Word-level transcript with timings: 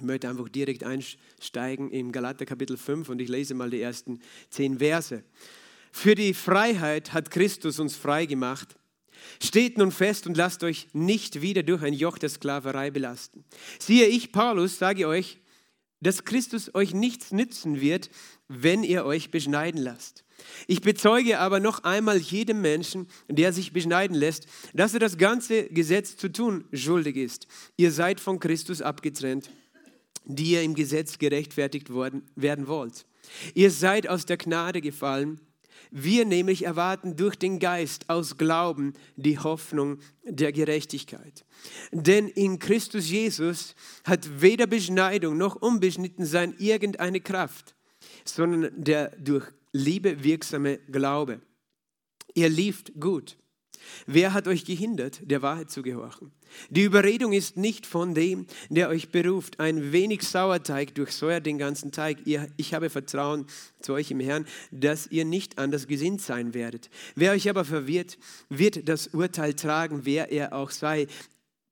Ich 0.00 0.06
möchte 0.06 0.30
einfach 0.30 0.48
direkt 0.48 0.82
einsteigen 0.82 1.90
im 1.90 2.10
Galater 2.10 2.46
Kapitel 2.46 2.78
5 2.78 3.10
und 3.10 3.20
ich 3.20 3.28
lese 3.28 3.52
mal 3.52 3.68
die 3.68 3.82
ersten 3.82 4.18
zehn 4.48 4.78
Verse. 4.78 5.22
Für 5.92 6.14
die 6.14 6.32
Freiheit 6.32 7.12
hat 7.12 7.30
Christus 7.30 7.78
uns 7.78 7.96
frei 7.96 8.24
gemacht. 8.24 8.76
Steht 9.42 9.76
nun 9.76 9.92
fest 9.92 10.26
und 10.26 10.38
lasst 10.38 10.64
euch 10.64 10.88
nicht 10.94 11.42
wieder 11.42 11.62
durch 11.62 11.82
ein 11.82 11.92
Joch 11.92 12.16
der 12.16 12.30
Sklaverei 12.30 12.90
belasten. 12.90 13.44
Siehe, 13.78 14.06
ich, 14.06 14.32
Paulus, 14.32 14.78
sage 14.78 15.06
euch, 15.06 15.38
dass 16.00 16.24
Christus 16.24 16.74
euch 16.74 16.94
nichts 16.94 17.30
nützen 17.30 17.82
wird, 17.82 18.08
wenn 18.48 18.82
ihr 18.82 19.04
euch 19.04 19.30
beschneiden 19.30 19.82
lasst. 19.82 20.24
Ich 20.66 20.80
bezeuge 20.80 21.38
aber 21.38 21.60
noch 21.60 21.84
einmal 21.84 22.16
jedem 22.16 22.62
Menschen, 22.62 23.06
der 23.28 23.52
sich 23.52 23.74
beschneiden 23.74 24.16
lässt, 24.16 24.46
dass 24.72 24.94
er 24.94 25.00
das 25.00 25.18
ganze 25.18 25.64
Gesetz 25.64 26.16
zu 26.16 26.32
tun 26.32 26.64
schuldig 26.72 27.16
ist. 27.16 27.46
Ihr 27.76 27.92
seid 27.92 28.18
von 28.18 28.40
Christus 28.40 28.80
abgetrennt, 28.80 29.50
die 30.24 30.52
ihr 30.52 30.62
im 30.62 30.74
Gesetz 30.74 31.18
gerechtfertigt 31.18 31.90
worden, 31.90 32.22
werden 32.36 32.66
wollt. 32.66 33.06
Ihr 33.54 33.70
seid 33.70 34.08
aus 34.08 34.26
der 34.26 34.36
Gnade 34.36 34.80
gefallen 34.80 35.40
wir 35.90 36.24
nämlich 36.24 36.64
erwarten 36.64 37.16
durch 37.16 37.36
den 37.36 37.58
Geist 37.58 38.08
aus 38.08 38.38
Glauben 38.38 38.94
die 39.16 39.38
Hoffnung 39.38 39.98
der 40.24 40.52
Gerechtigkeit. 40.52 41.44
Denn 41.90 42.28
in 42.28 42.58
Christus 42.58 43.10
Jesus 43.10 43.74
hat 44.04 44.40
weder 44.40 44.66
Beschneidung 44.66 45.36
noch 45.36 45.56
Unbeschnittensein 45.56 46.54
irgendeine 46.58 47.20
Kraft, 47.20 47.74
sondern 48.24 48.70
der 48.76 49.16
durch 49.16 49.46
Liebe 49.72 50.22
wirksame 50.22 50.78
Glaube. 50.90 51.40
Ihr 52.34 52.48
lieft 52.48 52.98
gut. 53.00 53.36
Wer 54.06 54.32
hat 54.32 54.46
euch 54.46 54.64
gehindert, 54.64 55.20
der 55.24 55.42
Wahrheit 55.42 55.70
zu 55.70 55.82
gehorchen? 55.82 56.32
Die 56.70 56.82
Überredung 56.82 57.32
ist 57.32 57.56
nicht 57.56 57.86
von 57.86 58.14
dem, 58.14 58.46
der 58.68 58.88
euch 58.88 59.10
beruft. 59.10 59.60
Ein 59.60 59.92
wenig 59.92 60.22
Sauerteig 60.22 60.94
durchsäuert 60.94 61.46
den 61.46 61.58
ganzen 61.58 61.92
Teig. 61.92 62.18
Ich 62.56 62.74
habe 62.74 62.90
Vertrauen 62.90 63.46
zu 63.80 63.92
euch 63.92 64.10
im 64.10 64.20
Herrn, 64.20 64.46
dass 64.70 65.06
ihr 65.06 65.24
nicht 65.24 65.58
anders 65.58 65.86
gesinnt 65.86 66.20
sein 66.20 66.54
werdet. 66.54 66.90
Wer 67.14 67.32
euch 67.32 67.48
aber 67.48 67.64
verwirrt, 67.64 68.18
wird 68.48 68.88
das 68.88 69.08
Urteil 69.08 69.54
tragen, 69.54 70.00
wer 70.04 70.30
er 70.30 70.52
auch 70.52 70.70
sei. 70.70 71.06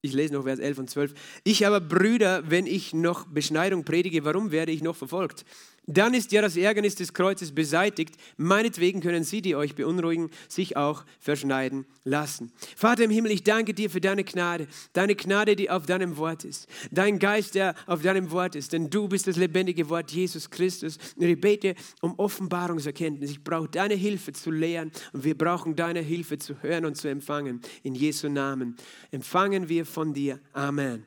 Ich 0.01 0.13
lese 0.13 0.35
noch 0.35 0.45
Vers 0.45 0.61
11 0.61 0.79
und 0.79 0.91
12. 0.91 1.15
Ich 1.43 1.67
aber, 1.67 1.81
Brüder, 1.81 2.49
wenn 2.49 2.67
ich 2.67 2.95
noch 2.95 3.27
Beschneidung 3.27 3.85
predige, 3.85 4.25
warum 4.25 4.53
werde 4.53 4.71
ich 4.71 4.83
noch 4.83 4.95
verfolgt? 4.95 5.45
Dann 5.91 6.13
ist 6.13 6.33
ja 6.33 6.43
das 6.43 6.57
Ärgernis 6.57 6.97
des 6.97 7.15
Kreuzes 7.15 7.53
beseitigt. 7.53 8.15
Meinetwegen 8.37 9.01
können 9.01 9.25
Sie, 9.25 9.41
die 9.41 9.57
euch 9.57 9.75
beunruhigen, 9.75 10.31
sich 10.47 10.77
auch 10.77 11.05
verschneiden 11.19 11.87
lassen. 12.05 12.53
Vater 12.77 13.05
im 13.05 13.11
Himmel, 13.11 13.33
ich 13.33 13.43
danke 13.43 13.73
dir 13.73 13.89
für 13.89 14.01
deine 14.01 14.23
Gnade. 14.23 14.69
Deine 14.93 15.17
Gnade, 15.17 15.57
die 15.57 15.71
auf 15.71 15.87
deinem 15.87 16.19
Wort 16.19 16.45
ist. 16.45 16.69
Dein 16.91 17.19
Geist, 17.19 17.55
der 17.55 17.75
auf 17.87 18.03
deinem 18.03 18.31
Wort 18.31 18.55
ist. 18.55 18.75
Denn 18.75 18.91
du 18.91 19.09
bist 19.09 19.27
das 19.27 19.37
lebendige 19.37 19.89
Wort 19.89 20.11
Jesus 20.11 20.51
Christus. 20.51 20.99
Und 21.17 21.27
ich 21.27 21.41
bete 21.41 21.75
um 22.03 22.19
Offenbarungserkenntnis. 22.19 23.31
Ich 23.31 23.43
brauche 23.43 23.69
deine 23.69 23.95
Hilfe 23.95 24.33
zu 24.33 24.51
lehren. 24.51 24.93
Und 25.15 25.25
wir 25.25 25.39
brauchen 25.39 25.75
deine 25.75 26.01
Hilfe 26.01 26.37
zu 26.37 26.63
hören 26.63 26.85
und 26.85 26.97
zu 26.97 27.09
empfangen. 27.09 27.63
In 27.83 27.95
Jesu 27.95 28.29
Namen 28.29 28.77
empfangen 29.11 29.71
wir 29.71 29.87
von 29.87 30.13
dir. 30.13 30.39
Amen. 30.53 31.05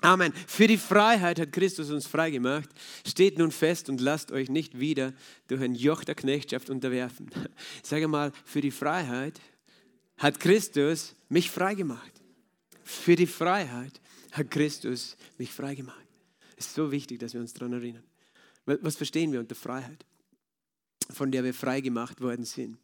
Amen. 0.00 0.32
Für 0.46 0.66
die 0.66 0.76
Freiheit 0.76 1.40
hat 1.40 1.52
Christus 1.52 1.90
uns 1.90 2.06
freigemacht. 2.06 2.68
Steht 3.06 3.38
nun 3.38 3.50
fest 3.50 3.88
und 3.88 4.00
lasst 4.00 4.32
euch 4.32 4.50
nicht 4.50 4.78
wieder 4.78 5.14
durch 5.48 5.62
ein 5.62 5.74
Joch 5.74 6.04
der 6.04 6.14
Knechtschaft 6.14 6.68
unterwerfen. 6.68 7.30
Ich 7.82 7.88
sage 7.88 8.06
mal, 8.06 8.32
für 8.44 8.60
die 8.60 8.70
Freiheit 8.70 9.40
hat 10.18 10.40
Christus 10.40 11.14
mich 11.28 11.50
freigemacht. 11.50 12.12
Für 12.82 13.16
die 13.16 13.26
Freiheit 13.26 14.00
hat 14.32 14.50
Christus 14.50 15.16
mich 15.38 15.50
freigemacht. 15.50 16.06
Es 16.56 16.66
ist 16.66 16.74
so 16.74 16.92
wichtig, 16.92 17.18
dass 17.18 17.32
wir 17.32 17.40
uns 17.40 17.54
daran 17.54 17.72
erinnern. 17.72 18.04
Was 18.66 18.96
verstehen 18.96 19.32
wir 19.32 19.40
unter 19.40 19.54
Freiheit, 19.54 20.04
von 21.10 21.30
der 21.30 21.44
wir 21.44 21.54
freigemacht 21.54 22.20
worden 22.20 22.44
sind? 22.44 22.78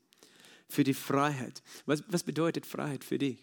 Für 0.68 0.84
die 0.84 0.94
Freiheit. 0.94 1.62
Was, 1.86 2.02
was 2.08 2.22
bedeutet 2.22 2.66
Freiheit 2.66 3.04
für 3.04 3.18
dich? 3.18 3.38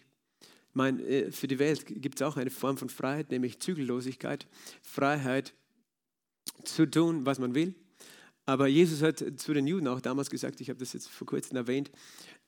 Meine, 0.78 1.02
äh, 1.02 1.30
für 1.30 1.46
die 1.46 1.58
Welt 1.58 1.84
gibt 1.86 2.20
es 2.20 2.26
auch 2.26 2.38
eine 2.38 2.50
Form 2.50 2.78
von 2.78 2.88
Freiheit, 2.88 3.30
nämlich 3.30 3.58
Zügellosigkeit. 3.58 4.46
Freiheit 4.80 5.52
zu 6.64 6.86
tun, 6.86 7.26
was 7.26 7.38
man 7.38 7.54
will. 7.54 7.74
Aber 8.46 8.66
Jesus 8.66 9.02
hat 9.02 9.22
zu 9.36 9.52
den 9.52 9.66
Juden 9.66 9.88
auch 9.88 10.00
damals 10.00 10.30
gesagt, 10.30 10.62
ich 10.62 10.70
habe 10.70 10.78
das 10.78 10.94
jetzt 10.94 11.10
vor 11.10 11.26
kurzem 11.26 11.58
erwähnt, 11.58 11.90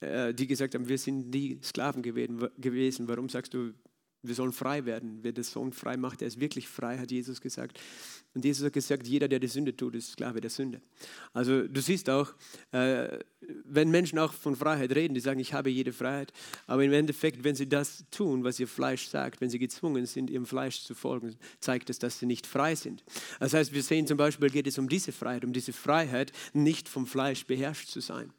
äh, 0.01 0.33
die 0.33 0.47
gesagt 0.47 0.75
haben, 0.75 0.89
wir 0.89 0.97
sind 0.97 1.29
nie 1.29 1.59
Sklaven 1.63 2.03
gewesen. 2.03 3.09
Warum 3.09 3.29
sagst 3.29 3.53
du, 3.53 3.75
wir 4.23 4.35
sollen 4.35 4.53
frei 4.53 4.85
werden. 4.85 5.21
Wer 5.23 5.33
den 5.33 5.45
Sohn 5.45 5.73
frei 5.73 5.97
macht, 5.97 6.21
der 6.21 6.29
ist 6.29 6.39
wirklich 6.39 6.69
frei, 6.69 6.99
hat 6.99 7.11
Jesus 7.11 7.41
gesagt. 7.41 7.81
Und 8.35 8.45
Jesus 8.45 8.65
hat 8.67 8.73
gesagt, 8.73 9.07
jeder, 9.07 9.29
der 9.29 9.39
die 9.39 9.49
Sünde 9.49 9.77
tut, 9.77 9.95
ist 9.95 10.13
Sklave 10.13 10.41
der 10.41 10.51
Sünde. 10.51 10.81
Also 11.33 11.67
du 11.67 11.81
siehst 11.81 12.11
auch, 12.11 12.33
äh, 12.73 13.19
wenn 13.65 13.91
Menschen 13.91 14.19
auch 14.19 14.33
von 14.33 14.55
Freiheit 14.55 14.95
reden, 14.95 15.15
die 15.15 15.21
sagen, 15.21 15.41
ich 15.41 15.55
habe 15.55 15.71
jede 15.71 15.93
Freiheit, 15.93 16.33
aber 16.67 16.85
im 16.85 16.93
Endeffekt, 16.93 17.43
wenn 17.45 17.55
sie 17.55 17.69
das 17.69 18.05
tun, 18.11 18.45
was 18.45 18.61
ihr 18.61 18.69
Fleisch 18.69 19.09
sagt, 19.09 19.41
wenn 19.41 19.51
sie 19.51 19.59
gezwungen 19.59 20.07
sind, 20.07 20.31
ihrem 20.31 20.47
Fleisch 20.47 20.83
zu 20.83 20.95
folgen, 20.95 21.37
zeigt 21.59 21.91
es, 21.91 21.99
dass 21.99 22.19
sie 22.19 22.27
nicht 22.27 22.47
frei 22.47 22.75
sind. 22.75 23.03
Das 23.41 23.55
heißt, 23.55 23.73
wir 23.73 23.83
sehen 23.83 24.07
zum 24.07 24.19
Beispiel, 24.19 24.51
geht 24.51 24.67
es 24.67 24.79
um 24.79 24.89
diese 24.89 25.13
Freiheit, 25.13 25.45
um 25.45 25.53
diese 25.53 25.73
Freiheit, 25.73 26.33
nicht 26.53 26.89
vom 26.89 27.07
Fleisch 27.07 27.47
beherrscht 27.47 27.89
zu 27.89 28.01
sein. 28.01 28.33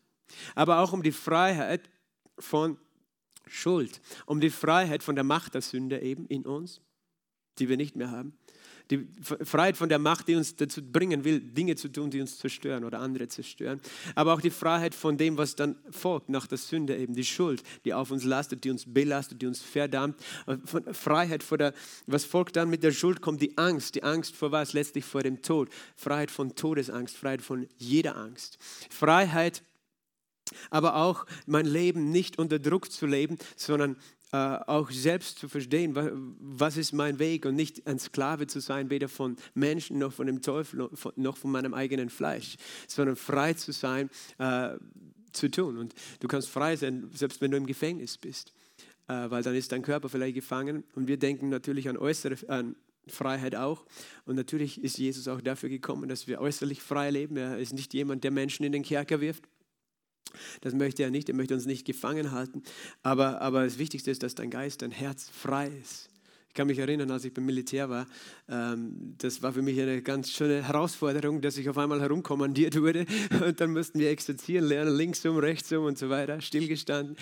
Aber 0.55 0.79
auch 0.79 0.93
um 0.93 1.03
die 1.03 1.11
Freiheit 1.11 1.89
von 2.37 2.77
Schuld, 3.47 4.01
um 4.25 4.39
die 4.39 4.49
Freiheit 4.49 5.03
von 5.03 5.15
der 5.15 5.23
Macht 5.23 5.53
der 5.53 5.61
Sünde 5.61 6.01
eben 6.01 6.25
in 6.27 6.45
uns, 6.45 6.81
die 7.59 7.69
wir 7.69 7.77
nicht 7.77 7.95
mehr 7.95 8.11
haben. 8.11 8.37
Die 8.89 9.07
Freiheit 9.21 9.77
von 9.77 9.87
der 9.87 9.99
Macht, 9.99 10.27
die 10.27 10.35
uns 10.35 10.57
dazu 10.57 10.81
bringen 10.81 11.23
will, 11.23 11.39
Dinge 11.39 11.77
zu 11.77 11.87
tun, 11.87 12.11
die 12.11 12.19
uns 12.19 12.37
zerstören 12.37 12.83
oder 12.83 12.99
andere 12.99 13.29
zerstören. 13.29 13.79
Aber 14.15 14.33
auch 14.33 14.41
die 14.41 14.49
Freiheit 14.49 14.93
von 14.93 15.17
dem, 15.17 15.37
was 15.37 15.55
dann 15.55 15.77
folgt 15.89 16.27
nach 16.27 16.45
der 16.45 16.57
Sünde, 16.57 16.97
eben 16.97 17.13
die 17.13 17.23
Schuld, 17.23 17.63
die 17.85 17.93
auf 17.93 18.11
uns 18.11 18.25
lastet, 18.25 18.65
die 18.65 18.69
uns 18.69 18.83
belastet, 18.85 19.41
die 19.41 19.47
uns 19.47 19.61
verdammt. 19.61 20.19
Von 20.65 20.93
Freiheit 20.93 21.41
vor 21.41 21.57
der, 21.57 21.73
was 22.05 22.25
folgt 22.25 22.57
dann 22.57 22.69
mit 22.69 22.83
der 22.83 22.91
Schuld, 22.91 23.21
kommt 23.21 23.41
die 23.41 23.57
Angst. 23.57 23.95
Die 23.95 24.03
Angst 24.03 24.35
vor 24.35 24.51
was? 24.51 24.73
Letztlich 24.73 25.05
vor 25.05 25.23
dem 25.23 25.41
Tod. 25.41 25.69
Freiheit 25.95 26.29
von 26.29 26.55
Todesangst, 26.55 27.15
Freiheit 27.15 27.41
von 27.41 27.67
jeder 27.77 28.17
Angst. 28.17 28.57
Freiheit 28.89 29.63
aber 30.69 30.95
auch 30.95 31.25
mein 31.45 31.65
Leben 31.65 32.11
nicht 32.11 32.39
unter 32.39 32.59
Druck 32.59 32.91
zu 32.91 33.05
leben, 33.05 33.37
sondern 33.55 33.97
äh, 34.33 34.37
auch 34.37 34.89
selbst 34.91 35.39
zu 35.39 35.49
verstehen, 35.49 35.93
was, 35.93 36.11
was, 36.39 36.77
ist 36.77 36.93
mein 36.93 37.19
Weg 37.19 37.45
und 37.45 37.55
nicht 37.55 37.85
ein 37.85 37.99
Sklave 37.99 38.47
zu 38.47 38.61
sein, 38.61 38.89
weder 38.89 39.09
von 39.09 39.35
Menschen 39.53 39.99
noch 39.99 40.13
von 40.13 40.27
dem 40.27 40.41
Teufel 40.41 40.89
noch 41.17 41.37
von 41.37 41.51
meinem 41.51 41.73
eigenen 41.73 42.09
Fleisch, 42.09 42.55
sondern 42.87 43.17
frei 43.17 43.53
zu 43.53 43.73
sein, 43.73 44.09
äh, 44.37 44.77
zu 45.33 45.49
tun. 45.51 45.77
Und 45.77 45.93
du 46.21 46.27
kannst 46.27 46.49
frei 46.49 46.75
sein, 46.75 47.09
selbst 47.13 47.41
wenn 47.41 47.51
du 47.51 47.57
im 47.57 47.65
Gefängnis 47.65 48.17
bist, 48.17 48.53
äh, 49.07 49.29
weil 49.29 49.43
dann 49.43 49.55
ist 49.55 49.71
dein 49.73 49.81
Körper 49.81 50.07
vielleicht 50.07 50.35
gefangen 50.35 50.85
und 50.95 51.07
wir 51.07 51.17
denken 51.17 51.49
natürlich 51.49 51.89
an 51.89 51.97
äußere, 51.97 52.37
an 52.47 52.75
Freiheit 53.07 53.55
auch. 53.55 53.85
Und 54.25 54.35
natürlich 54.35 54.81
ist 54.81 54.97
Jesus 54.97 55.27
auch 55.27 55.41
dafür 55.41 55.69
gekommen, 55.69 56.07
dass 56.07 56.27
wir 56.27 56.39
äußerlich 56.39 56.81
frei 56.81 57.09
leben. 57.09 57.35
Er 57.35 57.57
ist 57.57 57.73
nicht 57.73 57.93
jemand, 57.93 58.23
der 58.23 58.31
Menschen 58.31 58.63
in 58.63 58.71
den 58.71 58.83
Kerker 58.83 59.19
wirft, 59.19 59.43
das 60.61 60.73
möchte 60.73 61.03
er 61.03 61.11
nicht, 61.11 61.29
er 61.29 61.35
möchte 61.35 61.53
uns 61.53 61.65
nicht 61.65 61.85
gefangen 61.85 62.31
halten. 62.31 62.63
Aber, 63.03 63.41
aber 63.41 63.63
das 63.63 63.77
Wichtigste 63.77 64.11
ist, 64.11 64.23
dass 64.23 64.35
dein 64.35 64.49
Geist, 64.49 64.81
dein 64.81 64.91
Herz 64.91 65.29
frei 65.29 65.67
ist. 65.81 66.10
Ich 66.51 66.55
kann 66.55 66.67
mich 66.67 66.79
erinnern, 66.79 67.09
als 67.11 67.23
ich 67.23 67.33
beim 67.33 67.45
Militär 67.45 67.89
war, 67.89 68.05
ähm, 68.49 69.15
das 69.19 69.41
war 69.41 69.53
für 69.53 69.61
mich 69.61 69.79
eine 69.79 70.01
ganz 70.01 70.29
schöne 70.31 70.67
Herausforderung, 70.67 71.39
dass 71.39 71.55
ich 71.57 71.69
auf 71.69 71.77
einmal 71.77 72.01
herumkommandiert 72.01 72.77
wurde 72.77 73.05
und 73.47 73.61
dann 73.61 73.71
mussten 73.71 73.99
wir 73.99 74.09
exerzieren 74.09 74.65
lernen, 74.65 74.93
links 74.93 75.25
um, 75.25 75.37
rechts 75.37 75.71
um 75.71 75.85
und 75.85 75.97
so 75.97 76.09
weiter, 76.09 76.41
stillgestanden. 76.41 77.15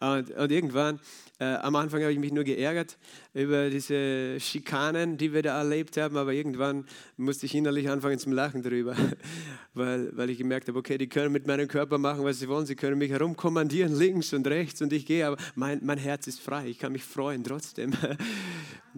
Und, 0.00 0.30
und 0.32 0.52
irgendwann 0.52 1.00
äh, 1.40 1.54
am 1.54 1.74
Anfang 1.76 2.02
habe 2.02 2.12
ich 2.12 2.18
mich 2.18 2.30
nur 2.30 2.44
geärgert 2.44 2.98
über 3.32 3.70
diese 3.70 4.38
Schikanen, 4.38 5.16
die 5.16 5.32
wir 5.32 5.42
da 5.42 5.56
erlebt 5.56 5.96
haben, 5.96 6.18
aber 6.18 6.34
irgendwann 6.34 6.84
musste 7.16 7.46
ich 7.46 7.54
innerlich 7.54 7.88
anfangen 7.88 8.18
zum 8.18 8.32
Lachen 8.32 8.62
darüber, 8.62 8.94
weil, 9.74 10.14
weil 10.14 10.28
ich 10.28 10.36
gemerkt 10.36 10.68
habe, 10.68 10.78
okay, 10.78 10.98
die 10.98 11.08
können 11.08 11.32
mit 11.32 11.46
meinem 11.46 11.68
Körper 11.68 11.96
machen, 11.96 12.22
was 12.22 12.38
sie 12.38 12.48
wollen, 12.48 12.66
sie 12.66 12.76
können 12.76 12.98
mich 12.98 13.10
herumkommandieren, 13.10 13.96
links 13.96 14.34
und 14.34 14.46
rechts 14.46 14.82
und 14.82 14.92
ich 14.92 15.06
gehe, 15.06 15.26
aber 15.26 15.38
mein, 15.54 15.80
mein 15.82 15.96
Herz 15.96 16.26
ist 16.26 16.40
frei, 16.40 16.68
ich 16.68 16.78
kann 16.78 16.92
mich 16.92 17.02
freuen 17.02 17.42
trotzdem. 17.42 17.94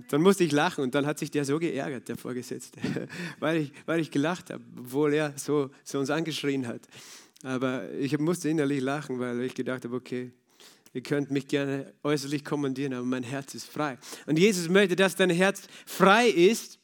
Dann 0.08 0.22
musste 0.22 0.44
ich 0.44 0.52
lachen 0.52 0.84
und 0.84 0.94
dann 0.94 1.06
hat 1.06 1.18
sich 1.18 1.30
der 1.30 1.44
so 1.44 1.58
geärgert, 1.58 2.08
der 2.08 2.16
Vorgesetzte, 2.16 2.80
weil 3.40 3.62
ich, 3.62 3.72
weil 3.86 4.00
ich 4.00 4.10
gelacht 4.10 4.50
habe, 4.50 4.62
obwohl 4.78 5.14
er 5.14 5.32
so, 5.36 5.70
so 5.84 5.98
uns 5.98 6.10
angeschrien 6.10 6.66
hat. 6.66 6.82
Aber 7.42 7.90
ich 7.92 8.18
musste 8.18 8.48
innerlich 8.48 8.80
lachen, 8.80 9.18
weil 9.18 9.40
ich 9.42 9.54
gedacht 9.54 9.84
habe, 9.84 9.94
okay, 9.94 10.32
Ihr 10.96 11.02
könnt 11.02 11.30
mich 11.30 11.46
gerne 11.46 11.92
äußerlich 12.04 12.42
kommandieren, 12.42 12.94
aber 12.94 13.04
mein 13.04 13.22
Herz 13.22 13.54
ist 13.54 13.66
frei. 13.66 13.98
Und 14.24 14.38
Jesus 14.38 14.70
möchte, 14.70 14.96
dass 14.96 15.14
dein 15.14 15.28
Herz 15.28 15.64
frei 15.84 16.26
ist 16.26 16.78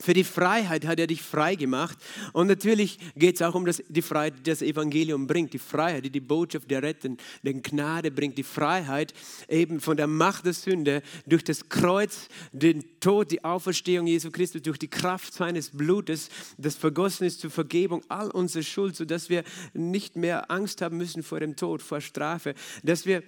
Für 0.00 0.14
die 0.14 0.24
Freiheit 0.24 0.86
hat 0.86 0.98
er 0.98 1.06
dich 1.06 1.20
frei 1.20 1.56
gemacht. 1.56 1.98
Und 2.32 2.46
natürlich 2.46 2.98
geht 3.16 3.34
es 3.34 3.42
auch 3.42 3.54
um 3.54 3.66
das, 3.66 3.82
die 3.88 4.00
Freiheit, 4.00 4.38
die 4.38 4.50
das 4.50 4.62
Evangelium 4.62 5.26
bringt. 5.26 5.52
Die 5.52 5.58
Freiheit, 5.58 6.06
die 6.06 6.10
die 6.10 6.20
Botschaft 6.20 6.70
der 6.70 6.82
Retten, 6.82 7.18
der 7.42 7.54
Gnade 7.54 8.10
bringt. 8.10 8.38
Die 8.38 8.42
Freiheit 8.42 9.12
eben 9.46 9.78
von 9.78 9.98
der 9.98 10.06
Macht 10.06 10.46
der 10.46 10.54
Sünde 10.54 11.02
durch 11.26 11.44
das 11.44 11.68
Kreuz, 11.68 12.28
den 12.52 12.82
Tod, 13.00 13.30
die 13.30 13.44
Auferstehung 13.44 14.06
Jesu 14.06 14.30
Christus, 14.30 14.62
durch 14.62 14.78
die 14.78 14.88
Kraft 14.88 15.34
seines 15.34 15.70
Blutes, 15.70 16.30
das 16.56 16.76
vergossen 16.76 17.26
ist 17.26 17.40
zur 17.40 17.50
Vergebung 17.50 18.02
all 18.08 18.30
unserer 18.30 18.62
Schuld, 18.62 18.96
sodass 18.96 19.28
wir 19.28 19.44
nicht 19.74 20.16
mehr 20.16 20.50
Angst 20.50 20.80
haben 20.80 20.96
müssen 20.96 21.22
vor 21.22 21.40
dem 21.40 21.56
Tod, 21.56 21.82
vor 21.82 22.00
Strafe. 22.00 22.54
Dass 22.82 23.04
wir 23.04 23.22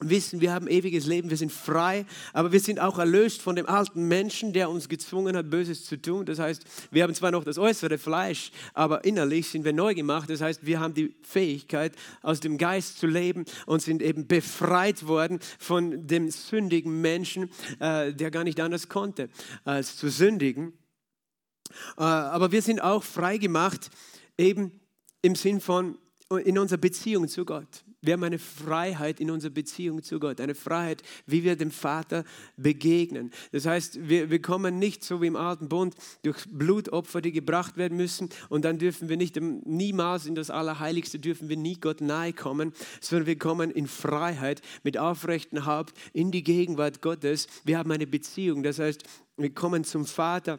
wissen, 0.00 0.40
wir 0.40 0.52
haben 0.52 0.68
ewiges 0.68 1.06
Leben, 1.06 1.30
wir 1.30 1.36
sind 1.36 1.52
frei, 1.52 2.04
aber 2.32 2.52
wir 2.52 2.60
sind 2.60 2.80
auch 2.80 2.98
erlöst 2.98 3.42
von 3.42 3.56
dem 3.56 3.66
alten 3.66 4.08
Menschen, 4.08 4.52
der 4.52 4.70
uns 4.70 4.88
gezwungen 4.88 5.36
hat, 5.36 5.50
Böses 5.50 5.84
zu 5.84 6.00
tun. 6.00 6.26
Das 6.26 6.38
heißt, 6.38 6.64
wir 6.90 7.02
haben 7.02 7.14
zwar 7.14 7.30
noch 7.30 7.44
das 7.44 7.58
äußere 7.58 7.98
Fleisch, 7.98 8.50
aber 8.72 9.04
innerlich 9.04 9.48
sind 9.48 9.64
wir 9.64 9.72
neu 9.72 9.94
gemacht. 9.94 10.28
Das 10.30 10.40
heißt, 10.40 10.66
wir 10.66 10.80
haben 10.80 10.94
die 10.94 11.14
Fähigkeit, 11.22 11.92
aus 12.22 12.40
dem 12.40 12.58
Geist 12.58 12.98
zu 12.98 13.06
leben 13.06 13.44
und 13.66 13.82
sind 13.82 14.02
eben 14.02 14.26
befreit 14.26 15.06
worden 15.06 15.38
von 15.58 16.06
dem 16.06 16.30
sündigen 16.30 17.00
Menschen, 17.00 17.50
äh, 17.78 18.12
der 18.12 18.30
gar 18.30 18.44
nicht 18.44 18.60
anders 18.60 18.88
konnte, 18.88 19.28
als 19.64 19.96
zu 19.96 20.08
sündigen. 20.08 20.72
Äh, 21.96 22.02
aber 22.02 22.52
wir 22.52 22.62
sind 22.62 22.82
auch 22.82 23.02
frei 23.02 23.38
gemacht, 23.38 23.90
eben 24.36 24.80
im 25.22 25.34
Sinn 25.34 25.60
von 25.60 25.98
in 26.44 26.58
unserer 26.58 26.78
Beziehung 26.78 27.28
zu 27.28 27.44
Gott. 27.44 27.83
Wir 28.04 28.14
haben 28.14 28.24
eine 28.24 28.38
Freiheit 28.38 29.20
in 29.20 29.30
unserer 29.30 29.52
Beziehung 29.52 30.02
zu 30.02 30.20
Gott, 30.20 30.40
eine 30.40 30.54
Freiheit, 30.54 31.02
wie 31.26 31.44
wir 31.44 31.56
dem 31.56 31.70
Vater 31.70 32.24
begegnen. 32.56 33.30
Das 33.52 33.66
heißt, 33.66 34.08
wir, 34.08 34.30
wir 34.30 34.42
kommen 34.42 34.78
nicht 34.78 35.04
so 35.04 35.22
wie 35.22 35.26
im 35.26 35.36
Alten 35.36 35.68
Bund 35.68 35.94
durch 36.22 36.44
Blutopfer, 36.50 37.20
die 37.20 37.32
gebracht 37.32 37.76
werden 37.76 37.96
müssen 37.96 38.28
und 38.48 38.64
dann 38.64 38.78
dürfen 38.78 39.08
wir 39.08 39.16
nicht, 39.16 39.40
niemals 39.40 40.26
in 40.26 40.34
das 40.34 40.50
Allerheiligste 40.50 41.18
dürfen 41.18 41.48
wir 41.48 41.56
nie 41.56 41.76
Gott 41.76 42.00
nahe 42.00 42.32
kommen, 42.32 42.72
sondern 43.00 43.26
wir 43.26 43.38
kommen 43.38 43.70
in 43.70 43.86
Freiheit 43.86 44.60
mit 44.82 44.98
aufrechtem 44.98 45.66
Haupt 45.66 45.94
in 46.12 46.30
die 46.30 46.42
Gegenwart 46.42 47.00
Gottes. 47.00 47.46
Wir 47.64 47.78
haben 47.78 47.90
eine 47.90 48.06
Beziehung, 48.06 48.62
das 48.62 48.78
heißt, 48.78 49.04
wir 49.36 49.52
kommen 49.52 49.84
zum 49.84 50.06
Vater 50.06 50.58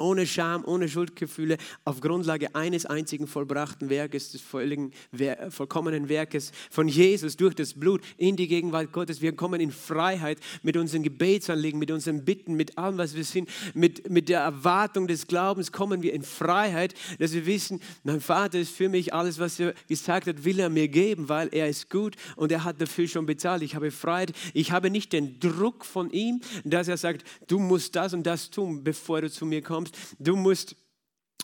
ohne 0.00 0.26
Scham, 0.26 0.64
ohne 0.64 0.88
Schuldgefühle, 0.88 1.58
auf 1.84 2.00
Grundlage 2.00 2.54
eines 2.54 2.86
einzigen 2.86 3.26
vollbrachten 3.26 3.90
Werkes, 3.90 4.32
des 4.32 4.42
vollkommenen 4.42 6.08
Werkes 6.08 6.52
von 6.70 6.88
Jesus 6.88 7.36
durch 7.36 7.54
das 7.54 7.74
Blut 7.74 8.02
in 8.16 8.36
die 8.36 8.48
Gegenwart 8.48 8.92
Gottes. 8.92 9.20
Wir 9.20 9.34
kommen 9.34 9.60
in 9.60 9.70
Freiheit 9.70 10.38
mit 10.62 10.76
unseren 10.76 11.02
Gebetsanliegen, 11.02 11.78
mit 11.78 11.90
unseren 11.90 12.24
Bitten, 12.24 12.54
mit 12.54 12.78
allem, 12.78 12.98
was 12.98 13.14
wir 13.14 13.24
sind, 13.24 13.48
mit, 13.74 14.10
mit 14.10 14.28
der 14.28 14.40
Erwartung 14.40 15.06
des 15.06 15.26
Glaubens 15.26 15.72
kommen 15.72 16.02
wir 16.02 16.12
in 16.12 16.22
Freiheit, 16.22 16.94
dass 17.18 17.32
wir 17.32 17.46
wissen, 17.46 17.80
mein 18.04 18.20
Vater 18.20 18.58
ist 18.58 18.74
für 18.74 18.88
mich 18.88 19.12
alles, 19.14 19.38
was 19.38 19.58
er 19.60 19.74
gesagt 19.88 20.26
hat, 20.26 20.44
will 20.44 20.58
er 20.60 20.70
mir 20.70 20.88
geben, 20.88 21.28
weil 21.28 21.48
er 21.52 21.68
ist 21.68 21.90
gut 21.90 22.16
und 22.36 22.52
er 22.52 22.64
hat 22.64 22.80
dafür 22.80 23.08
schon 23.08 23.26
bezahlt. 23.26 23.62
Ich 23.62 23.74
habe 23.74 23.90
Freiheit. 23.90 24.32
Ich 24.54 24.72
habe 24.72 24.90
nicht 24.90 25.12
den 25.12 25.40
Druck 25.40 25.84
von 25.84 26.10
ihm, 26.10 26.40
dass 26.64 26.88
er 26.88 26.96
sagt, 26.96 27.24
du 27.46 27.58
musst 27.58 27.96
das 27.96 28.14
und 28.14 28.24
das 28.24 28.50
tun, 28.50 28.84
bevor 28.84 29.20
du 29.20 29.30
zu 29.30 29.46
mir 29.46 29.62
kommst 29.62 29.87
kommst, 29.88 30.16
du 30.18 30.36
musst 30.36 30.76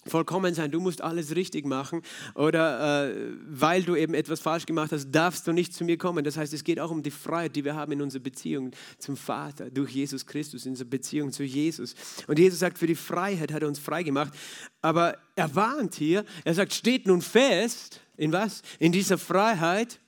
vollkommen 0.06 0.52
sein, 0.52 0.70
du 0.70 0.81
musst 0.81 1.00
alles 1.00 1.35
richtig 1.35 1.64
machen 1.64 2.02
oder 2.35 3.08
äh, 3.08 3.32
weil 3.49 3.85
du 3.85 3.96
eben 3.96 4.12
etwas 4.12 4.38
falsch 4.38 4.67
gemacht 4.67 4.93
hast, 4.93 5.11
darfst 5.11 5.46
du 5.46 5.52
nicht 5.52 5.73
zu 5.73 5.82
mir 5.82 5.96
kommen. 5.96 6.25
Das 6.25 6.37
heißt, 6.37 6.52
es 6.52 6.62
geht 6.62 6.79
auch 6.79 6.91
um 6.91 7.02
die 7.02 7.11
Freiheit, 7.11 7.56
die 7.56 7.64
wir 7.64 7.75
haben 7.75 7.93
in 7.93 8.02
unserer 8.02 8.23
Beziehung 8.23 8.73
zum 8.99 9.17
Vater 9.17 9.70
durch 9.70 9.93
Jesus 9.93 10.26
Christus, 10.26 10.67
in 10.67 10.73
unserer 10.73 10.88
Beziehung 10.88 11.32
zu 11.32 11.43
Jesus. 11.43 11.94
Und 12.26 12.38
Jesus 12.38 12.58
sagt, 12.58 12.76
für 12.76 12.87
die 12.87 12.94
Freiheit 12.94 13.50
hat 13.50 13.62
er 13.62 13.69
uns 13.69 13.79
frei 13.79 14.02
gemacht, 14.02 14.35
aber 14.82 15.17
er 15.37 15.55
warnt 15.55 15.94
hier, 15.94 16.26
er 16.44 16.52
sagt, 16.52 16.75
steht 16.75 17.06
nun 17.06 17.23
fest, 17.23 18.00
in 18.19 18.31
was? 18.31 18.61
In 18.79 18.93
dieser 18.93 19.17
Freiheit 19.17 20.00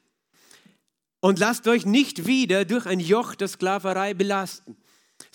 und 1.20 1.38
lasst 1.38 1.66
euch 1.68 1.86
nicht 1.86 2.26
wieder 2.26 2.66
durch 2.66 2.84
ein 2.84 3.00
Joch 3.00 3.34
der 3.34 3.48
Sklaverei 3.48 4.12
belasten. 4.12 4.76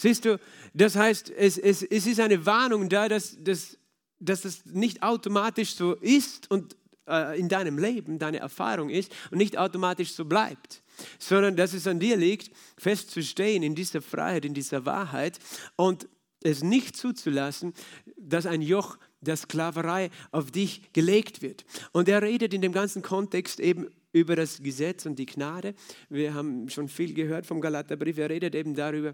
Siehst 0.02 0.26
du, 0.26 0.40
das 0.74 0.96
heißt, 0.96 1.30
es, 1.30 1.60
es, 1.60 1.84
es 1.84 2.08
ist 2.08 2.20
eine 2.20 2.44
Warnung 2.48 2.90
da, 2.90 3.08
dass, 3.08 3.38
dass, 3.40 3.78
dass 4.20 4.42
das 4.42 4.66
nicht 4.66 5.04
automatisch 5.04 5.76
so 5.76 5.94
ist 5.94 6.50
und 6.50 6.76
äh, 7.08 7.40
in 7.40 7.48
deinem 7.50 7.78
Leben 7.78 8.18
deine 8.18 8.40
Erfahrung 8.40 8.90
ist 8.90 9.12
und 9.30 9.38
nicht 9.38 9.60
automatisch 9.60 10.14
so 10.14 10.26
bleibt, 10.26 10.82
sondern 11.20 11.56
dass 11.56 11.74
es 11.74 11.86
an 11.86 12.00
dir 12.00 12.18
liegt, 12.18 12.50
festzustehen 12.80 13.62
in 13.62 13.76
dieser 13.76 14.02
Freiheit, 14.02 14.44
in 14.44 14.56
dieser 14.56 14.88
Wahrheit 14.88 15.38
und 15.76 16.08
es 16.44 16.64
nicht 16.64 16.98
zuzulassen, 16.98 17.76
dass 18.18 18.48
ein 18.48 18.64
Joch 18.64 18.98
der 19.20 19.38
Sklaverei 19.38 20.10
auf 20.32 20.50
dich 20.50 20.94
gelegt 20.94 21.44
wird. 21.44 21.64
Und 21.92 22.10
er 22.10 22.24
redet 22.24 22.56
in 22.56 22.64
dem 22.64 22.72
ganzen 22.72 23.04
Kontext 23.04 23.60
eben 23.60 23.86
über 24.14 24.36
das 24.36 24.64
Gesetz 24.64 25.06
und 25.06 25.20
die 25.20 25.28
Gnade. 25.28 25.76
Wir 26.10 26.34
haben 26.34 26.70
schon 26.70 26.88
viel 26.88 27.14
gehört 27.14 27.46
vom 27.46 27.62
Galaterbrief. 27.62 28.18
Er 28.18 28.32
redet 28.32 28.56
eben 28.56 28.74
darüber, 28.74 29.14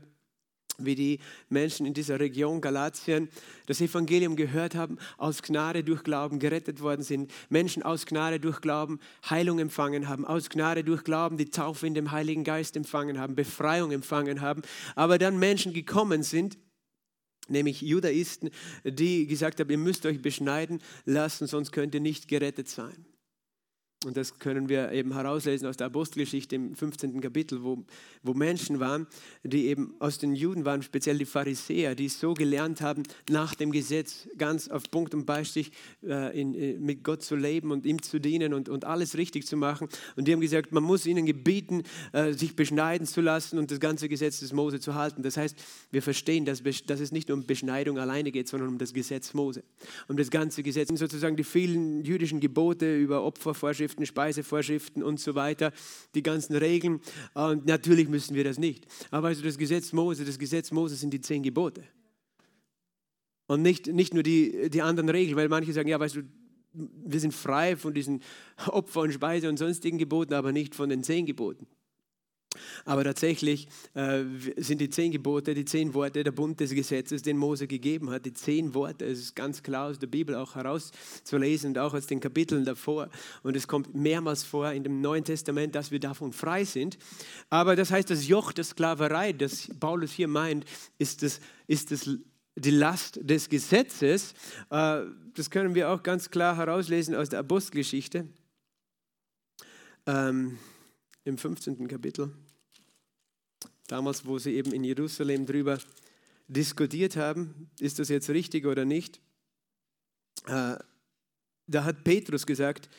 wie 0.78 0.96
die 0.96 1.20
Menschen 1.50 1.86
in 1.86 1.94
dieser 1.94 2.20
Region 2.20 2.62
Galatien 2.62 3.30
das 3.66 3.82
Evangelium 3.82 4.36
gehört 4.36 4.76
haben, 4.76 4.98
aus 5.18 5.42
Gnade 5.42 5.84
durch 5.84 6.04
Glauben 6.04 6.40
gerettet 6.40 6.82
worden 6.82 7.02
sind, 7.02 7.32
Menschen 7.50 7.84
aus 7.84 8.06
Gnade 8.06 8.40
durch 8.40 8.62
Glauben 8.62 9.00
Heilung 9.30 9.60
empfangen 9.60 10.08
haben, 10.08 10.26
aus 10.26 10.50
Gnade 10.50 10.84
durch 10.84 11.04
Glauben 11.04 11.38
die 11.38 11.50
Taufe 11.50 11.88
in 11.88 11.94
dem 11.94 12.12
Heiligen 12.12 12.44
Geist 12.44 12.78
empfangen 12.78 13.20
haben, 13.20 13.36
Befreiung 13.36 13.92
empfangen 13.92 14.42
haben, 14.42 14.62
aber 14.96 15.18
dann 15.18 15.40
Menschen 15.40 15.74
gekommen 15.74 16.24
sind, 16.24 16.58
nämlich 17.48 17.82
Judaisten, 17.82 18.50
die 18.84 19.26
gesagt 19.26 19.60
haben, 19.60 19.70
ihr 19.70 19.78
müsst 19.78 20.06
euch 20.06 20.22
beschneiden 20.22 20.82
lassen, 21.06 21.48
sonst 21.48 21.72
könnt 21.72 21.96
ihr 21.96 22.02
nicht 22.02 22.28
gerettet 22.28 22.70
sein. 22.70 23.06
Und 24.06 24.16
das 24.16 24.38
können 24.38 24.70
wir 24.70 24.92
eben 24.92 25.14
herauslesen 25.14 25.68
aus 25.68 25.76
der 25.76 25.88
Apostelgeschichte 25.88 26.56
im 26.56 26.76
15. 26.76 27.20
Kapitel, 27.20 27.64
wo, 27.64 27.84
wo 28.22 28.36
Menschen 28.36 28.80
waren, 28.80 29.08
die 29.44 29.66
eben 29.66 29.96
aus 29.98 30.20
den 30.20 30.36
Juden 30.36 30.66
waren, 30.66 30.84
speziell 30.84 31.18
die 31.18 31.26
Pharisäer, 31.26 31.96
die 31.96 32.08
so 32.08 32.36
gelernt 32.36 32.82
haben, 32.82 33.04
nach 33.28 33.56
dem 33.56 33.72
Gesetz 33.72 34.28
ganz 34.38 34.68
auf 34.68 34.84
Punkt 34.92 35.16
und 35.16 35.26
Beistich 35.26 35.72
äh, 36.04 36.40
in, 36.40 36.54
äh, 36.54 36.74
mit 36.74 37.04
Gott 37.04 37.24
zu 37.24 37.36
leben 37.36 37.72
und 37.72 37.88
ihm 37.88 38.02
zu 38.02 38.20
dienen 38.20 38.54
und, 38.54 38.70
und 38.70 38.86
alles 38.86 39.18
richtig 39.18 39.48
zu 39.48 39.58
machen. 39.58 39.90
Und 40.16 40.28
die 40.28 40.34
haben 40.34 40.42
gesagt, 40.42 40.72
man 40.72 40.84
muss 40.84 41.08
ihnen 41.08 41.26
gebieten, 41.26 41.84
äh, 42.14 42.34
sich 42.34 42.56
beschneiden 42.56 43.08
zu 43.08 43.22
lassen 43.22 43.58
und 43.58 43.72
das 43.72 43.80
ganze 43.80 44.08
Gesetz 44.10 44.42
des 44.42 44.54
Mose 44.54 44.80
zu 44.80 44.94
halten. 44.94 45.24
Das 45.24 45.38
heißt, 45.38 45.58
wir 45.92 46.04
verstehen, 46.04 46.46
dass, 46.46 46.62
dass 46.86 47.00
es 47.00 47.12
nicht 47.12 47.32
um 47.32 47.48
Beschneidung 47.48 47.98
alleine 47.98 48.32
geht, 48.32 48.48
sondern 48.48 48.70
um 48.70 48.78
das 48.78 48.94
Gesetz 48.94 49.34
Mose. 49.34 49.64
Um 50.08 50.18
das 50.18 50.30
ganze 50.30 50.62
Gesetz, 50.62 50.90
sozusagen 50.90 51.36
die 51.36 51.44
vielen 51.44 52.04
jüdischen 52.04 52.40
Gebote 52.40 52.96
über 52.96 53.24
Opfervorschriften, 53.24 53.97
Vorschriften, 53.98 54.06
Speisevorschriften 54.06 55.04
und 55.04 55.20
so 55.20 55.36
weiter, 55.36 55.72
die 56.14 56.24
ganzen 56.24 56.56
Regeln. 56.56 57.02
Und 57.34 57.66
natürlich 57.66 58.08
müssen 58.10 58.36
wir 58.36 58.44
das 58.44 58.58
nicht. 58.58 58.86
Aber 59.12 59.30
also 59.30 59.44
das 59.44 59.58
Gesetz 59.58 59.94
Mose, 59.94 60.26
das 60.26 60.38
Gesetz 60.38 60.72
Mose 60.72 60.96
sind 60.96 61.12
die 61.12 61.22
zehn 61.22 61.44
Gebote. 61.44 61.84
Und 63.48 63.62
nicht, 63.62 63.88
nicht 63.88 64.14
nur 64.14 64.24
die, 64.24 64.70
die 64.70 64.82
anderen 64.82 65.10
Regeln, 65.10 65.38
weil 65.38 65.50
manche 65.50 65.74
sagen, 65.74 65.88
ja, 65.88 66.00
weißt 66.00 66.18
du, 66.18 66.24
wir 66.74 67.20
sind 67.20 67.34
frei 67.34 67.76
von 67.76 67.94
diesen 67.94 68.22
Opfer- 68.68 69.02
und 69.02 69.14
Speise- 69.14 69.50
und 69.50 69.58
sonstigen 69.58 69.98
Geboten, 69.98 70.34
aber 70.34 70.52
nicht 70.52 70.76
von 70.76 70.90
den 70.90 71.04
zehn 71.04 71.26
Geboten. 71.26 71.66
Aber 72.86 73.04
tatsächlich 73.04 73.68
äh, 73.94 74.24
sind 74.58 74.82
die 74.82 74.90
zehn 74.90 75.12
Gebote, 75.12 75.54
die 75.54 75.66
zehn 75.66 75.94
Worte 75.94 76.24
der 76.24 76.32
Bund 76.32 76.60
des 76.60 76.72
Gesetzes, 76.74 77.22
den 77.22 77.38
Mose 77.38 77.68
gegeben 77.68 78.10
hat. 78.10 78.26
Die 78.26 78.34
zehn 78.34 78.74
Worte, 78.74 79.06
es 79.06 79.20
ist 79.20 79.36
ganz 79.36 79.64
klar 79.64 79.90
aus 79.90 80.00
der 80.00 80.08
Bibel 80.08 80.36
auch 80.36 80.56
herauszulesen 80.56 81.72
und 81.72 81.78
auch 81.78 81.94
aus 81.94 82.08
den 82.08 82.20
Kapiteln 82.20 82.66
davor. 82.66 83.10
Und 83.44 83.56
es 83.56 83.68
kommt 83.68 83.96
mehrmals 83.96 84.44
vor 84.44 84.72
in 84.72 84.84
dem 84.84 85.02
Neuen 85.02 85.24
Testament, 85.24 85.76
dass 85.76 85.92
wir 85.92 86.00
davon 86.00 86.34
frei 86.34 86.64
sind. 86.66 86.98
Aber 87.50 87.76
das 87.76 87.92
heißt, 87.92 88.10
das 88.10 88.28
Joch 88.28 88.52
der 88.52 88.64
Sklaverei, 88.64 89.34
das 89.34 89.70
Paulus 89.80 90.12
hier 90.12 90.28
meint, 90.28 90.66
ist 90.98 91.24
das, 91.24 91.40
ist 91.68 91.92
das 91.92 92.10
die 92.58 92.72
Last 92.72 93.20
des 93.22 93.50
Gesetzes. 93.50 94.34
Äh, 94.70 95.04
das 95.36 95.50
können 95.50 95.76
wir 95.76 95.90
auch 95.90 96.04
ganz 96.04 96.30
klar 96.30 96.58
herauslesen 96.58 97.16
aus 97.16 97.30
der 97.30 97.40
Apostelgeschichte. 97.40 98.28
Ähm, 100.08 100.58
im 101.24 101.38
15. 101.38 101.88
Kapitel, 101.88 102.32
damals, 103.88 104.26
wo 104.26 104.38
sie 104.38 104.54
eben 104.54 104.72
in 104.74 104.84
Jerusalem 104.84 105.46
darüber 105.46 105.80
diskutiert 106.48 107.16
haben, 107.16 107.70
ist 107.80 108.00
das 108.00 108.10
jetzt 108.10 108.30
richtig 108.30 108.66
oder 108.66 108.86
nicht, 108.86 109.20
äh, 110.46 110.78
da 111.68 111.84
hat 111.84 112.04
Petrus 112.04 112.46
gesagt, 112.46 112.90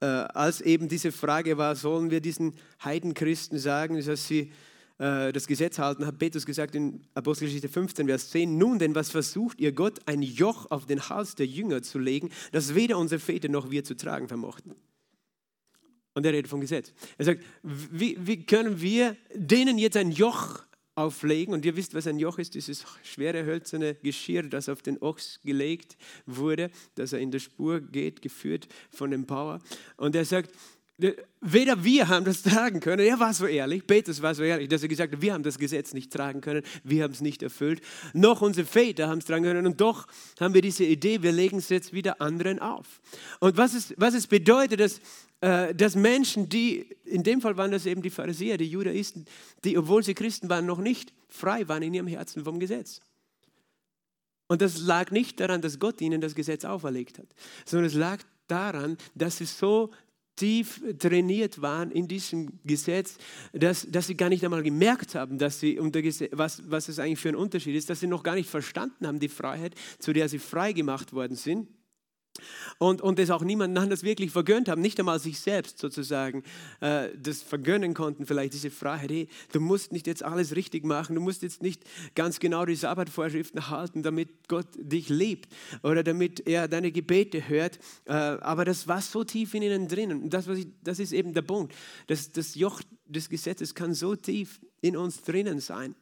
äh, 0.00 0.06
als 0.06 0.60
eben 0.60 0.88
diese 0.88 1.12
Frage 1.12 1.58
war, 1.58 1.76
sollen 1.76 2.10
wir 2.10 2.20
diesen 2.20 2.54
Heidenchristen 2.84 3.58
sagen, 3.58 4.04
dass 4.04 4.26
sie 4.26 4.52
äh, 4.98 5.32
das 5.32 5.46
Gesetz 5.46 5.78
halten, 5.78 6.06
hat 6.06 6.18
Petrus 6.18 6.44
gesagt 6.44 6.74
in 6.74 7.02
Apostelgeschichte 7.14 7.68
15, 7.68 8.06
Vers 8.06 8.30
10, 8.30 8.58
nun 8.58 8.78
denn 8.78 8.94
was 8.94 9.10
versucht 9.10 9.60
ihr 9.60 9.72
Gott, 9.72 10.00
ein 10.06 10.22
Joch 10.22 10.70
auf 10.70 10.86
den 10.86 11.08
Hals 11.08 11.34
der 11.34 11.46
Jünger 11.46 11.82
zu 11.82 11.98
legen, 11.98 12.30
das 12.52 12.74
weder 12.74 12.98
unsere 12.98 13.20
Väter 13.20 13.48
noch 13.48 13.70
wir 13.70 13.84
zu 13.84 13.96
tragen 13.96 14.28
vermochten. 14.28 14.74
Und 16.14 16.26
er 16.26 16.32
redet 16.32 16.48
vom 16.48 16.60
Gesetz. 16.60 16.92
Er 17.18 17.24
sagt, 17.24 17.44
wie, 17.62 18.16
wie 18.20 18.44
können 18.44 18.80
wir 18.80 19.16
denen 19.34 19.78
jetzt 19.78 19.96
ein 19.96 20.10
Joch 20.10 20.60
auflegen. 21.00 21.54
Und 21.54 21.64
ihr 21.64 21.76
wisst, 21.76 21.94
was 21.94 22.06
ein 22.06 22.18
Joch 22.18 22.38
ist, 22.38 22.54
dieses 22.54 22.84
schwere 23.02 23.44
hölzerne 23.44 23.94
Geschirr, 24.02 24.42
das 24.42 24.68
auf 24.68 24.82
den 24.82 25.00
Ochs 25.00 25.40
gelegt 25.42 25.96
wurde, 26.26 26.70
dass 26.94 27.12
er 27.12 27.20
in 27.20 27.30
der 27.30 27.38
Spur 27.38 27.80
geht, 27.80 28.22
geführt 28.22 28.68
von 28.90 29.10
dem 29.10 29.24
Bauer. 29.24 29.60
Und 29.96 30.14
er 30.14 30.24
sagt, 30.24 30.50
Weder 31.40 31.82
wir 31.82 32.08
haben 32.08 32.26
das 32.26 32.42
tragen 32.42 32.78
können, 32.80 33.06
er 33.06 33.18
war 33.18 33.32
so 33.32 33.46
ehrlich, 33.46 33.86
Petrus 33.86 34.20
war 34.20 34.34
so 34.34 34.42
ehrlich, 34.42 34.68
dass 34.68 34.82
er 34.82 34.88
gesagt 34.88 35.14
hat, 35.14 35.22
wir 35.22 35.32
haben 35.32 35.42
das 35.42 35.58
Gesetz 35.58 35.94
nicht 35.94 36.12
tragen 36.12 36.42
können, 36.42 36.62
wir 36.84 37.04
haben 37.04 37.12
es 37.12 37.22
nicht 37.22 37.42
erfüllt, 37.42 37.80
noch 38.12 38.42
unsere 38.42 38.66
Väter 38.66 39.08
haben 39.08 39.18
es 39.18 39.24
tragen 39.24 39.44
können 39.44 39.66
und 39.66 39.80
doch 39.80 40.06
haben 40.38 40.52
wir 40.52 40.60
diese 40.60 40.84
Idee, 40.84 41.22
wir 41.22 41.32
legen 41.32 41.56
es 41.56 41.70
jetzt 41.70 41.94
wieder 41.94 42.20
anderen 42.20 42.58
auf. 42.58 43.00
Und 43.38 43.56
was 43.56 43.72
es, 43.72 43.94
was 43.96 44.12
es 44.12 44.26
bedeutet, 44.26 44.80
dass, 44.80 45.00
dass 45.40 45.94
Menschen, 45.96 46.50
die, 46.50 46.86
in 47.04 47.22
dem 47.22 47.40
Fall 47.40 47.56
waren 47.56 47.70
das 47.70 47.86
eben 47.86 48.02
die 48.02 48.10
Pharisäer, 48.10 48.58
die 48.58 48.66
Judaisten, 48.66 49.24
die, 49.64 49.78
obwohl 49.78 50.02
sie 50.02 50.14
Christen 50.14 50.50
waren, 50.50 50.66
noch 50.66 50.78
nicht 50.78 51.14
frei 51.28 51.66
waren 51.66 51.82
in 51.82 51.94
ihrem 51.94 52.06
Herzen 52.06 52.44
vom 52.44 52.60
Gesetz. 52.60 53.00
Und 54.48 54.60
das 54.60 54.80
lag 54.80 55.10
nicht 55.12 55.40
daran, 55.40 55.62
dass 55.62 55.78
Gott 55.78 56.00
ihnen 56.00 56.20
das 56.20 56.34
Gesetz 56.34 56.64
auferlegt 56.64 57.18
hat, 57.18 57.28
sondern 57.64 57.86
es 57.86 57.94
lag 57.94 58.18
daran, 58.48 58.98
dass 59.14 59.38
sie 59.38 59.46
so 59.46 59.90
tief 60.36 60.82
trainiert 60.98 61.62
waren 61.62 61.90
in 61.90 62.08
diesem 62.08 62.58
Gesetz, 62.64 63.16
dass, 63.52 63.86
dass 63.90 64.08
sie 64.08 64.16
gar 64.16 64.28
nicht 64.28 64.44
einmal 64.44 64.62
gemerkt 64.62 65.14
haben, 65.14 65.38
dass 65.38 65.60
sie 65.60 65.78
unter 65.78 66.02
Gesetz, 66.02 66.32
was, 66.34 66.68
was 66.70 66.88
es 66.88 66.98
eigentlich 66.98 67.18
für 67.18 67.28
ein 67.28 67.36
Unterschied 67.36 67.76
ist, 67.76 67.88
dass 67.90 68.00
sie 68.00 68.06
noch 68.06 68.22
gar 68.22 68.34
nicht 68.34 68.50
verstanden 68.50 69.06
haben, 69.06 69.20
die 69.20 69.28
Freiheit, 69.28 69.74
zu 69.98 70.12
der 70.12 70.28
sie 70.28 70.38
frei 70.38 70.72
gemacht 70.72 71.12
worden 71.12 71.36
sind 71.36 71.68
und, 72.78 73.02
und 73.02 73.18
es 73.18 73.30
auch 73.30 73.42
niemand 73.42 73.76
anders 73.76 74.02
wirklich 74.02 74.30
vergönnt 74.30 74.68
haben, 74.68 74.80
nicht 74.80 74.98
einmal 74.98 75.18
sich 75.18 75.40
selbst 75.40 75.78
sozusagen 75.78 76.42
äh, 76.80 77.08
das 77.16 77.42
vergönnen 77.42 77.94
konnten, 77.94 78.26
vielleicht 78.26 78.54
diese 78.54 78.70
Freiheit, 78.70 79.10
hey, 79.10 79.28
du 79.52 79.60
musst 79.60 79.92
nicht 79.92 80.06
jetzt 80.06 80.22
alles 80.22 80.56
richtig 80.56 80.84
machen, 80.84 81.14
du 81.14 81.20
musst 81.20 81.42
jetzt 81.42 81.62
nicht 81.62 81.82
ganz 82.14 82.40
genau 82.40 82.64
die 82.64 82.76
Sabbatvorschriften 82.76 83.68
halten, 83.68 84.02
damit 84.02 84.48
Gott 84.48 84.68
dich 84.76 85.08
liebt 85.08 85.52
oder 85.82 86.02
damit 86.02 86.46
er 86.46 86.68
deine 86.68 86.92
Gebete 86.92 87.48
hört, 87.48 87.78
äh, 88.06 88.12
aber 88.12 88.64
das 88.64 88.88
war 88.88 89.02
so 89.02 89.24
tief 89.24 89.54
in 89.54 89.62
ihnen 89.62 89.88
drinnen. 89.88 90.30
Das, 90.30 90.48
was 90.48 90.58
ich, 90.58 90.68
das 90.82 90.98
ist 90.98 91.12
eben 91.12 91.34
der 91.34 91.42
Punkt, 91.42 91.74
das, 92.06 92.32
das 92.32 92.54
Joch 92.54 92.80
des 93.06 93.28
Gesetzes 93.28 93.74
kann 93.74 93.94
so 93.94 94.16
tief 94.16 94.60
in 94.80 94.96
uns 94.96 95.22
drinnen 95.22 95.60
sein. 95.60 95.94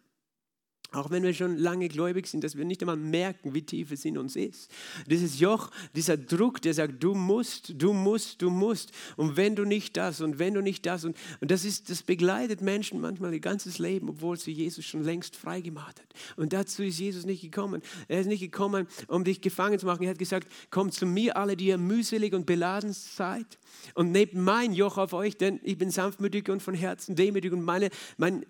Auch 0.90 1.10
wenn 1.10 1.22
wir 1.22 1.34
schon 1.34 1.58
lange 1.58 1.86
gläubig 1.88 2.26
sind, 2.26 2.44
dass 2.44 2.56
wir 2.56 2.64
nicht 2.64 2.80
einmal 2.80 2.96
merken, 2.96 3.52
wie 3.52 3.60
tief 3.60 3.90
es 3.92 4.06
in 4.06 4.16
uns 4.16 4.36
ist. 4.36 4.70
Dieses 5.06 5.38
Joch, 5.38 5.70
dieser 5.94 6.16
Druck, 6.16 6.62
der 6.62 6.72
sagt, 6.72 7.02
du 7.02 7.14
musst, 7.14 7.74
du 7.76 7.92
musst, 7.92 8.40
du 8.40 8.48
musst. 8.48 8.92
Und 9.16 9.36
wenn 9.36 9.54
du 9.54 9.66
nicht 9.66 9.98
das 9.98 10.22
und 10.22 10.38
wenn 10.38 10.54
du 10.54 10.62
nicht 10.62 10.86
das. 10.86 11.04
Und, 11.04 11.14
und 11.42 11.50
das, 11.50 11.66
ist, 11.66 11.90
das 11.90 12.02
begleitet 12.02 12.62
Menschen 12.62 13.02
manchmal 13.02 13.34
ihr 13.34 13.40
ganzes 13.40 13.78
Leben, 13.78 14.08
obwohl 14.08 14.38
sie 14.38 14.52
Jesus 14.52 14.86
schon 14.86 15.04
längst 15.04 15.36
freigemacht 15.36 16.00
hat. 16.00 16.06
Und 16.36 16.54
dazu 16.54 16.82
ist 16.82 16.98
Jesus 16.98 17.26
nicht 17.26 17.42
gekommen. 17.42 17.82
Er 18.08 18.20
ist 18.20 18.26
nicht 18.26 18.40
gekommen, 18.40 18.88
um 19.08 19.24
dich 19.24 19.42
gefangen 19.42 19.78
zu 19.78 19.84
machen. 19.84 20.04
Er 20.04 20.10
hat 20.10 20.18
gesagt, 20.18 20.48
kommt 20.70 20.94
zu 20.94 21.04
mir 21.04 21.36
alle, 21.36 21.54
die 21.54 21.66
ihr 21.66 21.76
mühselig 21.76 22.32
und 22.32 22.46
beladen 22.46 22.94
seid. 22.94 23.58
Und 23.92 24.10
nehmt 24.10 24.32
mein 24.32 24.72
Joch 24.72 24.96
auf 24.96 25.12
euch, 25.12 25.36
denn 25.36 25.60
ich 25.64 25.76
bin 25.76 25.90
sanftmütig 25.90 26.48
und 26.48 26.62
von 26.62 26.72
Herzen 26.72 27.14
demütig. 27.14 27.52
Und 27.52 27.62
meine, 27.62 27.90
mein 28.16 28.46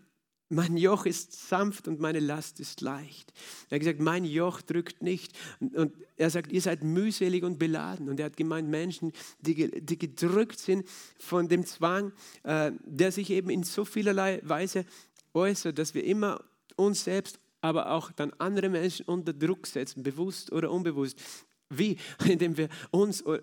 mein 0.48 0.76
Joch 0.76 1.04
ist 1.04 1.48
sanft 1.48 1.88
und 1.88 2.00
meine 2.00 2.20
Last 2.20 2.58
ist 2.60 2.80
leicht. 2.80 3.32
Er 3.68 3.76
hat 3.76 3.80
gesagt, 3.80 4.00
mein 4.00 4.24
Joch 4.24 4.62
drückt 4.62 5.02
nicht. 5.02 5.36
Und 5.60 5.92
er 6.16 6.30
sagt, 6.30 6.52
ihr 6.52 6.62
seid 6.62 6.82
mühselig 6.82 7.44
und 7.44 7.58
beladen. 7.58 8.08
Und 8.08 8.18
er 8.18 8.26
hat 8.26 8.36
gemeint, 8.36 8.68
Menschen, 8.68 9.12
die, 9.40 9.70
die 9.80 9.98
gedrückt 9.98 10.58
sind 10.58 10.88
von 11.18 11.48
dem 11.48 11.66
Zwang, 11.66 12.12
äh, 12.44 12.72
der 12.84 13.12
sich 13.12 13.30
eben 13.30 13.50
in 13.50 13.62
so 13.62 13.84
vielerlei 13.84 14.40
Weise 14.42 14.86
äußert, 15.34 15.78
dass 15.78 15.94
wir 15.94 16.04
immer 16.04 16.42
uns 16.76 17.04
selbst 17.04 17.38
aber 17.60 17.90
auch 17.90 18.12
dann 18.12 18.32
andere 18.38 18.68
Menschen 18.68 19.06
unter 19.06 19.32
Druck 19.32 19.66
setzen, 19.66 20.02
bewusst 20.02 20.52
oder 20.52 20.70
unbewusst. 20.70 21.20
Wie? 21.70 21.98
Indem 22.26 22.56
wir 22.56 22.68
uns, 22.90 23.20
äh, 23.22 23.40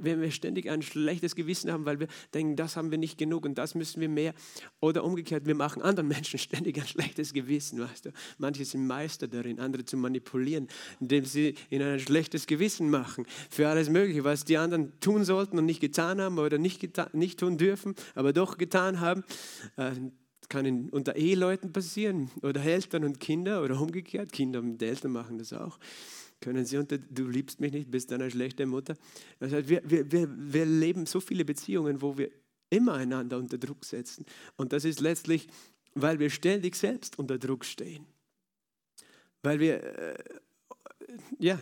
wenn 0.00 0.20
wir 0.20 0.30
ständig 0.30 0.70
ein 0.70 0.82
schlechtes 0.82 1.34
Gewissen 1.34 1.70
haben, 1.70 1.84
weil 1.84 2.00
wir 2.00 2.08
denken, 2.32 2.56
das 2.56 2.76
haben 2.76 2.90
wir 2.90 2.98
nicht 2.98 3.18
genug 3.18 3.44
und 3.44 3.56
das 3.58 3.74
müssen 3.74 4.00
wir 4.00 4.08
mehr. 4.08 4.34
Oder 4.80 5.04
umgekehrt, 5.04 5.46
wir 5.46 5.54
machen 5.54 5.82
anderen 5.82 6.08
Menschen 6.08 6.38
ständig 6.38 6.78
ein 6.80 6.86
schlechtes 6.86 7.32
Gewissen. 7.32 7.80
Weißt 7.80 8.06
du? 8.06 8.10
Manche 8.38 8.64
sind 8.64 8.86
Meister 8.86 9.28
darin, 9.28 9.60
andere 9.60 9.84
zu 9.84 9.96
manipulieren, 9.96 10.68
indem 11.00 11.24
sie 11.24 11.54
ihnen 11.70 11.94
ein 11.94 12.00
schlechtes 12.00 12.46
Gewissen 12.46 12.88
machen 12.90 13.26
für 13.50 13.68
alles 13.68 13.90
Mögliche, 13.90 14.24
was 14.24 14.44
die 14.44 14.56
anderen 14.56 14.98
tun 15.00 15.24
sollten 15.24 15.58
und 15.58 15.66
nicht 15.66 15.80
getan 15.80 16.20
haben 16.20 16.38
oder 16.38 16.58
nicht, 16.58 16.80
getan, 16.80 17.08
nicht 17.12 17.40
tun 17.40 17.58
dürfen, 17.58 17.94
aber 18.14 18.32
doch 18.32 18.56
getan 18.56 19.00
haben. 19.00 19.24
Äh, 19.76 19.92
kann 20.48 20.88
unter 20.88 21.14
Eheleuten 21.16 21.72
passieren 21.72 22.30
oder 22.42 22.64
Eltern 22.64 23.04
und 23.04 23.20
Kinder 23.20 23.62
oder 23.62 23.78
umgekehrt. 23.78 24.32
Kinder 24.32 24.60
und 24.60 24.82
Eltern 24.82 25.12
machen 25.12 25.36
das 25.36 25.52
auch 25.52 25.78
können 26.40 26.64
sie 26.64 26.76
unter, 26.76 26.98
du 26.98 27.28
liebst 27.28 27.60
mich 27.60 27.72
nicht, 27.72 27.90
bist 27.90 28.12
eine 28.12 28.30
schlechte 28.30 28.66
Mutter. 28.66 28.94
Das 29.40 29.52
heißt, 29.52 29.68
wir, 29.68 29.82
wir, 29.84 30.10
wir, 30.10 30.28
wir 30.30 30.66
leben 30.66 31.06
so 31.06 31.20
viele 31.20 31.44
Beziehungen, 31.44 32.00
wo 32.00 32.16
wir 32.16 32.30
immer 32.70 32.94
einander 32.94 33.38
unter 33.38 33.58
Druck 33.58 33.84
setzen. 33.84 34.24
Und 34.56 34.72
das 34.72 34.84
ist 34.84 35.00
letztlich, 35.00 35.48
weil 35.94 36.18
wir 36.18 36.30
ständig 36.30 36.76
selbst 36.76 37.18
unter 37.18 37.38
Druck 37.38 37.64
stehen. 37.64 38.06
Weil 39.42 39.58
wir 39.60 39.82
äh, 39.82 40.24
ja, 41.38 41.60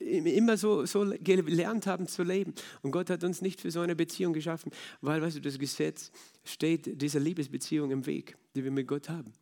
immer 0.00 0.56
so, 0.56 0.84
so 0.84 1.12
gelernt 1.20 1.86
haben 1.86 2.06
zu 2.06 2.22
leben. 2.22 2.54
Und 2.82 2.90
Gott 2.90 3.10
hat 3.10 3.24
uns 3.24 3.40
nicht 3.40 3.60
für 3.60 3.70
so 3.70 3.80
eine 3.80 3.96
Beziehung 3.96 4.32
geschaffen, 4.32 4.70
weil, 5.00 5.22
weißt 5.22 5.36
du, 5.36 5.40
das 5.40 5.58
Gesetz 5.58 6.10
steht 6.44 7.00
dieser 7.00 7.20
Liebesbeziehung 7.20 7.90
im 7.90 8.06
Weg, 8.06 8.36
die 8.54 8.64
wir 8.64 8.70
mit 8.70 8.86
Gott 8.86 9.08
haben 9.08 9.32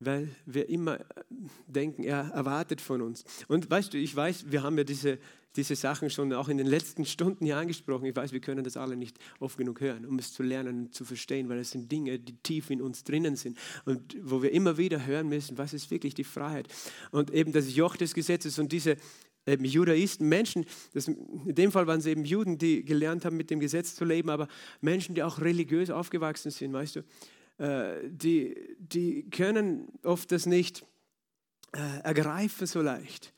weil 0.00 0.28
wir 0.44 0.68
immer 0.68 0.98
denken, 1.66 2.04
er 2.04 2.30
erwartet 2.32 2.80
von 2.80 3.00
uns. 3.00 3.24
Und 3.48 3.70
weißt 3.70 3.94
du, 3.94 3.98
ich 3.98 4.14
weiß, 4.14 4.50
wir 4.50 4.62
haben 4.62 4.76
ja 4.76 4.84
diese, 4.84 5.18
diese 5.56 5.74
Sachen 5.74 6.10
schon 6.10 6.32
auch 6.32 6.48
in 6.48 6.58
den 6.58 6.66
letzten 6.66 7.04
Stunden 7.04 7.44
hier 7.44 7.56
angesprochen. 7.56 8.04
Ich 8.04 8.14
weiß, 8.14 8.32
wir 8.32 8.40
können 8.40 8.62
das 8.62 8.76
alle 8.76 8.96
nicht 8.96 9.18
oft 9.40 9.56
genug 9.56 9.80
hören, 9.80 10.04
um 10.04 10.18
es 10.18 10.32
zu 10.32 10.42
lernen 10.42 10.86
und 10.86 10.94
zu 10.94 11.04
verstehen, 11.04 11.48
weil 11.48 11.58
es 11.58 11.70
sind 11.70 11.90
Dinge, 11.90 12.18
die 12.18 12.36
tief 12.36 12.70
in 12.70 12.82
uns 12.82 13.04
drinnen 13.04 13.36
sind 13.36 13.58
und 13.84 14.16
wo 14.22 14.42
wir 14.42 14.52
immer 14.52 14.76
wieder 14.76 15.06
hören 15.06 15.28
müssen, 15.28 15.56
was 15.56 15.72
ist 15.72 15.90
wirklich 15.90 16.14
die 16.14 16.24
Freiheit. 16.24 16.68
Und 17.10 17.30
eben 17.30 17.52
das 17.52 17.74
Joch 17.74 17.96
des 17.96 18.12
Gesetzes 18.12 18.58
und 18.58 18.72
diese 18.72 18.96
eben 19.46 19.64
Judaisten, 19.64 20.28
Menschen, 20.28 20.66
das, 20.92 21.08
in 21.08 21.54
dem 21.54 21.70
Fall 21.70 21.86
waren 21.86 22.00
es 22.00 22.06
eben 22.06 22.24
Juden, 22.24 22.58
die 22.58 22.84
gelernt 22.84 23.24
haben, 23.24 23.36
mit 23.36 23.50
dem 23.50 23.60
Gesetz 23.60 23.94
zu 23.94 24.04
leben, 24.04 24.28
aber 24.28 24.48
Menschen, 24.80 25.14
die 25.14 25.22
auch 25.22 25.40
religiös 25.40 25.88
aufgewachsen 25.88 26.50
sind, 26.50 26.72
weißt 26.72 26.96
du, 26.96 27.00
äh, 27.00 27.04
die, 28.04 28.76
die 28.78 29.28
können 29.30 29.98
oft 30.02 30.30
das 30.32 30.46
nicht 30.46 30.84
äh, 31.72 32.00
ergreifen 32.02 32.66
so 32.66 32.82
leicht. 32.82 33.32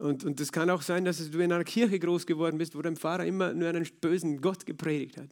Und, 0.00 0.24
und 0.24 0.40
es 0.40 0.50
kann 0.50 0.70
auch 0.70 0.80
sein, 0.80 1.04
dass 1.04 1.30
du 1.30 1.38
in 1.40 1.52
einer 1.52 1.62
Kirche 1.62 1.98
groß 1.98 2.24
geworden 2.24 2.56
bist, 2.56 2.74
wo 2.74 2.80
dein 2.80 2.96
Pfarrer 2.96 3.26
immer 3.26 3.52
nur 3.52 3.68
einen 3.68 3.86
bösen 4.00 4.40
Gott 4.40 4.64
gepredigt 4.64 5.18
hat. 5.18 5.28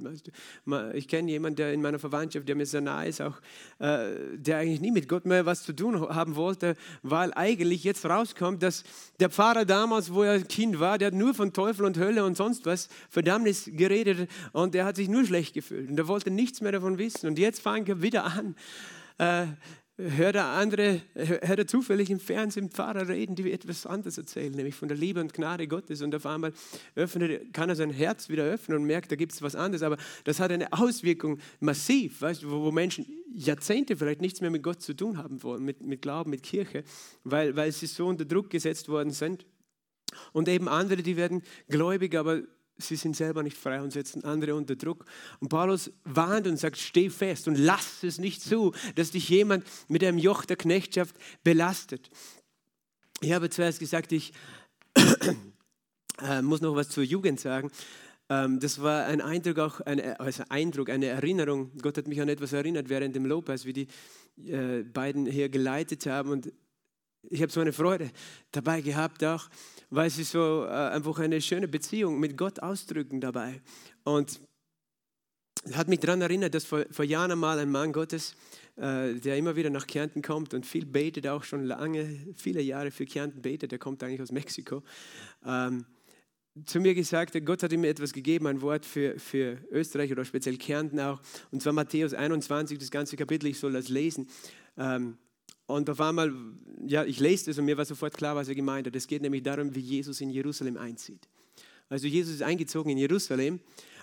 Ich 0.92 1.08
kenne 1.08 1.30
jemanden, 1.30 1.56
der 1.56 1.72
in 1.72 1.80
meiner 1.80 1.98
Verwandtschaft, 1.98 2.46
der 2.46 2.54
mir 2.54 2.66
sehr 2.66 2.82
nahe 2.82 3.08
ist, 3.08 3.22
auch, 3.22 3.40
äh, 3.78 4.10
der 4.36 4.58
eigentlich 4.58 4.82
nie 4.82 4.90
mit 4.90 5.08
Gott 5.08 5.24
mehr 5.24 5.46
was 5.46 5.62
zu 5.62 5.72
tun 5.72 5.98
haben 5.98 6.36
wollte, 6.36 6.76
weil 7.02 7.32
eigentlich 7.32 7.82
jetzt 7.82 8.04
rauskommt, 8.04 8.62
dass 8.62 8.84
der 9.20 9.30
Pfarrer 9.30 9.64
damals, 9.64 10.12
wo 10.12 10.22
er 10.22 10.42
Kind 10.42 10.78
war, 10.78 10.98
der 10.98 11.08
hat 11.08 11.14
nur 11.14 11.32
von 11.32 11.54
Teufel 11.54 11.86
und 11.86 11.96
Hölle 11.96 12.22
und 12.24 12.36
sonst 12.36 12.66
was, 12.66 12.90
Verdammnis 13.08 13.70
geredet 13.72 14.28
und 14.52 14.74
er 14.74 14.84
hat 14.84 14.96
sich 14.96 15.08
nur 15.08 15.24
schlecht 15.24 15.54
gefühlt 15.54 15.88
und 15.88 15.98
er 15.98 16.08
wollte 16.08 16.30
nichts 16.30 16.60
mehr 16.60 16.72
davon 16.72 16.98
wissen. 16.98 17.26
Und 17.26 17.38
jetzt 17.38 17.62
fangen 17.62 17.86
wir 17.86 18.02
wieder 18.02 18.24
an 18.24 18.54
äh, 19.16 19.46
hört 19.98 20.36
er 20.36 20.46
andere, 20.46 21.00
hört 21.14 21.58
er 21.58 21.66
zufällig 21.66 22.08
im 22.10 22.20
Fernsehen 22.20 22.70
Pfarrer 22.70 23.08
reden, 23.08 23.34
die 23.34 23.50
etwas 23.52 23.84
anderes 23.84 24.16
erzählen, 24.16 24.52
nämlich 24.52 24.76
von 24.76 24.88
der 24.88 24.96
Liebe 24.96 25.20
und 25.20 25.34
Gnade 25.34 25.66
Gottes. 25.66 26.02
Und 26.02 26.14
auf 26.14 26.24
einmal 26.24 26.52
öffnet, 26.94 27.52
kann 27.52 27.68
er 27.68 27.76
sein 27.76 27.90
Herz 27.90 28.28
wieder 28.28 28.44
öffnen 28.44 28.78
und 28.78 28.84
merkt, 28.84 29.10
da 29.10 29.16
gibt 29.16 29.32
es 29.32 29.42
was 29.42 29.56
anderes. 29.56 29.82
Aber 29.82 29.96
das 30.24 30.38
hat 30.38 30.52
eine 30.52 30.72
Auswirkung 30.72 31.38
massiv, 31.60 32.22
weißt, 32.22 32.48
wo, 32.48 32.62
wo 32.62 32.70
Menschen 32.70 33.06
Jahrzehnte 33.34 33.96
vielleicht 33.96 34.20
nichts 34.20 34.40
mehr 34.40 34.50
mit 34.50 34.62
Gott 34.62 34.80
zu 34.80 34.94
tun 34.94 35.18
haben 35.18 35.42
wollen, 35.42 35.64
mit, 35.64 35.82
mit 35.82 36.00
Glauben, 36.00 36.30
mit 36.30 36.42
Kirche, 36.42 36.84
weil, 37.24 37.56
weil 37.56 37.72
sie 37.72 37.86
so 37.86 38.06
unter 38.06 38.24
Druck 38.24 38.50
gesetzt 38.50 38.88
worden 38.88 39.10
sind. 39.10 39.46
Und 40.32 40.48
eben 40.48 40.68
andere, 40.68 41.02
die 41.02 41.16
werden 41.16 41.42
gläubig, 41.68 42.14
aber 42.16 42.42
sie 42.78 42.96
sind 42.96 43.16
selber 43.16 43.42
nicht 43.42 43.56
frei 43.56 43.82
und 43.82 43.92
setzen 43.92 44.24
andere 44.24 44.54
unter 44.54 44.76
Druck. 44.76 45.04
Und 45.40 45.48
Paulus 45.48 45.90
warnt 46.04 46.46
und 46.46 46.56
sagt, 46.56 46.78
steh 46.78 47.10
fest 47.10 47.48
und 47.48 47.56
lass 47.56 48.02
es 48.02 48.18
nicht 48.18 48.40
zu, 48.40 48.72
dass 48.94 49.10
dich 49.10 49.28
jemand 49.28 49.64
mit 49.88 50.02
einem 50.04 50.18
Joch 50.18 50.44
der 50.44 50.56
Knechtschaft 50.56 51.16
belastet. 51.42 52.08
Ich 53.20 53.32
habe 53.32 53.50
zuerst 53.50 53.80
gesagt, 53.80 54.12
ich 54.12 54.32
äh, 56.22 56.42
muss 56.42 56.60
noch 56.60 56.76
was 56.76 56.88
zur 56.88 57.02
Jugend 57.02 57.40
sagen. 57.40 57.70
Ähm, 58.28 58.60
das 58.60 58.80
war 58.80 59.06
ein 59.06 59.20
Eindruck, 59.20 59.58
auch 59.58 59.80
eine, 59.80 60.20
also 60.20 60.44
Eindruck, 60.48 60.90
eine 60.90 61.06
Erinnerung. 61.06 61.72
Gott 61.82 61.98
hat 61.98 62.06
mich 62.06 62.20
an 62.20 62.28
etwas 62.28 62.52
erinnert 62.52 62.88
während 62.88 63.16
dem 63.16 63.26
Lobpreis, 63.26 63.64
wie 63.64 63.72
die 63.72 63.88
äh, 64.46 64.84
beiden 64.84 65.26
hier 65.26 65.48
geleitet 65.48 66.06
haben. 66.06 66.30
Und 66.30 66.52
ich 67.22 67.42
habe 67.42 67.52
so 67.52 67.60
eine 67.60 67.72
Freude 67.72 68.10
dabei 68.52 68.80
gehabt 68.80 69.24
auch 69.24 69.48
weil 69.90 70.10
sie 70.10 70.24
so 70.24 70.64
äh, 70.64 70.68
einfach 70.68 71.18
eine 71.18 71.40
schöne 71.40 71.68
Beziehung 71.68 72.18
mit 72.20 72.36
Gott 72.36 72.60
ausdrücken 72.60 73.20
dabei. 73.20 73.60
Und 74.04 74.40
hat 75.72 75.88
mich 75.88 76.00
daran 76.00 76.20
erinnert, 76.20 76.54
dass 76.54 76.64
vor, 76.64 76.84
vor 76.90 77.04
Jahren 77.04 77.32
einmal 77.32 77.58
ein 77.58 77.70
Mann 77.70 77.92
Gottes 77.92 78.36
äh, 78.76 79.14
der 79.14 79.36
immer 79.36 79.56
wieder 79.56 79.70
nach 79.70 79.86
Kärnten 79.86 80.22
kommt 80.22 80.54
und 80.54 80.64
viel 80.64 80.86
betet, 80.86 81.26
auch 81.26 81.42
schon 81.42 81.64
lange, 81.64 82.26
viele 82.36 82.62
Jahre 82.62 82.90
für 82.90 83.06
Kärnten 83.06 83.42
betet. 83.42 83.72
Der 83.72 83.78
kommt 83.78 84.02
eigentlich 84.02 84.22
aus 84.22 84.30
Mexiko. 84.30 84.84
Ähm, 85.44 85.84
zu 86.64 86.80
mir 86.80 86.94
gesagt, 86.94 87.36
Gott 87.44 87.62
hat 87.62 87.72
ihm 87.72 87.84
etwas 87.84 88.12
gegeben, 88.12 88.46
ein 88.46 88.62
Wort 88.62 88.84
für, 88.84 89.18
für 89.18 89.58
Österreich 89.70 90.12
oder 90.12 90.24
speziell 90.24 90.56
Kärnten 90.58 91.00
auch. 91.00 91.20
Und 91.50 91.62
zwar 91.62 91.72
Matthäus 91.72 92.14
21, 92.14 92.78
das 92.78 92.90
ganze 92.90 93.16
Kapitel, 93.16 93.46
ich 93.46 93.58
soll 93.58 93.72
das 93.72 93.88
lesen. 93.88 94.28
Ähm, 94.76 95.18
und 95.68 95.90
auf 95.90 96.00
einmal, 96.00 96.32
ja, 96.86 97.04
ich 97.04 97.20
lese 97.20 97.46
das 97.46 97.58
und 97.58 97.66
mir 97.66 97.76
war 97.76 97.84
sofort 97.84 98.14
klar, 98.14 98.34
was 98.34 98.48
er 98.48 98.54
gemeint 98.54 98.86
hat. 98.86 98.96
Es 98.96 99.06
geht 99.06 99.20
nämlich 99.20 99.42
darum, 99.42 99.74
wie 99.74 99.80
Jesus 99.80 100.20
in 100.22 100.30
Jerusalem 100.30 100.78
einzieht. 100.78 101.28
Also 101.90 102.06
Jesus 102.06 102.36
ist 102.36 102.42
eingezogen 102.42 102.90
in 102.90 102.96
Jerusalem 102.96 103.60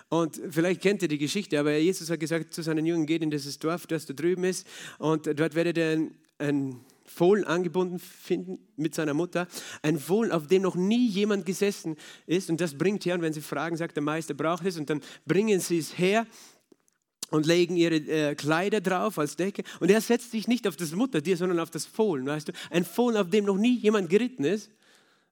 und 0.08 0.40
vielleicht 0.50 0.80
kennt 0.80 1.02
ihr 1.02 1.08
die 1.08 1.18
Geschichte, 1.18 1.58
aber 1.58 1.76
Jesus 1.76 2.08
hat 2.08 2.20
gesagt 2.20 2.54
zu 2.54 2.62
seinen 2.62 2.86
Jungen, 2.86 3.04
geht 3.04 3.22
in 3.22 3.30
dieses 3.30 3.58
Dorf, 3.58 3.88
das 3.88 4.06
da 4.06 4.14
drüben 4.14 4.44
ist 4.44 4.64
und 4.98 5.26
dort 5.26 5.56
werdet 5.56 5.76
ihr 5.76 5.90
ein, 5.90 6.14
ein 6.38 6.80
Fohlen 7.04 7.44
angebunden 7.44 7.98
finden 7.98 8.58
mit 8.76 8.94
seiner 8.94 9.14
Mutter. 9.14 9.46
Ein 9.82 9.98
Fohlen, 9.98 10.32
auf 10.32 10.48
dem 10.48 10.62
noch 10.62 10.74
nie 10.74 11.06
jemand 11.08 11.46
gesessen 11.46 11.96
ist. 12.26 12.50
Und 12.50 12.60
das 12.60 12.76
bringt 12.76 13.06
her, 13.06 13.14
und 13.14 13.22
wenn 13.22 13.32
sie 13.32 13.40
fragen, 13.40 13.76
sagt 13.76 13.94
der 13.94 14.02
Meister, 14.02 14.34
braucht 14.34 14.66
es. 14.66 14.76
Und 14.76 14.90
dann 14.90 15.00
bringen 15.24 15.60
sie 15.60 15.78
es 15.78 15.96
her 15.96 16.26
und 17.30 17.46
legen 17.46 17.76
ihre 17.76 17.96
äh, 17.96 18.34
Kleider 18.34 18.80
drauf 18.80 19.18
als 19.18 19.36
Decke. 19.36 19.62
Und 19.80 19.90
er 19.90 20.00
setzt 20.00 20.30
sich 20.30 20.48
nicht 20.48 20.66
auf 20.66 20.76
das 20.76 20.92
Muttertier, 20.92 21.36
sondern 21.36 21.60
auf 21.60 21.70
das 21.70 21.86
Fohlen. 21.86 22.26
Weißt 22.26 22.48
du? 22.48 22.52
Ein 22.70 22.84
Fohlen, 22.84 23.16
auf 23.16 23.30
dem 23.30 23.44
noch 23.44 23.56
nie 23.56 23.76
jemand 23.76 24.08
geritten 24.08 24.44
ist. 24.44 24.70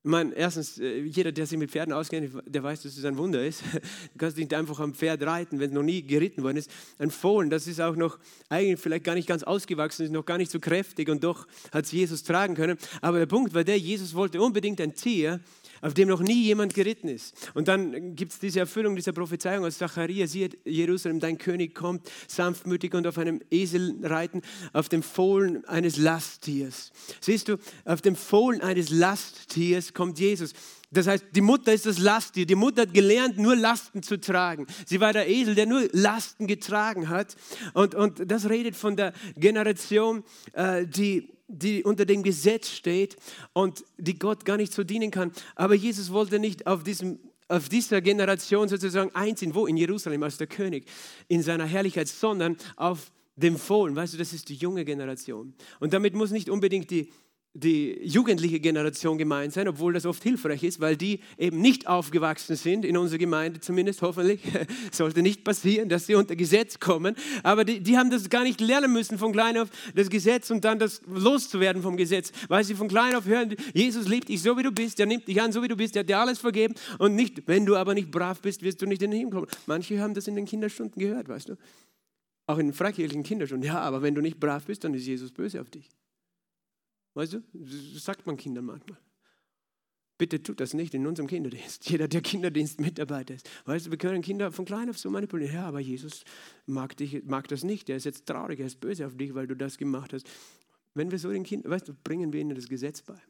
Ich 0.05 0.11
meine, 0.11 0.35
erstens, 0.35 0.79
äh, 0.79 0.99
jeder, 0.99 1.33
der 1.33 1.47
sich 1.47 1.57
mit 1.57 1.71
Pferden 1.71 1.95
auskennt, 1.95 2.31
der 2.47 2.63
weiß, 2.63 2.83
dass 2.83 2.99
es 2.99 3.07
ein 3.07 3.17
Wunder 3.17 3.43
ist. 3.43 3.63
Du 4.13 4.19
kannst 4.19 4.37
nicht 4.37 4.53
einfach 4.53 4.79
am 4.81 4.93
Pferd 4.93 5.23
reiten, 5.23 5.59
wenn 5.59 5.71
es 5.71 5.75
noch 5.75 5.83
nie 5.83 6.03
geritten 6.03 6.43
worden 6.43 6.59
ist. 6.59 6.71
Ein 6.99 7.11
Fohlen, 7.11 7.49
das 7.49 7.67
ist 7.67 7.81
auch 7.81 7.97
noch 7.97 8.19
eigentlich 8.51 8.79
vielleicht 8.79 9.05
gar 9.05 9.15
nicht 9.15 9.27
ganz 9.27 9.43
ausgewachsen, 9.45 10.05
ist 10.05 10.13
noch 10.13 10.27
gar 10.27 10.37
nicht 10.37 10.51
so 10.51 10.61
kräftig 10.61 11.09
und 11.09 11.25
doch 11.25 11.47
hat 11.73 11.87
es 11.87 11.93
Jesus 11.93 12.23
tragen 12.23 12.55
können. 12.55 12.77
Aber 13.01 13.19
der 13.19 13.27
Punkt 13.27 13.55
war 13.55 13.65
der, 13.65 13.79
Jesus 13.79 14.15
wollte 14.15 14.43
unbedingt 14.43 14.79
ein 14.83 14.95
Tier, 14.95 15.41
auf 15.85 15.93
dem 15.93 16.09
noch 16.09 16.23
nie 16.23 16.43
jemand 16.45 16.73
geritten 16.73 17.09
ist. 17.09 17.51
Und 17.53 17.69
dann 17.69 18.17
gibt 18.17 18.33
es 18.33 18.39
diese 18.39 18.61
Erfüllung 18.61 18.97
dieser 18.97 19.13
Prophezeiung 19.13 19.67
aus 19.67 19.77
Zachariah, 19.77 20.27
siehe 20.27 20.49
Jerusalem, 20.65 21.21
dein 21.21 21.37
König 21.37 21.75
kommt, 21.75 22.11
sanftmütig 22.27 22.95
und 22.95 23.07
auf 23.07 23.19
einem 23.19 23.43
Esel 23.51 23.95
reiten, 24.03 24.41
auf 24.73 24.89
dem 24.89 25.03
Fohlen 25.03 25.67
eines 25.67 25.99
Lasttiers. 25.99 26.91
Siehst 27.21 27.49
du, 27.49 27.59
auf 27.85 28.01
dem 28.01 28.17
Fohlen 28.17 28.63
eines 28.63 28.89
Lasttiers 28.89 29.93
kommt 29.93 30.19
Jesus. 30.19 30.55
Das 30.91 31.07
heißt, 31.07 31.27
die 31.33 31.43
Mutter 31.43 31.75
ist 31.75 31.85
das 31.85 31.99
Lasttier. 31.99 32.47
Die 32.47 32.55
Mutter 32.55 32.83
hat 32.83 32.95
gelernt, 32.95 33.37
nur 33.37 33.55
Lasten 33.55 34.03
zu 34.03 34.19
tragen. 34.19 34.67
Sie 34.87 35.01
war 35.01 35.13
der 35.13 35.29
Esel, 35.29 35.55
der 35.55 35.67
nur 35.67 35.87
Lasten 35.93 36.47
getragen 36.47 37.11
hat. 37.11 37.37
Und, 37.75 37.95
und 37.95 38.31
das 38.31 38.49
redet 38.49 38.75
von 38.75 38.97
der 38.97 39.13
Generation, 39.37 40.25
äh, 40.55 40.87
die 40.87 41.34
die 41.49 41.85
unter 41.85 42.05
dem 42.05 42.23
Gesetz 42.23 42.71
steht 42.71 43.17
und 43.53 43.85
die 43.99 44.19
Gott 44.19 44.45
gar 44.45 44.57
nicht 44.57 44.73
so 44.73 44.85
dienen 44.85 45.11
kann. 45.11 45.33
Aber 45.55 45.75
Jesus 45.75 46.13
wollte 46.13 46.39
nicht 46.39 46.67
auf, 46.67 46.83
diesem, 46.83 47.19
auf 47.49 47.69
dieser 47.69 48.01
Generation 48.01 48.69
sozusagen 48.69 49.15
einziehen, 49.15 49.55
wo 49.55 49.67
in 49.67 49.77
Jerusalem 49.77 50.23
als 50.23 50.39
der 50.39 50.47
König 50.47 50.87
in 51.29 51.43
seiner 51.43 51.67
Herrlichkeit, 51.67 52.09
sondern 52.09 52.57
auf 52.77 53.13
dem 53.37 53.59
Fohlen. 53.59 53.97
Weißt 53.97 54.15
du, 54.15 54.19
das 54.19 54.33
ist 54.33 54.49
die 54.49 54.55
junge 54.55 54.85
Generation. 54.85 55.55
Und 55.81 55.93
damit 55.93 56.15
muss 56.15 56.31
nicht 56.31 56.49
unbedingt 56.49 56.91
die 56.91 57.11
die 57.57 58.01
jugendliche 58.03 58.59
Generation 58.59 59.17
gemeint 59.17 59.53
sein, 59.53 59.69
obwohl 59.69 59.93
das 59.93 60.07
oft 60.07 60.23
hilfreich 60.25 60.65
ist, 60.65 60.81
weil 60.81 60.97
die 60.97 61.21
eben 61.39 61.61
nicht 61.61 61.87
aufgewachsen 61.87 62.57
sind, 62.57 62.85
in 62.85 62.97
unserer 62.97 63.19
Gemeinde 63.19 63.61
zumindest, 63.61 64.03
hoffentlich, 64.03 64.41
sollte 64.93 65.23
nicht 65.23 65.45
passieren, 65.45 65.89
dass 65.89 66.07
sie 66.07 66.17
unter 66.17 66.35
Gesetz 66.35 66.81
kommen, 66.81 67.15
aber 67.45 67.65
die, 67.65 67.81
die 67.81 67.97
haben 67.97 68.11
das 68.11 68.29
gar 68.29 68.43
nicht 68.43 68.61
lernen 68.61 68.93
müssen 68.93 69.19
von 69.19 69.31
klein 69.33 69.57
auf, 69.57 69.69
das 69.95 70.11
Gesetz 70.11 70.51
und 70.51 70.65
dann 70.65 70.81
das 70.81 71.01
loszuwerden 71.07 71.81
vom 71.81 71.97
Gesetz, 71.97 72.33
weil 72.49 72.65
sie 72.65 72.75
von 72.75 72.89
klein 72.89 73.15
auf 73.15 73.27
hören, 73.27 73.55
Jesus 73.73 74.09
liebt 74.09 74.29
dich 74.29 74.43
so 74.43 74.59
wie 74.59 74.65
du 74.65 74.73
bist, 74.73 74.99
er 74.99 75.07
nimmt 75.07 75.29
dich 75.29 75.41
an 75.41 75.53
so 75.53 75.63
wie 75.63 75.69
du 75.69 75.77
bist, 75.77 75.95
er 75.95 76.01
hat 76.01 76.09
dir 76.09 76.19
alles 76.19 76.41
vergeben. 76.41 76.75
Und 76.99 77.15
nicht, 77.15 77.47
wenn 77.47 77.67
du 77.67 77.77
aber 77.77 77.95
nicht 77.95 78.11
brav 78.11 78.41
bist, 78.41 78.63
wirst 78.63 78.83
du 78.83 78.87
nicht 78.87 79.03
in 79.03 79.13
den 79.13 79.21
Himmel 79.21 79.33
kommen. 79.33 79.47
Manche 79.67 80.01
haben 80.01 80.15
das 80.15 80.27
in 80.27 80.35
den 80.35 80.45
Kinderstunden 80.45 81.01
gehört, 81.01 81.29
weißt 81.29 81.51
du, 81.51 81.57
auch 82.47 82.59
in 82.59 82.67
den 82.67 82.75
freikirchlichen 82.75 83.23
Kinderstunden, 83.23 83.67
ja, 83.67 83.81
aber 83.81 84.03
wenn 84.03 84.15
du 84.17 84.21
nicht 84.21 84.41
brav 84.41 84.65
bist, 84.65 84.83
dann 84.83 84.93
ist 84.93 85.07
Jesus 85.07 85.31
böse 85.31 85.61
auf 85.61 85.71
dich. 85.71 85.89
Weißt 87.15 87.33
du, 87.33 87.43
das 87.53 88.05
sagt 88.05 88.27
man 88.27 88.37
Kindern 88.37 88.67
manchmal. 88.67 88.99
Bitte 90.17 90.43
tut 90.43 90.61
das 90.61 90.75
nicht 90.75 90.95
in 90.95 91.07
unserem 91.07 91.29
Kinderdienst. 91.29 91.89
Jeder, 91.91 92.07
der 92.07 92.21
Kinderdienstmitarbeiter 92.21 93.35
ist. 93.35 93.49
Weißt 93.65 93.87
du, 93.87 93.91
wir 93.91 93.99
können 93.99 94.23
Kinder 94.23 94.53
von 94.53 94.65
klein 94.65 94.89
auf 94.89 94.99
so 94.99 95.11
manipulieren. 95.11 95.55
Ja, 95.55 95.67
aber 95.67 95.81
Jesus 95.81 96.25
mag, 96.67 96.97
dich, 96.97 97.25
mag 97.25 97.49
das 97.49 97.65
nicht. 97.65 97.89
Er 97.89 97.97
ist 97.97 98.05
jetzt 98.05 98.27
traurig, 98.27 98.61
er 98.61 98.67
ist 98.67 98.81
böse 98.81 99.07
auf 99.07 99.17
dich, 99.17 99.35
weil 99.35 99.47
du 99.47 99.57
das 99.57 99.77
gemacht 99.77 100.13
hast. 100.13 100.29
Wenn 100.95 101.11
wir 101.11 101.19
so 101.19 101.31
den 101.31 101.43
Kindern, 101.43 101.73
weißt 101.73 101.89
du, 101.89 101.95
bringen 101.95 102.33
wir 102.33 102.41
ihnen 102.41 102.55
das 102.55 102.69
Gesetz 102.69 103.03
bei. 103.03 103.21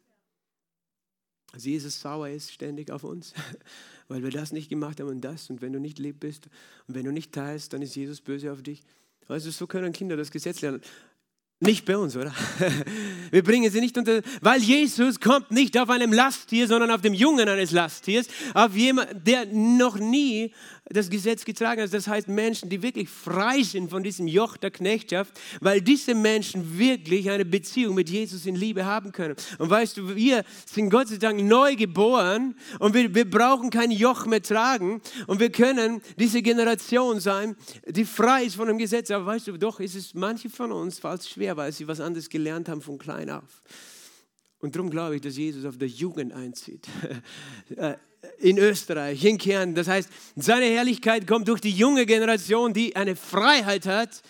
Also 1.52 1.70
Jesus 1.70 2.00
sauer 2.00 2.28
ist 2.28 2.52
ständig 2.52 2.90
auf 2.90 3.04
uns, 3.04 3.32
weil 4.08 4.22
wir 4.22 4.30
das 4.30 4.52
nicht 4.52 4.68
gemacht 4.68 5.00
haben 5.00 5.08
und 5.08 5.22
das. 5.22 5.48
Und 5.48 5.62
wenn 5.62 5.72
du 5.72 5.78
nicht 5.78 5.98
lieb 5.98 6.20
bist 6.20 6.48
und 6.86 6.94
wenn 6.94 7.04
du 7.04 7.12
nicht 7.12 7.32
teilst, 7.32 7.72
dann 7.72 7.80
ist 7.80 7.94
Jesus 7.94 8.20
böse 8.20 8.52
auf 8.52 8.62
dich. 8.62 8.82
Weißt 9.28 9.46
du, 9.46 9.50
so 9.50 9.66
können 9.66 9.92
Kinder 9.92 10.16
das 10.16 10.30
Gesetz 10.30 10.60
lernen. 10.60 10.82
Nicht 11.60 11.86
bei 11.86 11.96
uns, 11.96 12.16
oder? 12.16 12.32
Wir 13.30 13.42
bringen 13.42 13.70
sie 13.70 13.80
nicht 13.80 13.96
unter, 13.96 14.22
weil 14.40 14.60
Jesus 14.60 15.20
kommt 15.20 15.50
nicht 15.50 15.78
auf 15.78 15.88
einem 15.88 16.12
Lasttier, 16.12 16.66
sondern 16.66 16.90
auf 16.90 17.00
dem 17.00 17.14
Jungen 17.14 17.48
eines 17.48 17.70
Lasttiers, 17.70 18.26
auf 18.52 18.74
jemand, 18.74 19.26
der 19.26 19.46
noch 19.46 19.96
nie 19.96 20.52
das 20.90 21.08
Gesetz 21.08 21.44
getragen 21.44 21.82
hat. 21.82 21.94
Das 21.94 22.06
heißt 22.06 22.28
Menschen, 22.28 22.68
die 22.68 22.82
wirklich 22.82 23.08
frei 23.08 23.62
sind 23.62 23.90
von 23.90 24.02
diesem 24.02 24.26
Joch 24.26 24.56
der 24.56 24.70
Knechtschaft, 24.70 25.32
weil 25.60 25.80
diese 25.80 26.14
Menschen 26.14 26.78
wirklich 26.78 27.30
eine 27.30 27.44
Beziehung 27.44 27.94
mit 27.94 28.10
Jesus 28.10 28.44
in 28.44 28.54
Liebe 28.54 28.84
haben 28.84 29.12
können. 29.12 29.34
Und 29.58 29.70
weißt 29.70 29.96
du, 29.96 30.14
wir 30.14 30.44
sind 30.66 30.90
Gott 30.90 31.08
sei 31.08 31.16
Dank 31.16 31.42
neu 31.42 31.74
geboren 31.76 32.54
und 32.80 32.94
wir, 32.94 33.14
wir 33.14 33.28
brauchen 33.28 33.70
kein 33.70 33.90
Joch 33.90 34.26
mehr 34.26 34.42
tragen 34.42 35.00
und 35.26 35.40
wir 35.40 35.50
können 35.50 36.02
diese 36.18 36.42
Generation 36.42 37.18
sein, 37.18 37.56
die 37.88 38.04
frei 38.04 38.44
ist 38.44 38.56
von 38.56 38.68
dem 38.68 38.78
Gesetz. 38.78 39.10
Aber 39.10 39.26
weißt 39.26 39.46
du, 39.46 39.56
doch 39.56 39.80
ist 39.80 39.94
es 39.94 40.12
manche 40.14 40.50
von 40.50 40.70
uns 40.70 40.98
falls 40.98 41.28
schwer, 41.28 41.56
weil 41.56 41.72
sie 41.72 41.88
was 41.88 42.00
anderes 42.00 42.28
gelernt 42.28 42.68
haben 42.68 42.82
von 42.82 42.98
klein 42.98 43.30
auf. 43.30 43.62
Und 44.64 44.74
darum 44.74 44.88
glaube 44.88 45.16
ich, 45.16 45.20
dass 45.20 45.36
Jesus 45.36 45.66
auf 45.66 45.76
der 45.76 45.88
Jugend 45.88 46.32
einzieht. 46.32 46.88
Äh, 47.76 47.96
in 48.38 48.56
Österreich, 48.56 49.22
in 49.24 49.36
Kern. 49.36 49.74
Das 49.74 49.86
heißt, 49.86 50.08
seine 50.36 50.64
Herrlichkeit 50.64 51.26
kommt 51.26 51.48
durch 51.48 51.60
die 51.60 51.70
junge 51.70 52.06
Generation, 52.06 52.72
die 52.72 52.96
eine 52.96 53.16
Freiheit 53.16 53.84
hat, 53.84 54.22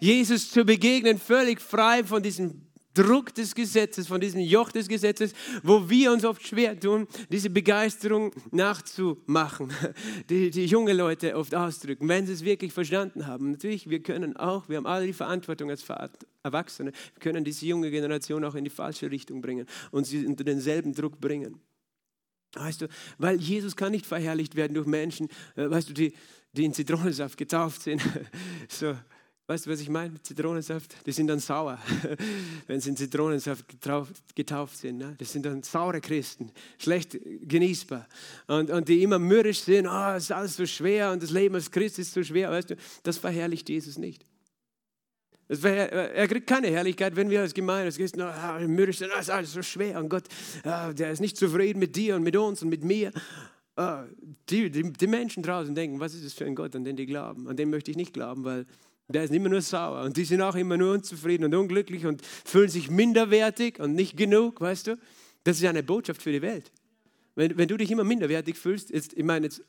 Jesus 0.00 0.50
zu 0.50 0.64
begegnen, 0.64 1.18
völlig 1.18 1.60
frei 1.60 2.02
von 2.02 2.22
diesem 2.22 2.62
Druck 2.98 3.32
des 3.32 3.54
Gesetzes, 3.54 4.08
von 4.08 4.20
diesem 4.20 4.40
Joch 4.40 4.72
des 4.72 4.88
Gesetzes, 4.88 5.32
wo 5.62 5.88
wir 5.88 6.12
uns 6.12 6.24
oft 6.24 6.44
schwer 6.44 6.78
tun, 6.78 7.06
diese 7.30 7.48
Begeisterung 7.48 8.32
nachzumachen, 8.50 9.72
die, 10.28 10.50
die 10.50 10.66
junge 10.66 10.92
Leute 10.92 11.36
oft 11.36 11.54
ausdrücken, 11.54 12.08
wenn 12.08 12.26
sie 12.26 12.32
es 12.32 12.44
wirklich 12.44 12.72
verstanden 12.72 13.28
haben. 13.28 13.52
Natürlich, 13.52 13.88
wir 13.88 14.02
können 14.02 14.36
auch, 14.36 14.68
wir 14.68 14.78
haben 14.78 14.86
alle 14.86 15.06
die 15.06 15.12
Verantwortung 15.12 15.70
als 15.70 15.84
Erwachsene, 16.42 16.90
wir 16.90 17.20
können 17.20 17.44
diese 17.44 17.66
junge 17.66 17.92
Generation 17.92 18.44
auch 18.44 18.56
in 18.56 18.64
die 18.64 18.70
falsche 18.70 19.08
Richtung 19.10 19.40
bringen 19.40 19.66
und 19.92 20.04
sie 20.04 20.26
unter 20.26 20.42
denselben 20.42 20.92
Druck 20.92 21.20
bringen. 21.20 21.60
Weißt 22.54 22.80
du, 22.80 22.88
weil 23.18 23.40
Jesus 23.40 23.76
kann 23.76 23.92
nicht 23.92 24.06
verherrlicht 24.06 24.56
werden 24.56 24.74
durch 24.74 24.86
Menschen, 24.86 25.28
äh, 25.54 25.70
weißt 25.70 25.90
du, 25.90 25.92
die, 25.92 26.14
die 26.52 26.64
in 26.64 26.72
Zitronensaft 26.72 27.36
getauft 27.36 27.82
sind. 27.82 28.02
so, 28.68 28.96
weißt 29.48 29.64
du, 29.64 29.70
was 29.70 29.80
ich 29.80 29.88
meine? 29.88 30.22
Zitronensaft, 30.22 30.94
die 31.06 31.12
sind 31.12 31.26
dann 31.26 31.40
sauer, 31.40 31.78
wenn 32.66 32.80
sie 32.80 32.90
in 32.90 32.96
Zitronensaft 32.96 33.64
getauft, 34.34 34.76
sind. 34.76 34.98
Ne? 34.98 35.16
Das 35.18 35.32
sind 35.32 35.46
dann 35.46 35.62
saure 35.62 36.00
Christen, 36.00 36.52
schlecht 36.78 37.18
genießbar. 37.42 38.06
Und, 38.46 38.70
und 38.70 38.88
die 38.88 39.02
immer 39.02 39.18
mürrisch 39.18 39.62
sind, 39.62 39.86
oh, 39.86 40.16
ist 40.16 40.30
alles 40.30 40.56
so 40.56 40.66
schwer 40.66 41.10
und 41.12 41.22
das 41.22 41.30
Leben 41.30 41.54
als 41.54 41.70
Christ 41.70 41.98
ist 41.98 42.12
so 42.12 42.22
schwer. 42.22 42.50
Weißt 42.50 42.70
du, 42.70 42.76
das 43.02 43.16
verherrlicht 43.16 43.68
Jesus 43.70 43.96
nicht. 43.96 44.22
Wär, 45.48 45.90
er 45.90 46.28
kriegt 46.28 46.46
keine 46.46 46.68
Herrlichkeit, 46.68 47.16
wenn 47.16 47.30
wir 47.30 47.40
als 47.40 47.54
Gemeinde, 47.54 47.86
als 47.86 47.96
Christen, 47.96 48.20
oh, 48.20 48.68
mürrisch 48.68 48.98
sind, 48.98 49.10
das 49.10 49.20
ist 49.20 49.30
alles 49.30 49.52
so 49.54 49.62
schwer 49.62 49.98
und 49.98 50.10
Gott, 50.10 50.24
oh, 50.64 50.92
der 50.92 51.10
ist 51.10 51.20
nicht 51.20 51.38
zufrieden 51.38 51.78
mit 51.78 51.96
dir 51.96 52.16
und 52.16 52.22
mit 52.22 52.36
uns 52.36 52.62
und 52.62 52.68
mit 52.68 52.84
mir. 52.84 53.12
Oh, 53.78 54.02
die, 54.50 54.70
die, 54.70 54.92
die, 54.92 55.06
Menschen 55.06 55.42
draußen 55.42 55.74
denken, 55.74 56.00
was 56.00 56.12
ist 56.12 56.26
das 56.26 56.34
für 56.34 56.44
ein 56.44 56.54
Gott, 56.54 56.76
an 56.76 56.84
den 56.84 56.96
die 56.96 57.06
glauben? 57.06 57.48
An 57.48 57.56
den 57.56 57.70
möchte 57.70 57.90
ich 57.90 57.96
nicht 57.96 58.12
glauben, 58.12 58.44
weil 58.44 58.66
der 59.08 59.24
ist 59.24 59.32
immer 59.32 59.48
nur 59.48 59.62
sauer 59.62 60.04
und 60.04 60.16
die 60.16 60.24
sind 60.24 60.42
auch 60.42 60.54
immer 60.54 60.76
nur 60.76 60.92
unzufrieden 60.92 61.44
und 61.44 61.54
unglücklich 61.54 62.04
und 62.04 62.22
fühlen 62.44 62.68
sich 62.68 62.90
minderwertig 62.90 63.80
und 63.80 63.94
nicht 63.94 64.16
genug, 64.16 64.60
weißt 64.60 64.88
du? 64.88 64.98
Das 65.44 65.58
ist 65.58 65.64
eine 65.64 65.82
Botschaft 65.82 66.22
für 66.22 66.32
die 66.32 66.42
Welt. 66.42 66.70
Wenn, 67.34 67.56
wenn 67.56 67.68
du 67.68 67.76
dich 67.76 67.90
immer 67.90 68.04
minderwertig 68.04 68.56
fühlst, 68.56 68.90
jetzt, 68.90 69.14
ich 69.14 69.24
meine, 69.24 69.46
jetzt, 69.46 69.62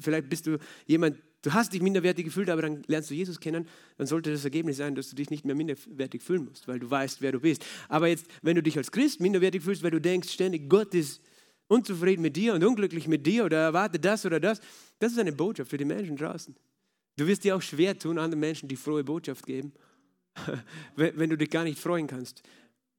vielleicht 0.00 0.28
bist 0.28 0.46
du 0.46 0.58
jemand, 0.86 1.16
du 1.42 1.52
hast 1.52 1.72
dich 1.72 1.80
minderwertig 1.80 2.26
gefühlt, 2.26 2.50
aber 2.50 2.62
dann 2.62 2.82
lernst 2.86 3.10
du 3.10 3.14
Jesus 3.14 3.40
kennen, 3.40 3.66
dann 3.96 4.06
sollte 4.06 4.30
das 4.30 4.44
Ergebnis 4.44 4.76
sein, 4.76 4.94
dass 4.94 5.08
du 5.08 5.16
dich 5.16 5.30
nicht 5.30 5.44
mehr 5.44 5.54
minderwertig 5.54 6.20
fühlen 6.20 6.44
musst, 6.44 6.68
weil 6.68 6.78
du 6.78 6.90
weißt, 6.90 7.22
wer 7.22 7.32
du 7.32 7.40
bist. 7.40 7.64
Aber 7.88 8.08
jetzt, 8.08 8.26
wenn 8.42 8.56
du 8.56 8.62
dich 8.62 8.76
als 8.76 8.90
Christ 8.90 9.20
minderwertig 9.20 9.62
fühlst, 9.62 9.82
weil 9.82 9.92
du 9.92 10.00
denkst 10.00 10.30
ständig, 10.30 10.68
Gott 10.68 10.92
ist 10.94 11.22
unzufrieden 11.68 12.22
mit 12.22 12.36
dir 12.36 12.54
und 12.54 12.64
unglücklich 12.64 13.08
mit 13.08 13.26
dir 13.26 13.44
oder 13.44 13.58
erwartet 13.58 14.04
das 14.04 14.26
oder 14.26 14.40
das, 14.40 14.60
das 14.98 15.12
ist 15.12 15.18
eine 15.18 15.32
Botschaft 15.32 15.70
für 15.70 15.78
die 15.78 15.84
Menschen 15.84 16.16
draußen. 16.16 16.54
Du 17.16 17.26
wirst 17.26 17.44
dir 17.44 17.56
auch 17.56 17.62
schwer 17.62 17.98
tun, 17.98 18.18
anderen 18.18 18.40
Menschen 18.40 18.68
die 18.68 18.76
frohe 18.76 19.04
Botschaft 19.04 19.46
geben 19.46 19.72
wenn 20.96 21.30
du 21.30 21.36
dich 21.36 21.50
gar 21.50 21.64
nicht 21.64 21.78
freuen 21.78 22.06
kannst, 22.06 22.42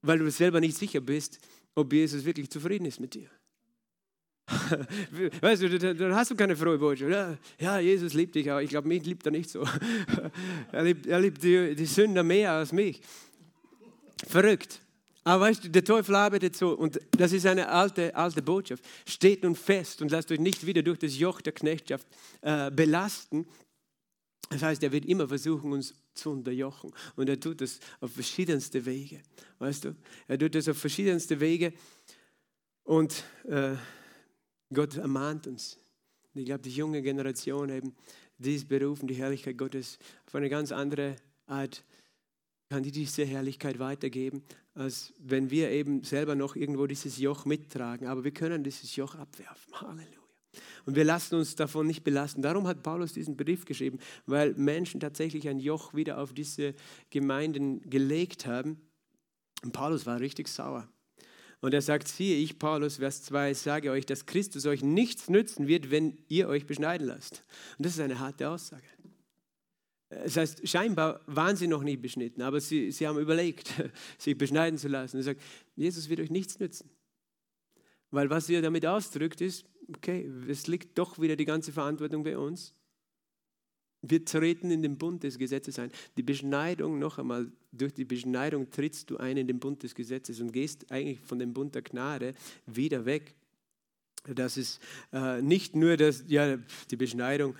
weil 0.02 0.19
du 0.19 0.30
selber 0.30 0.60
nicht 0.60 0.78
sicher 0.78 1.02
bist, 1.02 1.39
ob 1.76 1.91
Jesus 1.91 2.26
wirklich 2.26 2.49
zufrieden 2.49 2.86
ist 2.86 2.99
mit 2.99 3.13
dir. 3.13 3.30
Weißt 5.41 5.62
du, 5.62 5.95
dann 5.95 6.13
hast 6.15 6.32
du 6.32 6.36
keine 6.36 6.56
frohe 6.56 6.78
Botschaft. 6.78 7.39
Ja, 7.60 7.80
Jesus 7.80 8.13
liebt 8.13 8.36
dich, 8.36 8.52
aber 8.52 8.62
ich 8.62 8.69
glaube, 8.69 8.88
mich 8.88 9.06
liebt 9.06 9.26
er 9.26 9.32
nicht 9.32 9.49
so. 9.49 9.65
Er 10.71 10.84
liebt, 10.84 11.06
er 11.06 11.19
liebt 11.19 11.43
die, 11.43 11.76
die 11.76 11.86
Sünder 11.86 12.23
mehr 12.23 12.52
als 12.52 12.71
mich. 12.71 13.02
Verrückt. 14.28 14.82
Aber 15.23 15.45
weißt 15.45 15.63
du, 15.63 15.69
der 15.69 15.84
Teufel 15.84 16.15
arbeitet 16.15 16.56
so 16.56 16.71
und 16.71 16.99
das 17.12 17.32
ist 17.32 17.45
eine 17.45 17.69
alte, 17.69 18.13
alte 18.15 18.41
Botschaft. 18.41 18.84
Steht 19.08 19.43
nun 19.43 19.56
fest 19.56 20.02
und 20.02 20.12
lasst 20.12 20.32
euch 20.32 20.39
nicht 20.39 20.65
wieder 20.65 20.82
durch 20.82 20.99
das 20.99 21.17
Joch 21.17 21.39
der 21.41 21.54
Knechtschaft 21.54 22.08
äh, 22.41 22.71
belasten. 22.71 23.45
Das 24.49 24.62
heißt, 24.62 24.84
er 24.84 24.91
wird 24.91 25.06
immer 25.06 25.27
versuchen, 25.27 25.71
uns 25.71 25.95
zu 26.13 26.32
unterjochen. 26.32 26.91
Und 27.15 27.29
er 27.29 27.39
tut 27.39 27.62
das 27.62 27.79
auf 28.01 28.12
verschiedenste 28.12 28.86
Wege. 28.86 29.21
Weißt 29.60 29.86
du? 29.86 29.95
Er 30.27 30.38
tut 30.38 30.53
das 30.56 30.69
auf 30.69 30.77
verschiedenste 30.77 31.39
Wege. 31.39 31.73
Und 32.84 33.23
äh, 33.45 33.75
Gott 34.71 34.97
ermahnt 34.97 35.47
uns. 35.47 35.79
Ich 36.36 36.45
glaube, 36.45 36.62
die 36.62 36.71
junge 36.71 37.01
Generation 37.01 37.69
eben, 37.69 37.95
die 38.38 38.56
ist 38.56 38.67
berufen, 38.67 39.08
die 39.08 39.15
Herrlichkeit 39.15 39.58
Gottes 39.58 39.97
auf 40.25 40.36
eine 40.36 40.49
ganz 40.49 40.71
andere 40.71 41.15
Art 41.45 41.84
kann 42.69 42.82
die 42.82 42.91
diese 42.91 43.23
Herrlichkeit 43.23 43.77
weitergeben, 43.77 44.43
als 44.73 45.13
wenn 45.19 45.51
wir 45.51 45.69
eben 45.69 46.03
selber 46.03 46.34
noch 46.34 46.56
irgendwo 46.56 46.88
dieses 46.88 47.19
Joch 47.19 47.45
mittragen. 47.45 48.08
Aber 48.08 48.23
wir 48.23 48.32
können 48.32 48.63
dieses 48.63 48.95
Joch 48.95 49.13
abwerfen. 49.13 49.73
Halleluja. 49.79 50.22
Und 50.85 50.95
wir 50.95 51.03
lassen 51.03 51.35
uns 51.35 51.55
davon 51.55 51.87
nicht 51.87 52.03
belasten. 52.03 52.41
Darum 52.41 52.67
hat 52.67 52.83
Paulus 52.83 53.13
diesen 53.13 53.37
Brief 53.37 53.65
geschrieben, 53.65 53.99
weil 54.25 54.53
Menschen 54.53 54.99
tatsächlich 54.99 55.47
ein 55.47 55.59
Joch 55.59 55.93
wieder 55.93 56.19
auf 56.19 56.33
diese 56.33 56.75
Gemeinden 57.09 57.89
gelegt 57.89 58.45
haben. 58.45 58.81
Und 59.63 59.71
Paulus 59.71 60.05
war 60.05 60.19
richtig 60.19 60.47
sauer. 60.47 60.87
Und 61.61 61.73
er 61.73 61.81
sagt, 61.81 62.09
siehe, 62.09 62.35
ich, 62.35 62.59
Paulus, 62.59 62.97
Vers 62.97 63.23
2, 63.23 63.53
sage 63.53 63.91
euch, 63.91 64.05
dass 64.05 64.25
Christus 64.25 64.65
euch 64.65 64.83
nichts 64.83 65.29
nützen 65.29 65.67
wird, 65.67 65.91
wenn 65.91 66.17
ihr 66.27 66.49
euch 66.49 66.65
beschneiden 66.65 67.07
lasst. 67.07 67.45
Und 67.77 67.85
das 67.85 67.93
ist 67.93 68.01
eine 68.01 68.19
harte 68.19 68.49
Aussage. 68.49 68.83
Das 70.09 70.37
heißt, 70.37 70.67
scheinbar 70.67 71.21
waren 71.25 71.55
sie 71.55 71.67
noch 71.67 71.83
nie 71.83 71.97
beschnitten, 71.97 72.41
aber 72.41 72.59
sie, 72.59 72.91
sie 72.91 73.07
haben 73.07 73.17
überlegt, 73.17 73.71
sich 74.17 74.37
beschneiden 74.37 74.77
zu 74.77 74.87
lassen. 74.87 75.17
Er 75.17 75.23
sagt, 75.23 75.41
Jesus 75.75 76.09
wird 76.09 76.19
euch 76.19 76.29
nichts 76.29 76.59
nützen. 76.59 76.89
Weil 78.11 78.29
was 78.29 78.49
er 78.49 78.61
damit 78.61 78.85
ausdrückt 78.85 79.41
ist, 79.41 79.65
okay, 79.89 80.30
es 80.48 80.67
liegt 80.67 80.98
doch 80.98 81.19
wieder 81.19 81.36
die 81.36 81.46
ganze 81.46 81.72
Verantwortung 81.72 82.24
bei 82.24 82.38
uns. 82.38 82.74
Wir 84.02 84.26
treten 84.26 84.69
in 84.69 84.82
den 84.82 84.98
Bund 84.98 85.24
des 85.24 85.38
Gesetzes 85.38 85.80
ein. 85.80 85.89
Die 86.17 86.24
Beschneidung, 86.24 87.00
noch 87.00 87.19
einmal, 87.19 87.50
durch 87.72 87.93
die 87.93 88.04
Beschneidung 88.04 88.69
trittst 88.69 89.10
du 89.10 89.17
ein 89.17 89.38
in 89.38 89.48
den 89.48 89.60
Bund 89.60 89.82
des 89.82 89.96
Gesetzes 89.96 90.41
und 90.41 90.52
gehst 90.52 90.91
eigentlich 90.91 91.22
von 91.22 91.39
dem 91.39 91.54
Bund 91.54 91.74
der 91.74 91.84
Gnade 91.84 92.34
wieder 92.65 93.06
weg. 93.06 93.34
Das 94.26 94.58
ist 94.58 94.82
äh, 95.13 95.41
nicht 95.41 95.76
nur 95.76 95.96
das, 95.96 96.26
ja, 96.28 96.58
die 96.91 96.96
Beschneidung 96.98 97.56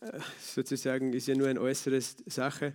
äh, 0.00 0.20
sozusagen 0.40 1.12
ist 1.12 1.26
ja 1.26 1.34
nur 1.34 1.48
eine 1.48 1.60
äußere 1.60 2.00
Sache, 2.00 2.74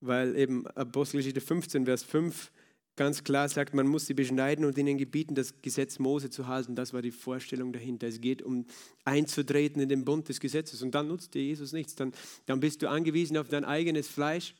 weil 0.00 0.36
eben 0.36 0.66
Apostelgeschichte 0.68 1.40
15, 1.40 1.84
Vers 1.84 2.04
5 2.04 2.52
ganz 2.96 3.22
klar 3.24 3.48
sagt, 3.48 3.74
man 3.74 3.86
muss 3.86 4.06
sie 4.06 4.14
beschneiden 4.14 4.64
und 4.64 4.76
ihnen 4.78 4.98
gebieten, 4.98 5.34
das 5.34 5.54
Gesetz 5.62 5.98
Mose 5.98 6.30
zu 6.30 6.46
halten. 6.46 6.74
Das 6.74 6.92
war 6.92 7.02
die 7.02 7.10
Vorstellung 7.10 7.72
dahinter. 7.72 8.08
Es 8.08 8.20
geht 8.20 8.42
um 8.42 8.66
einzutreten 9.04 9.80
in 9.80 9.88
den 9.88 10.04
Bund 10.04 10.28
des 10.28 10.40
Gesetzes 10.40 10.82
und 10.82 10.94
dann 10.94 11.08
nutzt 11.08 11.34
dir 11.34 11.42
Jesus 11.42 11.72
nichts. 11.72 11.94
Dann, 11.94 12.12
dann 12.46 12.60
bist 12.60 12.82
du 12.82 12.88
angewiesen 12.88 13.36
auf 13.36 13.48
dein 13.48 13.64
eigenes 13.64 14.08
Fleisch. 14.08 14.54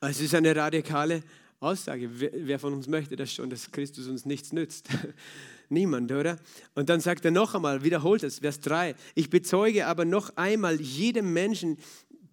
Es 0.00 0.20
ist 0.20 0.34
eine 0.34 0.56
radikale 0.56 1.22
Aussage. 1.60 2.08
Wer, 2.20 2.30
wer 2.34 2.58
von 2.58 2.72
uns 2.72 2.86
möchte 2.86 3.16
das 3.16 3.32
schon, 3.32 3.50
dass 3.50 3.70
Christus 3.70 4.08
uns 4.08 4.24
nichts 4.24 4.52
nützt? 4.52 4.88
Niemand, 5.68 6.12
oder? 6.12 6.38
Und 6.74 6.88
dann 6.88 7.00
sagt 7.00 7.24
er 7.24 7.30
noch 7.30 7.54
einmal, 7.54 7.82
wiederholt 7.82 8.22
es, 8.22 8.38
Vers 8.38 8.60
3, 8.60 8.94
ich 9.14 9.30
bezeuge 9.30 9.86
aber 9.86 10.04
noch 10.04 10.36
einmal 10.36 10.80
jedem 10.80 11.32
Menschen, 11.32 11.78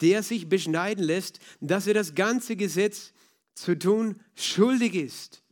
der 0.00 0.22
sich 0.22 0.48
beschneiden 0.48 1.04
lässt, 1.04 1.38
dass 1.60 1.86
er 1.86 1.94
das 1.94 2.14
ganze 2.14 2.56
Gesetz 2.56 3.12
zu 3.54 3.78
tun 3.78 4.20
schuldig 4.34 4.94
ist. 4.94 5.44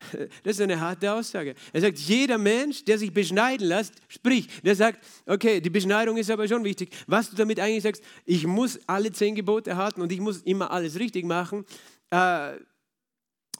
Das 0.42 0.56
ist 0.56 0.60
eine 0.60 0.80
harte 0.80 1.12
Aussage. 1.12 1.54
Er 1.72 1.80
sagt, 1.80 1.98
jeder 1.98 2.38
Mensch, 2.38 2.84
der 2.84 2.98
sich 2.98 3.12
beschneiden 3.12 3.66
lässt, 3.66 3.94
sprich, 4.08 4.48
der 4.62 4.76
sagt, 4.76 5.04
okay, 5.26 5.60
die 5.60 5.70
Beschneidung 5.70 6.16
ist 6.16 6.30
aber 6.30 6.46
schon 6.48 6.64
wichtig. 6.64 6.94
Was 7.06 7.30
du 7.30 7.36
damit 7.36 7.58
eigentlich 7.60 7.82
sagst, 7.82 8.02
ich 8.24 8.46
muss 8.46 8.78
alle 8.86 9.12
zehn 9.12 9.34
Gebote 9.34 9.76
halten 9.76 10.00
und 10.00 10.12
ich 10.12 10.20
muss 10.20 10.42
immer 10.42 10.70
alles 10.70 10.98
richtig 10.98 11.24
machen. 11.24 11.64
Äh, 12.10 12.56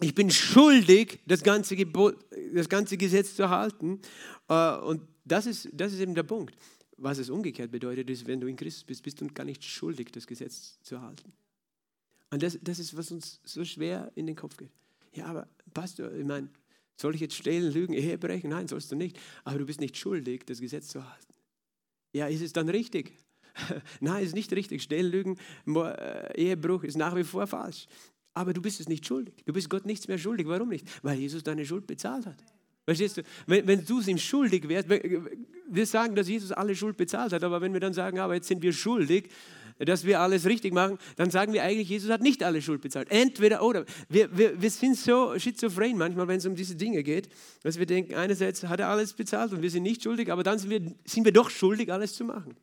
ich 0.00 0.14
bin 0.14 0.30
schuldig, 0.30 1.20
das 1.26 1.42
ganze, 1.42 1.74
Gebot, 1.74 2.16
das 2.54 2.68
ganze 2.68 2.96
Gesetz 2.96 3.34
zu 3.34 3.48
halten. 3.48 4.00
Äh, 4.48 4.76
und 4.76 5.02
das 5.24 5.46
ist, 5.46 5.68
das 5.72 5.92
ist 5.92 6.00
eben 6.00 6.14
der 6.14 6.22
Punkt. 6.22 6.56
Was 6.98 7.18
es 7.18 7.30
umgekehrt 7.30 7.70
bedeutet, 7.70 8.08
ist, 8.08 8.26
wenn 8.26 8.40
du 8.40 8.46
in 8.46 8.56
Christus 8.56 8.84
bist, 8.84 9.02
bist 9.02 9.20
du 9.20 9.26
gar 9.28 9.44
nicht 9.44 9.64
schuldig, 9.64 10.12
das 10.12 10.26
Gesetz 10.26 10.78
zu 10.82 11.00
halten. 11.00 11.32
Und 12.30 12.42
das, 12.42 12.58
das 12.62 12.78
ist, 12.78 12.96
was 12.96 13.10
uns 13.10 13.40
so 13.44 13.64
schwer 13.64 14.10
in 14.14 14.26
den 14.26 14.36
Kopf 14.36 14.56
geht. 14.56 14.72
Ja, 15.14 15.26
aber 15.26 15.48
Pastor, 15.72 16.12
ich 16.12 16.24
meine, 16.24 16.48
soll 16.96 17.14
ich 17.14 17.20
jetzt 17.20 17.34
stehlen, 17.34 17.72
lügen, 17.72 17.92
Ehe 17.92 18.18
brechen? 18.18 18.50
Nein, 18.50 18.68
sollst 18.68 18.90
du 18.90 18.96
nicht. 18.96 19.18
Aber 19.44 19.58
du 19.58 19.66
bist 19.66 19.80
nicht 19.80 19.96
schuldig, 19.96 20.44
das 20.46 20.60
Gesetz 20.60 20.88
zu 20.88 21.04
halten. 21.08 21.34
Ja, 22.12 22.26
ist 22.26 22.40
es 22.40 22.52
dann 22.52 22.68
richtig? 22.68 23.12
Nein, 24.00 24.24
ist 24.24 24.34
nicht 24.34 24.52
richtig. 24.52 24.82
Stehlen, 24.82 25.10
lügen, 25.10 25.36
äh, 25.66 26.40
Ehebruch 26.40 26.84
ist 26.84 26.96
nach 26.96 27.14
wie 27.14 27.24
vor 27.24 27.46
falsch. 27.46 27.86
Aber 28.34 28.52
du 28.52 28.60
bist 28.60 28.80
es 28.80 28.88
nicht 28.88 29.06
schuldig. 29.06 29.34
Du 29.44 29.52
bist 29.52 29.70
Gott 29.70 29.86
nichts 29.86 30.08
mehr 30.08 30.18
schuldig. 30.18 30.46
Warum 30.46 30.68
nicht? 30.68 30.86
Weil 31.02 31.18
Jesus 31.18 31.42
deine 31.42 31.64
Schuld 31.64 31.86
bezahlt 31.86 32.26
hat. 32.26 32.42
Verstehst 32.84 33.16
du? 33.16 33.22
Wenn, 33.46 33.66
wenn 33.66 33.84
du 33.84 33.98
es 33.98 34.08
ihm 34.08 34.18
schuldig 34.18 34.68
wärst, 34.68 34.88
wir 34.88 35.86
sagen, 35.86 36.14
dass 36.14 36.28
Jesus 36.28 36.52
alle 36.52 36.74
Schuld 36.76 36.96
bezahlt 36.96 37.32
hat, 37.32 37.42
aber 37.42 37.60
wenn 37.60 37.72
wir 37.72 37.80
dann 37.80 37.92
sagen, 37.92 38.18
aber 38.18 38.34
jetzt 38.34 38.46
sind 38.46 38.62
wir 38.62 38.72
schuldig, 38.72 39.28
dass 39.78 40.04
wir 40.04 40.20
alles 40.20 40.46
richtig 40.46 40.72
machen, 40.72 40.98
dann 41.16 41.30
sagen 41.30 41.52
wir 41.52 41.62
eigentlich, 41.62 41.88
Jesus 41.88 42.10
hat 42.10 42.22
nicht 42.22 42.42
alle 42.42 42.62
Schuld 42.62 42.80
bezahlt. 42.80 43.10
Entweder 43.10 43.62
oder. 43.62 43.84
Wir, 44.08 44.36
wir, 44.36 44.60
wir 44.60 44.70
sind 44.70 44.96
so 44.96 45.38
schizophren 45.38 45.98
manchmal, 45.98 46.28
wenn 46.28 46.38
es 46.38 46.46
um 46.46 46.54
diese 46.54 46.76
Dinge 46.76 47.02
geht, 47.02 47.28
dass 47.62 47.78
wir 47.78 47.86
denken, 47.86 48.14
einerseits 48.14 48.64
hat 48.64 48.80
er 48.80 48.88
alles 48.88 49.12
bezahlt 49.12 49.52
und 49.52 49.62
wir 49.62 49.70
sind 49.70 49.82
nicht 49.82 50.02
schuldig, 50.02 50.30
aber 50.30 50.42
dann 50.42 50.58
sind 50.58 50.70
wir, 50.70 50.80
sind 51.04 51.24
wir 51.24 51.32
doch 51.32 51.50
schuldig, 51.50 51.92
alles 51.92 52.14
zu 52.14 52.24
machen 52.24 52.56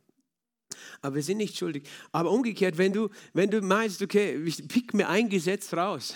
aber 1.03 1.15
wir 1.15 1.23
sind 1.23 1.37
nicht 1.37 1.57
schuldig. 1.57 1.83
Aber 2.11 2.31
umgekehrt, 2.31 2.77
wenn 2.77 2.93
du, 2.93 3.09
wenn 3.33 3.49
du 3.49 3.61
meinst, 3.61 4.01
okay, 4.01 4.41
ich 4.45 4.67
pick 4.67 4.93
mir 4.93 5.09
ein 5.09 5.29
Gesetz 5.29 5.73
raus. 5.73 6.15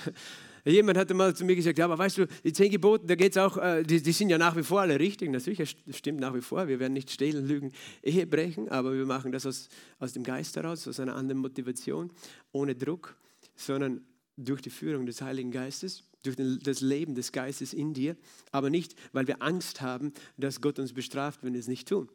Jemand 0.71 0.97
hatte 0.97 1.13
mal 1.13 1.34
zu 1.34 1.45
mir 1.45 1.56
gesagt, 1.56 1.77
ja, 1.77 1.86
aber 1.86 1.97
weißt 1.97 2.17
du, 2.17 2.27
die 2.43 2.51
zehn 2.51 2.69
Gebote, 2.69 3.06
da 3.06 3.15
geht 3.15 3.32
es 3.32 3.38
auch, 3.38 3.58
äh, 3.58 3.84
die, 3.84 4.01
die, 4.01 4.12
sind 4.12 4.30
ja 4.30 4.38
nach 4.38 4.56
wie 4.58 4.63
vor 4.63 4.82
alle 4.82 4.99
richtig. 4.99 5.32
Natürlich, 5.32 5.58
das 5.58 5.97
stimmt 5.97 6.19
nach 6.19 6.34
wie 6.34 6.41
vor. 6.41 6.67
Wir 6.67 6.80
werden 6.80 6.93
nicht 6.93 7.10
stehlen, 7.10 7.47
lügen, 7.47 7.71
Ehe 8.03 8.27
brechen, 8.27 8.67
aber 8.69 8.93
wir 8.93 9.06
machen 9.06 9.32
das 9.32 9.45
aus, 9.45 9.69
aus 9.99 10.13
dem 10.13 10.23
Geist 10.23 10.58
heraus, 10.58 10.88
aus 10.88 10.99
einer 10.99 11.15
anderen 11.15 11.41
Motivation, 11.41 12.12
ohne 12.51 12.75
Druck, 12.75 13.15
sondern 13.56 14.01
durch 14.36 14.62
die 14.62 14.69
Führung 14.69 15.06
des 15.06 15.21
Heiligen 15.21 15.51
Geistes, 15.51 16.03
durch 16.23 16.36
das 16.62 16.82
Leben 16.82 17.15
des 17.15 17.32
Geistes 17.32 17.73
in 17.73 17.93
dir, 17.93 18.17
aber 18.51 18.69
nicht, 18.69 18.95
weil 19.13 19.27
wir 19.27 19.41
Angst 19.41 19.82
haben, 19.82 20.12
dass 20.38 20.62
Gott 20.62 20.80
uns 20.80 20.93
bestraft, 20.93 21.43
wenn 21.43 21.53
wir 21.53 21.60
es 21.60 21.67
nicht 21.67 21.88
tun. 21.88 22.10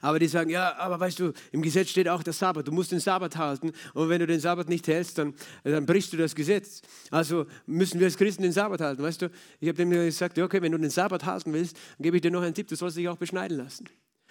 Aber 0.00 0.18
die 0.18 0.28
sagen, 0.28 0.50
ja, 0.50 0.76
aber 0.76 1.00
weißt 1.00 1.18
du, 1.20 1.32
im 1.52 1.62
Gesetz 1.62 1.90
steht 1.90 2.08
auch 2.08 2.22
der 2.22 2.32
Sabbat, 2.32 2.66
du 2.66 2.72
musst 2.72 2.92
den 2.92 3.00
Sabbat 3.00 3.36
halten 3.36 3.72
und 3.94 4.08
wenn 4.08 4.20
du 4.20 4.26
den 4.26 4.40
Sabbat 4.40 4.68
nicht 4.68 4.86
hältst, 4.88 5.18
dann, 5.18 5.34
dann 5.64 5.86
brichst 5.86 6.12
du 6.12 6.16
das 6.16 6.34
Gesetz. 6.34 6.82
Also 7.10 7.46
müssen 7.66 8.00
wir 8.00 8.06
als 8.06 8.16
Christen 8.16 8.42
den 8.42 8.52
Sabbat 8.52 8.80
halten, 8.80 9.02
weißt 9.02 9.22
du. 9.22 9.30
Ich 9.60 9.68
habe 9.68 9.76
dem 9.76 9.90
gesagt, 9.90 10.38
okay, 10.38 10.62
wenn 10.62 10.72
du 10.72 10.78
den 10.78 10.90
Sabbat 10.90 11.24
halten 11.24 11.52
willst, 11.52 11.76
dann 11.76 12.04
gebe 12.04 12.16
ich 12.16 12.22
dir 12.22 12.30
noch 12.30 12.42
einen 12.42 12.54
Tipp, 12.54 12.68
du 12.68 12.76
sollst 12.76 12.96
dich 12.96 13.08
auch 13.08 13.16
beschneiden 13.16 13.56
lassen. 13.56 13.88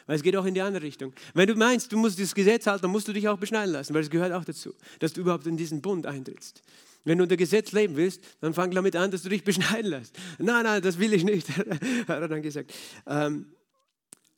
Weil 0.09 0.15
es 0.15 0.23
geht 0.23 0.35
auch 0.35 0.45
in 0.45 0.55
die 0.55 0.61
andere 0.61 0.83
Richtung. 0.83 1.13
Wenn 1.35 1.47
du 1.47 1.55
meinst, 1.55 1.91
du 1.91 1.97
musst 1.97 2.19
das 2.19 2.33
Gesetz 2.33 2.65
halten, 2.65 2.81
dann 2.81 2.91
musst 2.91 3.07
du 3.07 3.13
dich 3.13 3.27
auch 3.27 3.37
beschneiden 3.37 3.73
lassen, 3.73 3.93
weil 3.93 4.01
es 4.01 4.09
gehört 4.09 4.33
auch 4.33 4.43
dazu, 4.43 4.73
dass 4.97 5.13
du 5.13 5.21
überhaupt 5.21 5.45
in 5.45 5.55
diesen 5.55 5.81
Bund 5.81 6.07
eintrittst. 6.07 6.63
Wenn 7.03 7.17
du 7.17 7.23
unter 7.23 7.37
Gesetz 7.37 7.71
leben 7.71 7.95
willst, 7.95 8.23
dann 8.41 8.53
fang 8.53 8.71
damit 8.71 8.95
an, 8.95 9.11
dass 9.11 9.21
du 9.21 9.29
dich 9.29 9.43
beschneiden 9.43 9.91
lässt. 9.91 10.17
Nein, 10.37 10.63
nein, 10.63 10.81
das 10.81 10.99
will 10.99 11.13
ich 11.13 11.23
nicht, 11.23 11.47
hat 12.07 12.09
er 12.21 12.27
dann 12.27 12.41
gesagt. 12.41 12.73
Ähm, 13.05 13.45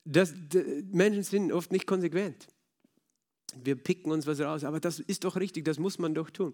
das, 0.04 0.34
Menschen 0.92 1.24
sind 1.24 1.52
oft 1.52 1.72
nicht 1.72 1.86
konsequent. 1.86 2.48
Wir 3.64 3.76
picken 3.76 4.12
uns 4.12 4.28
was 4.28 4.40
raus, 4.40 4.64
aber 4.64 4.80
das 4.80 5.00
ist 5.00 5.24
doch 5.24 5.36
richtig, 5.36 5.66
das 5.66 5.78
muss 5.78 6.00
man 6.00 6.14
doch 6.14 6.30
tun. 6.30 6.54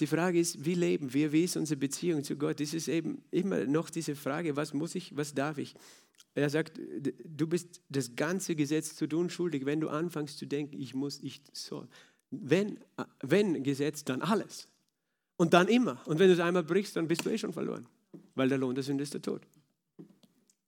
Die 0.00 0.06
Frage 0.06 0.38
ist, 0.38 0.64
wie 0.64 0.74
leben 0.74 1.14
wir, 1.14 1.32
wie 1.32 1.44
ist 1.44 1.56
unsere 1.56 1.78
Beziehung 1.78 2.22
zu 2.22 2.36
Gott? 2.36 2.60
Das 2.60 2.74
ist 2.74 2.88
eben 2.88 3.22
immer 3.30 3.64
noch 3.64 3.88
diese 3.88 4.14
Frage, 4.14 4.56
was 4.56 4.74
muss 4.74 4.94
ich, 4.94 5.16
was 5.16 5.32
darf 5.32 5.58
ich? 5.58 5.74
Er 6.34 6.50
sagt, 6.50 6.78
du 7.24 7.46
bist 7.46 7.80
das 7.88 8.14
ganze 8.14 8.54
Gesetz 8.56 8.94
zu 8.94 9.06
tun 9.06 9.30
schuldig, 9.30 9.64
wenn 9.64 9.80
du 9.80 9.88
anfängst 9.88 10.38
zu 10.38 10.46
denken, 10.46 10.78
ich 10.78 10.94
muss, 10.94 11.22
ich 11.22 11.40
soll. 11.52 11.88
Wenn, 12.30 12.78
wenn 13.22 13.62
Gesetz, 13.62 14.04
dann 14.04 14.20
alles. 14.20 14.68
Und 15.36 15.54
dann 15.54 15.68
immer. 15.68 16.02
Und 16.06 16.18
wenn 16.18 16.28
du 16.28 16.34
es 16.34 16.40
einmal 16.40 16.62
brichst, 16.64 16.96
dann 16.96 17.08
bist 17.08 17.24
du 17.24 17.30
eh 17.30 17.38
schon 17.38 17.54
verloren. 17.54 17.86
Weil 18.34 18.50
der 18.50 18.58
Lohn 18.58 18.74
der 18.74 18.84
Sünde 18.84 19.02
ist 19.02 19.14
der 19.14 19.22
Tod. 19.22 19.46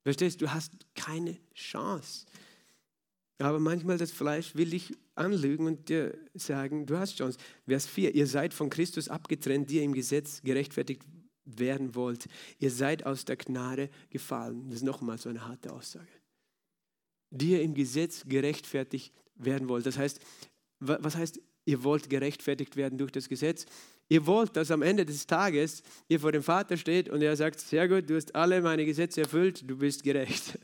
Verstehst 0.09 0.41
du? 0.41 0.47
Du 0.47 0.53
hast 0.55 0.73
keine 0.95 1.37
Chance. 1.53 2.25
Aber 3.37 3.61
manchmal 3.61 3.99
das 3.99 4.11
Fleisch 4.11 4.55
will 4.55 4.71
dich 4.71 4.95
anlügen 5.15 5.67
und 5.67 5.91
dir 5.91 6.17
sagen, 6.33 6.87
du 6.87 6.97
hast 6.97 7.19
Chance. 7.19 7.39
Vers 7.67 7.87
4, 7.87 8.15
ihr 8.15 8.27
seid 8.27 8.55
von 8.55 8.71
Christus 8.71 9.11
abgetrennt, 9.11 9.69
die 9.69 9.77
ihr 9.77 9.83
im 9.83 9.93
Gesetz 9.93 10.41
gerechtfertigt 10.41 11.03
werden 11.45 11.95
wollt. 11.95 12.27
Ihr 12.59 12.71
seid 12.71 13.05
aus 13.05 13.27
der 13.27 13.37
Gnade 13.37 13.91
gefallen. 14.09 14.71
Das 14.71 14.77
ist 14.77 14.85
nochmal 14.85 15.19
so 15.19 15.29
eine 15.29 15.47
harte 15.47 15.75
Aussage. 15.75 16.09
Die 17.29 17.51
ihr 17.51 17.61
im 17.61 17.75
Gesetz 17.75 18.25
gerechtfertigt 18.27 19.13
werden 19.35 19.69
wollt. 19.69 19.85
Das 19.85 19.99
heißt, 19.99 20.21
was 20.81 21.17
heißt, 21.17 21.39
ihr 21.67 21.85
wollt 21.85 22.09
gerechtfertigt 22.09 22.77
werden 22.77 22.97
durch 22.97 23.13
das 23.13 23.29
Gesetz? 23.29 23.67
Ihr 24.09 24.27
wollt, 24.27 24.57
dass 24.57 24.71
am 24.71 24.83
Ende 24.83 25.05
des 25.05 25.27
Tages 25.27 25.83
ihr 26.09 26.21
vor 26.21 26.33
dem 26.33 26.43
Vater 26.43 26.77
steht 26.77 27.09
und 27.09 27.23
er 27.23 27.37
sagt, 27.37 27.61
sehr 27.61 27.89
gut, 27.89 28.09
du 28.09 28.17
hast 28.17 28.35
alle 28.35 28.63
meine 28.63 28.85
Gesetze 28.87 29.23
erfüllt, 29.23 29.69
du 29.69 29.77
bist 29.77 30.03
gerecht. 30.03 30.59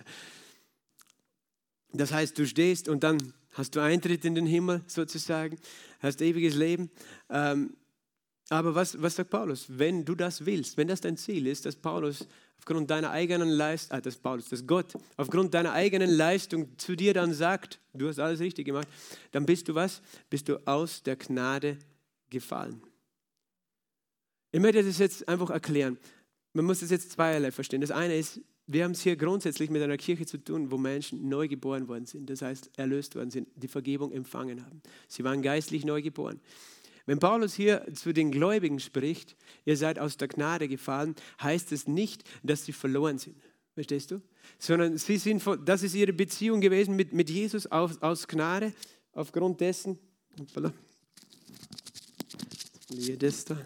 Das 1.93 2.13
heißt, 2.13 2.39
du 2.39 2.47
stehst 2.47 2.89
und 2.89 3.05
dann 3.05 3.35
hast 3.53 3.77
du 3.77 3.81
Eintritt 3.81 4.25
in 4.25 4.35
den 4.35 4.47
Himmel 4.47 4.83
sozusagen, 4.87 5.59
hast 6.01 6.23
ewiges 6.23 6.55
Leben. 6.55 6.91
Ähm, 7.31 7.77
aber 8.51 8.75
was, 8.75 9.01
was 9.01 9.17
sagt 9.17 9.31
Paulus? 9.31 9.67
Wenn 9.69 10.05
du 10.05 10.15
das 10.15 10.45
willst, 10.45 10.77
wenn 10.77 10.89
das 10.89 11.01
dein 11.01 11.17
Ziel 11.17 11.47
ist, 11.47 11.65
dass 11.65 11.77
Paulus 11.77 12.27
aufgrund 12.59 12.91
deiner 12.91 13.11
eigenen 13.11 13.49
Leistung, 13.49 13.99
ah, 13.99 14.01
dass 14.01 14.17
Paulus, 14.17 14.49
dass 14.49 14.67
Gott 14.67 14.95
aufgrund 15.17 15.55
deiner 15.55 15.73
eigenen 15.73 16.11
Leistung 16.11 16.79
zu 16.79 16.97
dir 16.97 17.15
dann 17.15 17.33
sagt, 17.33 17.79
du 17.93 18.09
hast 18.09 18.19
alles 18.19 18.41
richtig 18.41 18.67
gemacht, 18.67 18.89
dann 19.33 19.47
bist 19.47 19.69
du 19.69 19.75
was? 19.75 20.03
Bist 20.31 20.49
du 20.49 20.59
aus 20.67 21.03
der 21.03 21.17
Gnade 21.17 21.79
gefallen. 22.31 22.83
Ich 24.55 24.61
möchte 24.61 24.85
das 24.85 24.99
jetzt 24.99 25.29
einfach 25.29 25.51
erklären. 25.51 25.99
Man 26.53 26.65
muss 26.65 26.79
das 26.79 26.93
jetzt 26.93 27.11
zweierlei 27.11 27.51
verstehen. 27.51 27.81
Das 27.81 27.91
eine 27.91 28.17
ist, 28.17 28.41
wir 28.69 28.85
haben 28.85 28.93
es 28.93 29.01
hier 29.01 29.17
grundsätzlich 29.17 29.69
mit 29.69 29.83
einer 29.83 29.97
Kirche 29.97 30.27
zu 30.27 30.39
tun, 30.39 30.71
wo 30.71 30.79
Menschen 30.79 31.29
neu 31.29 31.49
geboren 31.49 31.89
worden 31.89 32.07
sind, 32.07 32.31
das 32.31 32.41
heißt 32.41 32.71
erlöst 32.77 33.17
worden 33.17 33.33
sind, 33.33 33.49
die 33.57 33.67
Vergebung 33.67 34.13
empfangen 34.13 34.65
haben. 34.65 34.81
Sie 35.09 35.25
waren 35.25 35.43
geistlich 35.43 35.85
neu 35.85 36.03
geboren. 36.03 36.41
Wenn 37.05 37.19
Paulus 37.19 37.55
hier 37.55 37.85
zu 37.95 38.15
den 38.15 38.31
Gläubigen 38.31 38.79
spricht, 38.79 39.35
ihr 39.65 39.77
seid 39.77 39.99
aus 39.99 40.19
der 40.19 40.29
Gnade 40.29 40.69
gefallen, 40.69 41.17
heißt 41.43 41.73
es 41.73 41.89
nicht, 41.89 42.23
dass 42.45 42.65
sie 42.65 42.73
verloren 42.73 43.19
sind. 43.19 43.35
Verstehst 43.73 44.13
du? 44.13 44.23
Sondern 44.61 44.97
sie 44.99 45.17
sind, 45.17 45.43
das 45.65 45.83
ist 45.83 45.97
ihre 45.97 46.13
Beziehung 46.13 46.61
gewesen 46.61 46.95
mit, 46.95 47.13
mit 47.13 47.29
Jesus 47.29 47.67
aus, 47.67 48.01
aus 48.01 48.29
Gnade, 48.29 48.73
aufgrund 49.15 49.61
dessen. 49.61 49.99
Hoppala. 50.39 50.73
Das 53.19 53.45
da 53.47 53.59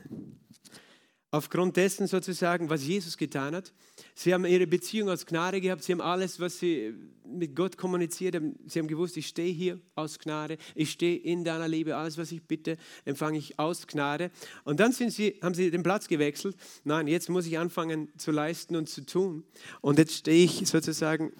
aufgrund 1.31 1.77
dessen 1.77 2.07
sozusagen, 2.07 2.71
was 2.71 2.87
Jesus 2.87 3.17
getan 3.17 3.55
hat. 3.55 3.73
Sie 4.15 4.33
haben 4.33 4.47
ihre 4.47 4.67
Beziehung 4.67 5.11
aus 5.11 5.27
Gnade 5.27 5.61
gehabt, 5.61 5.83
sie 5.83 5.93
haben 5.93 6.01
alles, 6.01 6.41
was 6.41 6.59
sie 6.59 6.95
mit 7.25 7.55
Gott 7.55 7.77
kommuniziert 7.77 8.35
haben, 8.35 8.59
sie 8.67 8.79
haben 8.79 8.89
gewusst, 8.89 9.17
ich 9.17 9.27
stehe 9.27 9.53
hier 9.53 9.79
aus 9.95 10.19
Gnade, 10.19 10.57
ich 10.75 10.91
stehe 10.91 11.17
in 11.17 11.45
deiner 11.45 11.69
Liebe, 11.69 11.97
alles, 11.97 12.17
was 12.17 12.33
ich 12.33 12.43
bitte, 12.43 12.79
empfange 13.05 13.39
ich 13.39 13.59
aus 13.59 13.87
Gnade. 13.87 14.31
Und 14.65 14.81
dann 14.81 14.93
sie, 14.93 15.39
haben 15.43 15.55
sie 15.55 15.71
den 15.71 15.83
Platz 15.83 16.09
gewechselt. 16.09 16.57
Nein, 16.85 17.07
jetzt 17.07 17.29
muss 17.29 17.47
ich 17.47 17.59
anfangen 17.59 18.09
zu 18.17 18.31
leisten 18.31 18.77
und 18.77 18.89
zu 18.89 19.05
tun. 19.05 19.45
Und 19.83 19.99
jetzt 19.99 20.15
stehe 20.15 20.45
ich 20.45 20.67
sozusagen 20.67 21.33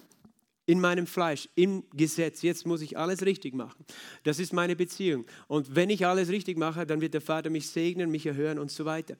in 0.69 0.79
meinem 0.79 1.07
Fleisch, 1.07 1.49
im 1.55 1.83
Gesetz. 1.93 2.43
Jetzt 2.43 2.67
muss 2.67 2.83
ich 2.83 2.95
alles 2.95 3.23
richtig 3.23 3.55
machen. 3.55 3.83
Das 4.21 4.37
ist 4.37 4.53
meine 4.53 4.75
Beziehung. 4.75 5.25
Und 5.47 5.75
wenn 5.75 5.89
ich 5.89 6.05
alles 6.05 6.29
richtig 6.29 6.59
mache, 6.59 6.85
dann 6.85 7.01
wird 7.01 7.15
der 7.15 7.21
Vater 7.21 7.49
mich 7.49 7.69
segnen, 7.69 8.11
mich 8.11 8.27
erhören 8.27 8.59
und 8.59 8.69
so 8.69 8.85
weiter. 8.85 9.17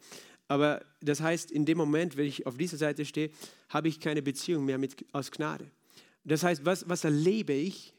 Aber 0.50 0.84
das 1.00 1.22
heißt, 1.22 1.52
in 1.52 1.64
dem 1.64 1.78
Moment, 1.78 2.18
wenn 2.18 2.26
ich 2.26 2.46
auf 2.46 2.58
dieser 2.58 2.78
Seite 2.78 3.06
stehe, 3.06 3.30
habe 3.70 3.88
ich 3.88 4.00
keine 4.00 4.22
Beziehung 4.22 4.66
mehr 4.66 4.80
mit, 4.80 5.06
aus 5.14 5.32
Gnade. 5.32 5.72
Das 6.26 6.44
heißt, 6.44 6.66
was, 6.66 6.90
was 6.90 7.04
erlebe 7.04 7.54
ich? 7.54 7.94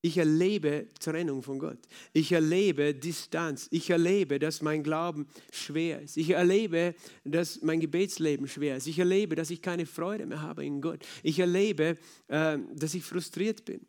Ich 0.00 0.16
erlebe 0.16 0.86
Trennung 0.98 1.42
von 1.42 1.58
Gott. 1.58 1.78
Ich 2.12 2.32
erlebe 2.32 2.94
Distanz. 2.94 3.68
Ich 3.70 3.90
erlebe, 3.90 4.38
dass 4.38 4.62
mein 4.62 4.82
Glauben 4.82 5.26
schwer 5.52 6.00
ist. 6.00 6.16
Ich 6.16 6.30
erlebe, 6.30 6.94
dass 7.24 7.60
mein 7.62 7.80
Gebetsleben 7.80 8.48
schwer 8.48 8.78
ist. 8.78 8.86
Ich 8.86 8.98
erlebe, 8.98 9.34
dass 9.34 9.50
ich 9.50 9.60
keine 9.60 9.84
Freude 9.84 10.24
mehr 10.24 10.40
habe 10.40 10.64
in 10.64 10.80
Gott. 10.80 11.00
Ich 11.22 11.38
erlebe, 11.38 11.98
äh, 12.28 12.58
dass 12.74 12.94
ich 12.94 13.02
frustriert 13.04 13.64
bin. 13.64 13.84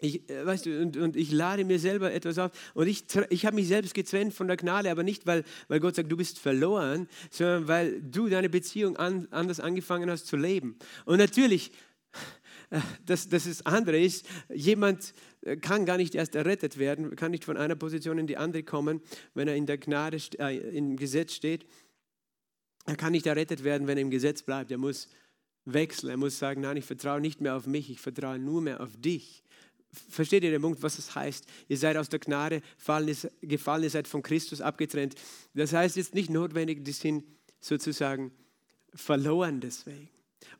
Ich, 0.00 0.28
äh, 0.28 0.44
weißt 0.44 0.66
du, 0.66 0.80
und, 0.80 0.96
und, 0.96 1.16
ich 1.16 1.30
lade 1.30 1.64
mir 1.64 1.78
selber 1.78 2.12
etwas 2.12 2.38
auf. 2.38 2.50
Und 2.74 2.88
ich, 2.88 3.04
ich 3.30 3.46
habe 3.46 3.56
mich 3.56 3.68
selbst 3.68 3.94
getrennt 3.94 4.34
von 4.34 4.46
der 4.46 4.56
Gnade, 4.56 4.90
aber 4.90 5.02
nicht, 5.02 5.26
weil, 5.26 5.44
weil 5.68 5.80
Gott 5.80 5.96
sagt, 5.96 6.10
du 6.10 6.16
bist 6.16 6.38
verloren, 6.38 7.08
sondern 7.30 7.68
weil 7.68 8.02
du 8.02 8.28
deine 8.28 8.48
Beziehung 8.48 8.96
an, 8.96 9.28
anders 9.30 9.60
angefangen 9.60 10.10
hast 10.10 10.26
zu 10.26 10.36
leben. 10.36 10.76
Und 11.04 11.18
natürlich, 11.18 11.70
äh, 12.70 12.80
das, 13.06 13.28
das 13.28 13.46
ist 13.46 13.66
andere 13.66 13.98
ist, 13.98 14.26
jemand 14.52 15.14
äh, 15.42 15.56
kann 15.56 15.86
gar 15.86 15.96
nicht 15.96 16.14
erst 16.14 16.34
errettet 16.34 16.78
werden, 16.78 17.14
kann 17.16 17.30
nicht 17.30 17.44
von 17.44 17.56
einer 17.56 17.76
Position 17.76 18.18
in 18.18 18.26
die 18.26 18.36
andere 18.36 18.62
kommen, 18.62 19.00
wenn 19.34 19.48
er 19.48 19.56
in 19.56 19.66
der 19.66 19.78
Gnade, 19.78 20.18
äh, 20.38 20.56
im 20.76 20.96
Gesetz 20.96 21.34
steht. 21.34 21.66
Er 22.86 22.96
kann 22.96 23.12
nicht 23.12 23.26
errettet 23.26 23.64
werden, 23.64 23.86
wenn 23.86 23.96
er 23.96 24.02
im 24.02 24.10
Gesetz 24.10 24.42
bleibt. 24.42 24.70
Er 24.70 24.78
muss 24.78 25.08
wechseln. 25.64 26.10
Er 26.10 26.16
muss 26.16 26.38
sagen, 26.38 26.60
nein, 26.60 26.76
ich 26.76 26.84
vertraue 26.84 27.20
nicht 27.20 27.40
mehr 27.40 27.56
auf 27.56 27.66
mich, 27.66 27.90
ich 27.90 28.00
vertraue 28.00 28.38
nur 28.38 28.60
mehr 28.60 28.80
auf 28.80 28.96
dich. 28.96 29.43
Versteht 30.10 30.44
ihr 30.44 30.50
den 30.50 30.62
Punkt, 30.62 30.82
was 30.82 30.96
das 30.96 31.14
heißt? 31.14 31.46
Ihr 31.68 31.76
seid 31.76 31.96
aus 31.96 32.08
der 32.08 32.18
Gnade 32.18 32.62
gefallen, 33.40 33.82
ihr 33.82 33.90
seid 33.90 34.08
von 34.08 34.22
Christus 34.22 34.60
abgetrennt. 34.60 35.14
Das 35.54 35.72
heißt 35.72 35.96
jetzt 35.96 36.14
nicht 36.14 36.30
notwendig, 36.30 36.84
die 36.84 36.92
sind 36.92 37.24
sozusagen 37.60 38.32
verloren 38.94 39.60
deswegen. 39.60 40.08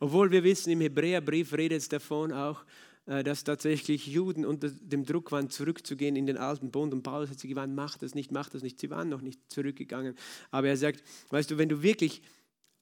Obwohl 0.01 0.31
wir 0.31 0.43
wissen, 0.45 0.71
im 0.71 0.81
Hebräerbrief 0.81 1.53
redet 1.53 1.79
es 1.79 1.89
davon 1.89 2.33
auch, 2.33 2.65
äh, 3.07 3.23
dass 3.23 3.45
tatsächlich 3.45 4.07
Juden 4.07 4.47
unter 4.47 4.71
dem 4.71 5.05
Druck 5.05 5.31
waren, 5.33 5.51
zurückzugehen 5.51 6.17
in 6.17 6.27
den 6.27 6.39
alten 6.39 6.71
Bund. 6.71 6.93
Und 6.93 7.03
Paulus 7.03 7.31
hat 7.31 7.39
sie 7.39 7.49
gewarnt, 7.49 7.75
macht 7.75 8.03
das 8.03 8.15
nicht, 8.15 8.33
macht 8.33 8.55
das 8.55 8.63
nicht. 8.63 8.81
Sie 8.81 8.91
waren 8.91 9.09
noch 9.09 9.21
nicht 9.21 9.41
zurückgegangen. 9.49 10.15
Aber 10.51 10.69
er 10.69 10.77
sagt, 10.77 11.03
weißt 11.31 11.51
du, 11.51 11.59
wenn 11.59 11.69
du 11.69 11.83
wirklich 11.83 12.23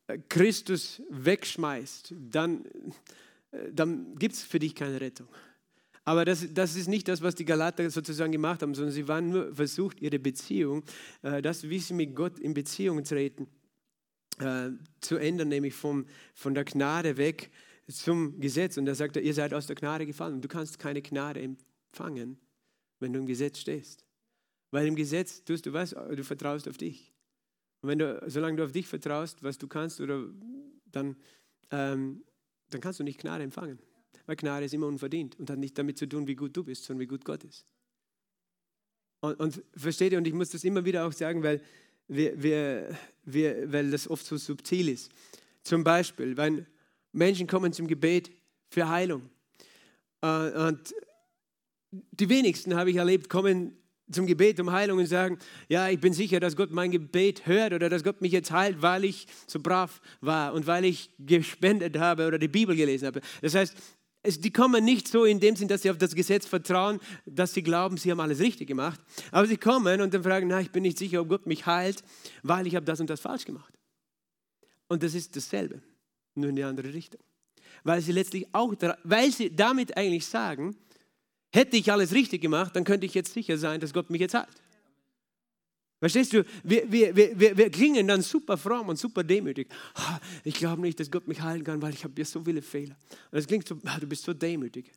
äh, 0.06 0.18
Christus 0.28 1.02
wegschmeißt, 1.10 2.14
dann, 2.30 2.64
äh, 3.50 3.72
dann 3.72 4.16
gibt 4.16 4.34
es 4.34 4.42
für 4.42 4.58
dich 4.58 4.74
keine 4.74 5.00
Rettung. 5.00 5.28
Aber 6.04 6.24
das, 6.24 6.52
das 6.52 6.74
ist 6.74 6.88
nicht 6.88 7.06
das, 7.06 7.22
was 7.22 7.34
die 7.34 7.44
Galater 7.44 7.88
sozusagen 7.88 8.32
gemacht 8.32 8.62
haben, 8.62 8.74
sondern 8.74 8.92
sie 8.92 9.06
waren 9.06 9.30
nur 9.30 9.54
versucht, 9.54 10.00
ihre 10.00 10.18
Beziehung, 10.18 10.82
äh, 11.22 11.40
das, 11.40 11.68
wie 11.68 11.78
sie 11.78 11.94
mit 11.94 12.16
Gott 12.16 12.40
in 12.40 12.54
Beziehung 12.54 13.04
treten, 13.04 13.46
äh, 14.38 14.70
zu 15.00 15.16
ändern, 15.16 15.48
nämlich 15.48 15.74
vom, 15.74 16.06
von 16.34 16.54
der 16.54 16.64
Gnade 16.64 17.16
weg 17.16 17.50
zum 17.88 18.40
Gesetz. 18.40 18.76
Und 18.78 18.86
da 18.86 18.94
sagt 18.94 19.16
er, 19.16 19.22
ihr 19.22 19.34
seid 19.34 19.54
aus 19.54 19.66
der 19.66 19.76
Gnade 19.76 20.06
gefallen. 20.06 20.40
Du 20.40 20.48
kannst 20.48 20.78
keine 20.78 21.02
Gnade 21.02 21.40
empfangen, 21.40 22.38
wenn 22.98 23.12
du 23.12 23.20
im 23.20 23.26
Gesetz 23.26 23.58
stehst. 23.58 24.04
Weil 24.72 24.86
im 24.86 24.96
Gesetz 24.96 25.44
tust 25.44 25.66
du 25.66 25.72
was, 25.72 25.90
du 25.90 26.24
vertraust 26.24 26.66
auf 26.66 26.78
dich. 26.78 27.12
Und 27.82 27.90
wenn 27.90 27.98
du, 27.98 28.22
solange 28.26 28.56
du 28.56 28.64
auf 28.64 28.72
dich 28.72 28.88
vertraust, 28.88 29.42
was 29.42 29.58
du 29.58 29.68
kannst, 29.68 30.00
oder 30.00 30.24
dann, 30.86 31.16
ähm, 31.70 32.22
dann 32.70 32.80
kannst 32.80 32.98
du 32.98 33.04
nicht 33.04 33.20
Gnade 33.20 33.44
empfangen. 33.44 33.78
Weil 34.26 34.36
Gnade 34.36 34.66
ist 34.66 34.74
immer 34.74 34.86
unverdient 34.86 35.38
und 35.38 35.50
hat 35.50 35.58
nicht 35.58 35.76
damit 35.76 35.98
zu 35.98 36.08
tun, 36.08 36.26
wie 36.26 36.34
gut 36.34 36.56
du 36.56 36.64
bist, 36.64 36.84
sondern 36.84 37.00
wie 37.00 37.06
gut 37.06 37.24
Gott 37.24 37.44
ist. 37.44 37.64
Und, 39.20 39.38
und 39.38 39.62
versteht 39.76 40.12
ihr, 40.12 40.18
und 40.18 40.26
ich 40.26 40.34
muss 40.34 40.50
das 40.50 40.64
immer 40.64 40.84
wieder 40.84 41.06
auch 41.06 41.12
sagen, 41.12 41.42
weil, 41.42 41.60
wir, 42.08 42.42
wir, 42.42 42.98
wir, 43.24 43.72
weil 43.72 43.90
das 43.90 44.08
oft 44.08 44.26
so 44.26 44.36
subtil 44.36 44.88
ist. 44.88 45.10
Zum 45.62 45.84
Beispiel, 45.84 46.36
wenn 46.36 46.66
Menschen 47.12 47.46
kommen 47.46 47.72
zum 47.72 47.86
Gebet 47.86 48.30
für 48.68 48.88
Heilung. 48.88 49.30
Äh, 50.22 50.68
und 50.68 50.94
die 51.90 52.28
wenigsten, 52.28 52.74
habe 52.74 52.90
ich 52.90 52.96
erlebt, 52.96 53.28
kommen 53.28 53.76
zum 54.10 54.26
Gebet 54.26 54.60
um 54.60 54.72
Heilung 54.72 54.98
und 54.98 55.06
sagen, 55.06 55.38
ja, 55.68 55.88
ich 55.88 56.00
bin 56.00 56.12
sicher, 56.12 56.40
dass 56.40 56.56
Gott 56.56 56.70
mein 56.70 56.90
Gebet 56.90 57.46
hört 57.46 57.72
oder 57.72 57.88
dass 57.88 58.04
Gott 58.04 58.20
mich 58.20 58.32
jetzt 58.32 58.50
heilt, 58.50 58.82
weil 58.82 59.04
ich 59.04 59.26
so 59.46 59.60
brav 59.60 60.00
war 60.20 60.52
und 60.52 60.66
weil 60.66 60.84
ich 60.84 61.10
gespendet 61.18 61.98
habe 61.98 62.26
oder 62.26 62.38
die 62.38 62.48
Bibel 62.48 62.76
gelesen 62.76 63.06
habe. 63.06 63.20
Das 63.40 63.54
heißt, 63.54 63.74
es, 64.22 64.40
die 64.40 64.52
kommen 64.52 64.84
nicht 64.84 65.08
so 65.08 65.24
in 65.24 65.40
dem 65.40 65.56
Sinn, 65.56 65.68
dass 65.68 65.82
sie 65.82 65.90
auf 65.90 65.98
das 65.98 66.14
Gesetz 66.14 66.46
vertrauen, 66.46 67.00
dass 67.26 67.54
sie 67.54 67.62
glauben, 67.62 67.96
sie 67.96 68.10
haben 68.10 68.20
alles 68.20 68.38
richtig 68.38 68.68
gemacht. 68.68 69.00
Aber 69.32 69.46
sie 69.46 69.56
kommen 69.56 70.00
und 70.00 70.14
dann 70.14 70.22
fragen, 70.22 70.46
na, 70.46 70.60
ich 70.60 70.70
bin 70.70 70.82
nicht 70.82 70.98
sicher, 70.98 71.20
ob 71.20 71.28
Gott 71.28 71.46
mich 71.46 71.66
heilt, 71.66 72.04
weil 72.42 72.66
ich 72.66 72.76
habe 72.76 72.86
das 72.86 73.00
und 73.00 73.10
das 73.10 73.20
falsch 73.20 73.44
gemacht. 73.44 73.74
Und 74.88 75.02
das 75.02 75.14
ist 75.14 75.34
dasselbe, 75.34 75.82
nur 76.34 76.50
in 76.50 76.56
die 76.56 76.62
andere 76.62 76.92
Richtung. 76.94 77.20
Weil 77.82 78.00
sie 78.00 78.12
letztlich 78.12 78.46
auch, 78.52 78.74
weil 79.02 79.32
sie 79.32 79.54
damit 79.54 79.96
eigentlich 79.96 80.26
sagen, 80.26 80.76
hätte 81.52 81.76
ich 81.76 81.90
alles 81.90 82.12
richtig 82.12 82.40
gemacht, 82.40 82.76
dann 82.76 82.84
könnte 82.84 83.06
ich 83.06 83.14
jetzt 83.14 83.32
sicher 83.32 83.58
sein, 83.58 83.80
dass 83.80 83.92
Gott 83.92 84.10
mich 84.10 84.20
jetzt 84.20 84.34
heilt. 84.34 84.62
Verstehst 86.02 86.32
du? 86.32 86.44
Wir, 86.64 86.90
wir, 86.90 87.14
wir, 87.14 87.56
wir 87.56 87.70
klingen 87.70 88.08
dann 88.08 88.22
super 88.22 88.58
fromm 88.58 88.88
und 88.88 88.98
super 88.98 89.22
demütig. 89.22 89.68
Ich 90.42 90.54
glaube 90.54 90.82
nicht, 90.82 90.98
dass 90.98 91.08
Gott 91.08 91.28
mich 91.28 91.40
heilen 91.40 91.62
kann, 91.62 91.80
weil 91.80 91.94
ich 91.94 92.02
habe 92.02 92.14
ja 92.16 92.24
so 92.24 92.42
viele 92.42 92.60
Fehler. 92.60 92.96
Und 93.30 93.38
das 93.38 93.46
klingt 93.46 93.68
so, 93.68 93.76
du 93.76 94.06
bist 94.08 94.24
so 94.24 94.34
demütig. 94.34 94.90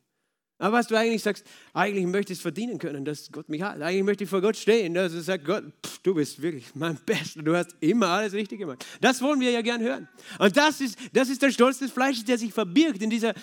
Aber 0.57 0.77
was 0.77 0.87
du 0.87 0.95
eigentlich 0.95 1.21
sagst, 1.21 1.45
eigentlich 1.73 2.07
möchte 2.07 2.33
ich 2.33 2.39
es 2.39 2.41
verdienen 2.41 2.79
können, 2.79 3.05
dass 3.05 3.31
Gott 3.31 3.49
mich 3.49 3.61
heilt. 3.61 3.83
Eigentlich 3.83 4.03
möchte 4.03 4.23
ich 4.23 4.29
vor 4.31 4.41
Gott 4.41 4.57
stehen, 4.57 4.95
dass 4.95 5.13
er 5.13 5.21
sagt, 5.21 5.45
Gott, 5.45 5.65
pff, 5.85 5.99
du 5.99 6.15
bist 6.15 6.41
wirklich 6.41 6.73
mein 6.73 6.97
Bester, 7.05 7.43
du 7.43 7.55
hast 7.55 7.75
immer 7.81 8.07
alles 8.07 8.33
richtig 8.33 8.57
gemacht. 8.57 8.83
Das 8.99 9.21
wollen 9.21 9.39
wir 9.39 9.51
ja 9.51 9.61
gern 9.61 9.81
hören. 9.81 10.09
Und 10.39 10.57
das 10.57 10.81
ist, 10.81 10.97
das 11.13 11.29
ist 11.29 11.39
der 11.39 11.51
Stolz 11.51 11.77
des 11.77 11.91
Fleisches, 11.91 12.25
der 12.25 12.39
sich 12.39 12.51
verbirgt 12.51 13.03
in 13.03 13.11
dieser 13.11 13.35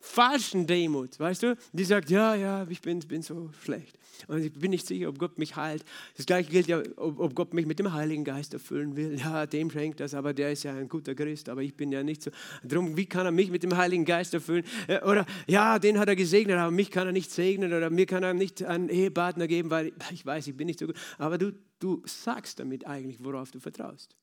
falschen 0.00 0.66
Demut, 0.66 1.20
weißt 1.20 1.42
du? 1.42 1.56
Die 1.72 1.84
sagt, 1.84 2.10
ja, 2.10 2.34
ja, 2.34 2.66
ich 2.68 2.80
bin, 2.80 2.98
bin 3.00 3.22
so 3.22 3.50
schlecht. 3.62 3.98
Und 4.26 4.42
ich 4.42 4.52
bin 4.52 4.70
nicht 4.70 4.86
sicher, 4.86 5.08
ob 5.08 5.18
Gott 5.18 5.38
mich 5.38 5.56
heilt. 5.56 5.84
Das 6.16 6.26
gleiche 6.26 6.50
gilt 6.50 6.66
ja, 6.66 6.82
ob, 6.96 7.20
ob 7.20 7.34
Gott 7.34 7.54
mich 7.54 7.66
mit 7.66 7.78
dem 7.78 7.92
Heiligen 7.92 8.24
Geist 8.24 8.54
erfüllen 8.54 8.96
will. 8.96 9.18
Ja, 9.18 9.46
dem 9.46 9.70
schenkt 9.70 10.00
das, 10.00 10.14
aber 10.14 10.32
der 10.32 10.52
ist 10.52 10.62
ja 10.62 10.74
ein 10.74 10.88
guter 10.88 11.14
Christ, 11.14 11.48
aber 11.48 11.62
ich 11.62 11.74
bin 11.74 11.92
ja 11.92 12.02
nicht 12.02 12.22
so. 12.22 12.30
Darum, 12.62 12.96
wie 12.96 13.06
kann 13.06 13.26
er 13.26 13.32
mich 13.32 13.50
mit 13.50 13.62
dem 13.62 13.76
Heiligen 13.76 14.04
Geist 14.04 14.34
erfüllen? 14.34 14.64
Äh, 14.88 15.02
oder, 15.02 15.26
ja, 15.46 15.78
den 15.78 15.98
hat 15.98 16.08
er 16.08 16.16
gesegnet, 16.16 16.56
aber 16.56 16.70
mich 16.70 16.90
kann 16.90 17.06
er 17.06 17.12
nicht 17.12 17.30
segnen 17.30 17.72
oder 17.72 17.90
mir 17.90 18.06
kann 18.06 18.22
er 18.22 18.34
nicht 18.34 18.62
einen 18.62 18.88
Ehepartner 18.88 19.46
geben, 19.46 19.70
weil 19.70 19.92
ich 20.12 20.24
weiß, 20.24 20.46
ich 20.46 20.56
bin 20.56 20.66
nicht 20.66 20.78
so 20.78 20.86
gut. 20.86 20.96
Aber 21.18 21.38
du, 21.38 21.52
du 21.78 22.02
sagst 22.06 22.58
damit 22.58 22.86
eigentlich, 22.86 23.22
worauf 23.22 23.50
du 23.50 23.60
vertraust. 23.60 24.16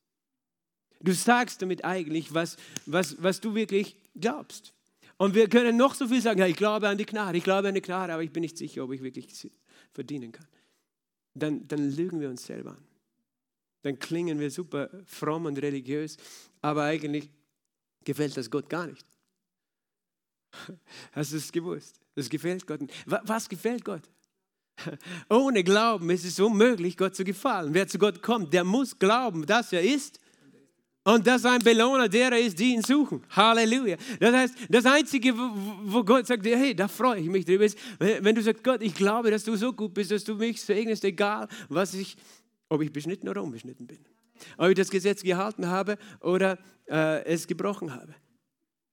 Du 1.02 1.12
sagst 1.12 1.62
damit 1.62 1.86
eigentlich, 1.86 2.34
was, 2.34 2.58
was, 2.88 3.22
was 3.22 3.40
du 3.40 3.54
wirklich 3.54 3.96
glaubst. 4.16 4.74
Und 5.18 5.34
wir 5.34 5.50
können 5.50 5.78
noch 5.78 5.96
so 5.96 6.08
viel 6.08 6.22
sagen, 6.22 6.40
ja, 6.40 6.48
ich 6.48 6.56
glaube 6.56 6.88
an 6.88 6.98
die 6.98 7.06
Gnade, 7.06 7.38
ich 7.38 7.44
glaube 7.44 7.68
an 7.68 7.76
die 7.76 7.82
Gnade, 7.82 8.14
aber 8.14 8.24
ich 8.24 8.32
bin 8.32 8.42
nicht 8.42 8.58
sicher, 8.58 8.84
ob 8.84 8.92
ich 8.92 9.02
wirklich 9.02 9.28
verdienen 9.92 10.32
kann. 10.32 10.48
Dann, 11.34 11.68
dann 11.68 11.92
lügen 11.92 12.20
wir 12.20 12.30
uns 12.30 12.46
selber 12.46 12.72
an. 12.72 12.88
Dann 13.82 14.00
klingen 14.00 14.40
wir 14.40 14.52
super 14.52 14.90
fromm 15.06 15.46
und 15.46 15.58
religiös, 15.60 16.18
aber 16.62 16.84
eigentlich 16.84 17.30
gefällt 18.04 18.38
das 18.38 18.50
Gott 18.50 18.70
gar 18.70 18.88
nicht. 18.88 19.06
Hast 21.12 21.34
du 21.34 21.38
es 21.38 21.52
gewusst? 21.52 22.00
Das 22.16 22.30
gefällt 22.30 22.66
Gott 22.66 22.82
nicht. 22.82 22.94
Was 23.06 23.50
gefällt 23.50 23.86
Gott? 23.86 24.04
Ohne 25.30 25.64
Glauben 25.64 26.10
ist 26.10 26.26
es 26.26 26.40
unmöglich, 26.40 26.98
Gott 26.98 27.16
zu 27.16 27.24
gefallen. 27.24 27.74
Wer 27.74 27.88
zu 27.88 27.98
Gott 27.98 28.22
kommt, 28.22 28.54
der 28.54 28.64
muss 28.64 28.98
glauben, 28.98 29.46
dass 29.46 29.74
er 29.74 29.82
ist 29.82 30.20
und 31.08 31.26
dass 31.26 31.46
ein 31.46 31.60
Belohner 31.60 32.10
derer 32.10 32.38
ist, 32.38 32.60
die 32.60 32.74
ihn 32.74 32.82
suchen. 32.82 33.24
Halleluja. 33.30 33.96
Das 34.20 34.36
heißt, 34.36 34.56
das 34.68 34.86
Einzige, 34.86 35.34
wo 35.38 36.04
Gott 36.04 36.28
sagt, 36.28 36.46
hey, 36.46 36.76
da 36.76 36.90
freue 36.90 37.22
ich 37.22 37.28
mich 37.28 37.46
drüber, 37.46 37.64
ist, 37.64 37.78
wenn 37.98 38.36
du 38.36 38.42
sagst, 38.42 38.62
Gott, 38.62 38.82
ich 38.82 38.94
glaube, 38.94 39.32
dass 39.32 39.46
du 39.46 39.56
so 39.56 39.72
gut 39.72 39.94
bist, 39.94 40.12
dass 40.12 40.26
du 40.26 40.36
mich 40.36 40.62
segnest, 40.62 41.06
egal, 41.06 41.48
was 41.70 41.94
ich, 41.94 42.18
ob 42.68 42.82
ich 42.82 42.92
beschnitten 42.92 43.30
oder 43.30 43.42
unbeschnitten 43.42 43.88
bin. 43.88 44.00
Ob 44.58 44.68
ich 44.68 44.76
das 44.76 44.90
Gesetz 44.90 45.24
gehalten 45.24 45.68
habe 45.68 45.98
oder 46.20 46.60
äh, 46.90 47.24
es 47.24 47.48
gebrochen 47.48 47.94
habe. 47.94 48.14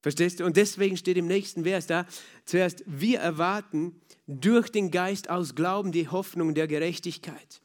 Verstehst 0.01 0.39
du? 0.39 0.45
Und 0.45 0.57
deswegen 0.57 0.97
steht 0.97 1.17
im 1.17 1.27
nächsten 1.27 1.65
Vers 1.65 1.89
da, 1.89 2.07
zuerst, 2.45 2.85
wir 2.87 3.19
erwarten 3.19 4.01
durch 4.29 4.71
den 4.71 4.93
Geist 4.93 5.31
aus 5.31 5.57
Glauben 5.57 5.91
die 5.91 6.07
Hoffnung 6.07 6.55
der 6.55 6.69
Gerechtigkeit. 6.69 7.61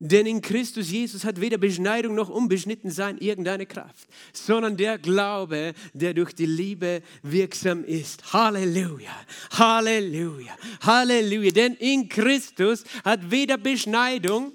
Denn 0.00 0.26
in 0.26 0.40
Christus 0.40 0.90
Jesus 0.90 1.24
hat 1.24 1.40
weder 1.40 1.58
Beschneidung 1.58 2.14
noch 2.14 2.28
Unbeschnittensein 2.28 3.18
irgendeine 3.18 3.66
Kraft, 3.66 4.06
sondern 4.32 4.76
der 4.76 4.96
Glaube, 4.96 5.74
der 5.92 6.14
durch 6.14 6.32
die 6.32 6.46
Liebe 6.46 7.02
wirksam 7.22 7.82
ist. 7.82 8.32
Halleluja, 8.32 9.10
Halleluja, 9.50 10.56
Halleluja. 10.82 11.50
Denn 11.50 11.74
in 11.74 12.08
Christus 12.08 12.84
hat 13.04 13.32
weder 13.32 13.58
Beschneidung 13.58 14.52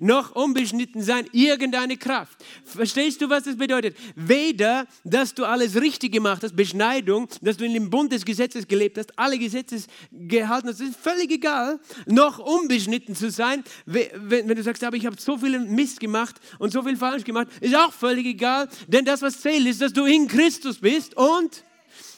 noch 0.00 0.34
unbeschnitten 0.34 1.02
sein, 1.02 1.26
irgendeine 1.32 1.96
Kraft. 1.96 2.44
Verstehst 2.64 3.20
du, 3.20 3.28
was 3.28 3.44
das 3.44 3.56
bedeutet? 3.56 3.96
Weder, 4.14 4.86
dass 5.04 5.34
du 5.34 5.44
alles 5.44 5.80
richtig 5.80 6.12
gemacht 6.12 6.42
hast, 6.42 6.56
Beschneidung, 6.56 7.28
dass 7.40 7.56
du 7.56 7.64
in 7.64 7.74
dem 7.74 7.90
Bund 7.90 8.12
des 8.12 8.24
Gesetzes 8.24 8.66
gelebt 8.66 8.98
hast, 8.98 9.18
alle 9.18 9.38
Gesetze 9.38 9.76
gehalten 10.12 10.68
hast, 10.68 10.80
ist 10.80 10.96
völlig 10.96 11.30
egal, 11.30 11.80
noch 12.06 12.38
unbeschnitten 12.38 13.14
zu 13.14 13.30
sein. 13.30 13.64
Wenn 13.86 14.48
du 14.48 14.62
sagst, 14.62 14.84
aber 14.84 14.96
ich 14.96 15.06
habe 15.06 15.16
so 15.20 15.38
viel 15.38 15.58
Mist 15.60 16.00
gemacht 16.00 16.36
und 16.58 16.72
so 16.72 16.82
viel 16.82 16.96
falsch 16.96 17.24
gemacht, 17.24 17.48
ist 17.60 17.74
auch 17.74 17.92
völlig 17.92 18.26
egal, 18.26 18.68
denn 18.88 19.04
das, 19.04 19.22
was 19.22 19.40
zählt, 19.40 19.66
ist, 19.66 19.80
dass 19.80 19.92
du 19.92 20.04
in 20.04 20.28
Christus 20.28 20.78
bist 20.78 21.16
und 21.16 21.64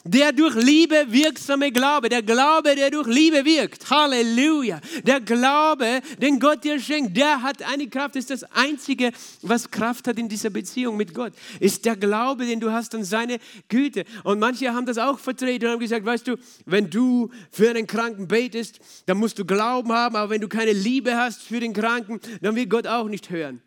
der 0.07 0.33
durch 0.33 0.55
Liebe 0.55 1.07
wirksame 1.09 1.73
Glaube, 1.73 2.09
der 2.09 2.23
Glaube, 2.23 2.75
der 2.75 2.91
durch 2.91 3.09
Liebe 3.09 3.45
wirkt. 3.45 3.91
Halleluja. 3.91 4.81
Der 5.05 5.21
Glaube, 5.21 6.01
den 6.21 6.39
Gott 6.39 6.65
dir 6.65 6.79
schenkt, 6.79 7.17
der 7.17 7.43
hat 7.43 7.63
eine 7.63 7.89
Kraft, 7.89 8.17
ist 8.17 8.31
das 8.31 8.45
Einzige, 8.45 9.13
was 9.43 9.71
Kraft 9.71 10.07
hat 10.07 10.19
in 10.19 10.29
dieser 10.29 10.51
Beziehung 10.51 10.97
mit 10.97 11.13
Gott, 11.13 11.33
ist 11.61 11.85
der 11.85 11.97
Glaube, 11.97 12.47
den 12.47 12.61
du 12.61 12.71
hast 12.71 12.95
an 12.95 13.05
seine 13.05 13.39
Güte. 13.69 14.05
Und 14.25 14.39
manche 14.39 14.73
haben 14.73 14.87
das 14.87 14.99
auch 14.99 15.19
vertreten 15.19 15.67
und 15.67 15.73
haben 15.73 15.81
gesagt, 15.81 16.07
weißt 16.07 16.29
du, 16.29 16.37
wenn 16.65 16.89
du 16.89 17.31
für 17.51 17.71
einen 17.71 17.87
Kranken 17.87 18.29
betest, 18.29 18.79
dann 19.07 19.19
musst 19.19 19.39
du 19.39 19.45
Glauben 19.45 19.93
haben, 19.93 20.17
aber 20.17 20.31
wenn 20.31 20.41
du 20.41 20.49
keine 20.49 20.73
Liebe 20.73 21.17
hast 21.17 21.43
für 21.43 21.61
den 21.61 21.73
Kranken, 21.73 22.21
dann 22.41 22.55
wird 22.55 22.71
Gott 22.71 22.87
auch 22.87 23.09
nicht 23.09 23.31
hören. 23.31 23.61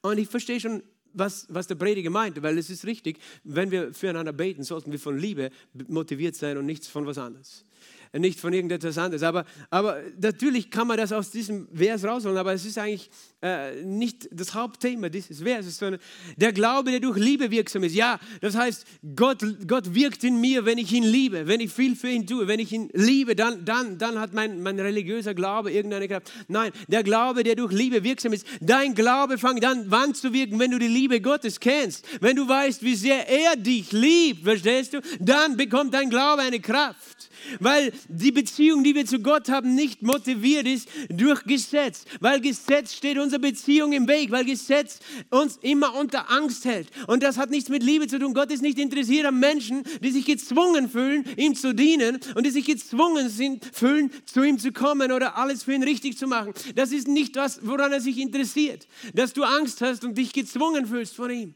Und 0.00 0.18
ich 0.18 0.28
verstehe 0.28 0.60
schon 0.60 0.82
was, 1.18 1.46
was 1.50 1.66
der 1.66 1.74
Prediger 1.74 2.10
meinte, 2.10 2.42
weil 2.42 2.58
es 2.58 2.70
ist 2.70 2.84
richtig, 2.84 3.18
wenn 3.44 3.70
wir 3.70 3.92
füreinander 3.92 4.32
beten, 4.32 4.62
sollten 4.62 4.92
wir 4.92 4.98
von 4.98 5.18
Liebe 5.18 5.50
motiviert 5.88 6.34
sein 6.34 6.56
und 6.56 6.66
nichts 6.66 6.88
von 6.88 7.06
was 7.06 7.18
anderes 7.18 7.64
nicht 8.12 8.40
von 8.40 8.52
irgendetwas 8.52 8.98
anderes. 8.98 9.22
Aber, 9.22 9.44
aber 9.70 9.98
natürlich 10.20 10.70
kann 10.70 10.86
man 10.86 10.96
das 10.96 11.12
aus 11.12 11.30
diesem 11.30 11.68
Vers 11.74 12.04
rausholen, 12.04 12.38
aber 12.38 12.52
es 12.52 12.64
ist 12.64 12.78
eigentlich 12.78 13.10
äh, 13.40 13.82
nicht 13.82 14.28
das 14.32 14.54
Hauptthema 14.54 15.08
dieses 15.08 15.42
Verses, 15.42 15.78
sondern 15.78 16.00
der 16.36 16.52
Glaube, 16.52 16.90
der 16.90 17.00
durch 17.00 17.18
Liebe 17.18 17.50
wirksam 17.50 17.84
ist. 17.84 17.94
Ja, 17.94 18.18
das 18.40 18.56
heißt, 18.56 18.84
Gott, 19.14 19.44
Gott 19.66 19.94
wirkt 19.94 20.24
in 20.24 20.40
mir, 20.40 20.64
wenn 20.64 20.78
ich 20.78 20.92
ihn 20.92 21.04
liebe, 21.04 21.46
wenn 21.46 21.60
ich 21.60 21.72
viel 21.72 21.94
für 21.94 22.08
ihn 22.08 22.26
tue, 22.26 22.48
wenn 22.48 22.58
ich 22.58 22.72
ihn 22.72 22.90
liebe, 22.94 23.36
dann, 23.36 23.64
dann, 23.64 23.98
dann 23.98 24.18
hat 24.18 24.32
mein, 24.32 24.62
mein 24.62 24.80
religiöser 24.80 25.34
Glaube 25.34 25.70
irgendeine 25.70 26.08
Kraft. 26.08 26.32
Nein, 26.48 26.72
der 26.88 27.02
Glaube, 27.02 27.44
der 27.44 27.54
durch 27.54 27.72
Liebe 27.72 28.02
wirksam 28.02 28.32
ist, 28.32 28.46
dein 28.60 28.94
Glaube 28.94 29.38
fängt 29.38 29.64
an, 29.64 29.86
wann 29.88 30.14
zu 30.14 30.32
wirken, 30.32 30.58
wenn 30.58 30.70
du 30.70 30.78
die 30.78 30.88
Liebe 30.88 31.20
Gottes 31.20 31.60
kennst, 31.60 32.06
wenn 32.20 32.36
du 32.36 32.48
weißt, 32.48 32.82
wie 32.82 32.96
sehr 32.96 33.28
er 33.28 33.56
dich 33.56 33.92
liebt, 33.92 34.44
verstehst 34.44 34.94
du, 34.94 35.00
dann 35.20 35.56
bekommt 35.56 35.94
dein 35.94 36.10
Glaube 36.10 36.42
eine 36.42 36.60
Kraft. 36.60 37.30
Weil 37.60 37.92
die 38.08 38.32
Beziehung, 38.32 38.84
die 38.84 38.94
wir 38.94 39.06
zu 39.06 39.20
Gott 39.20 39.48
haben, 39.48 39.74
nicht 39.74 40.02
motiviert 40.02 40.66
ist 40.66 40.88
durch 41.08 41.44
Gesetz. 41.44 42.04
Weil 42.20 42.40
Gesetz 42.40 42.94
steht 42.94 43.18
unserer 43.18 43.40
Beziehung 43.40 43.92
im 43.92 44.08
Weg, 44.08 44.30
weil 44.30 44.44
Gesetz 44.44 45.00
uns 45.30 45.58
immer 45.62 45.94
unter 45.94 46.30
Angst 46.30 46.64
hält. 46.64 46.88
Und 47.06 47.22
das 47.22 47.38
hat 47.38 47.50
nichts 47.50 47.68
mit 47.68 47.82
Liebe 47.82 48.06
zu 48.06 48.18
tun. 48.18 48.34
Gott 48.34 48.50
ist 48.50 48.62
nicht 48.62 48.78
interessiert 48.78 49.26
an 49.26 49.38
Menschen, 49.38 49.82
die 50.02 50.10
sich 50.10 50.24
gezwungen 50.24 50.88
fühlen, 50.88 51.24
ihm 51.36 51.54
zu 51.54 51.74
dienen 51.74 52.18
und 52.34 52.46
die 52.46 52.50
sich 52.50 52.64
gezwungen 52.64 53.28
sind, 53.28 53.64
fühlen, 53.72 54.10
zu 54.24 54.42
ihm 54.42 54.58
zu 54.58 54.72
kommen 54.72 55.12
oder 55.12 55.36
alles 55.36 55.64
für 55.64 55.74
ihn 55.74 55.82
richtig 55.82 56.18
zu 56.18 56.26
machen. 56.26 56.52
Das 56.74 56.92
ist 56.92 57.08
nicht 57.08 57.36
das, 57.36 57.60
woran 57.62 57.92
er 57.92 58.00
sich 58.00 58.18
interessiert. 58.18 58.86
Dass 59.14 59.32
du 59.32 59.42
Angst 59.42 59.80
hast 59.80 60.04
und 60.04 60.16
dich 60.16 60.32
gezwungen 60.32 60.86
fühlst 60.86 61.16
von 61.16 61.30
ihm. 61.30 61.54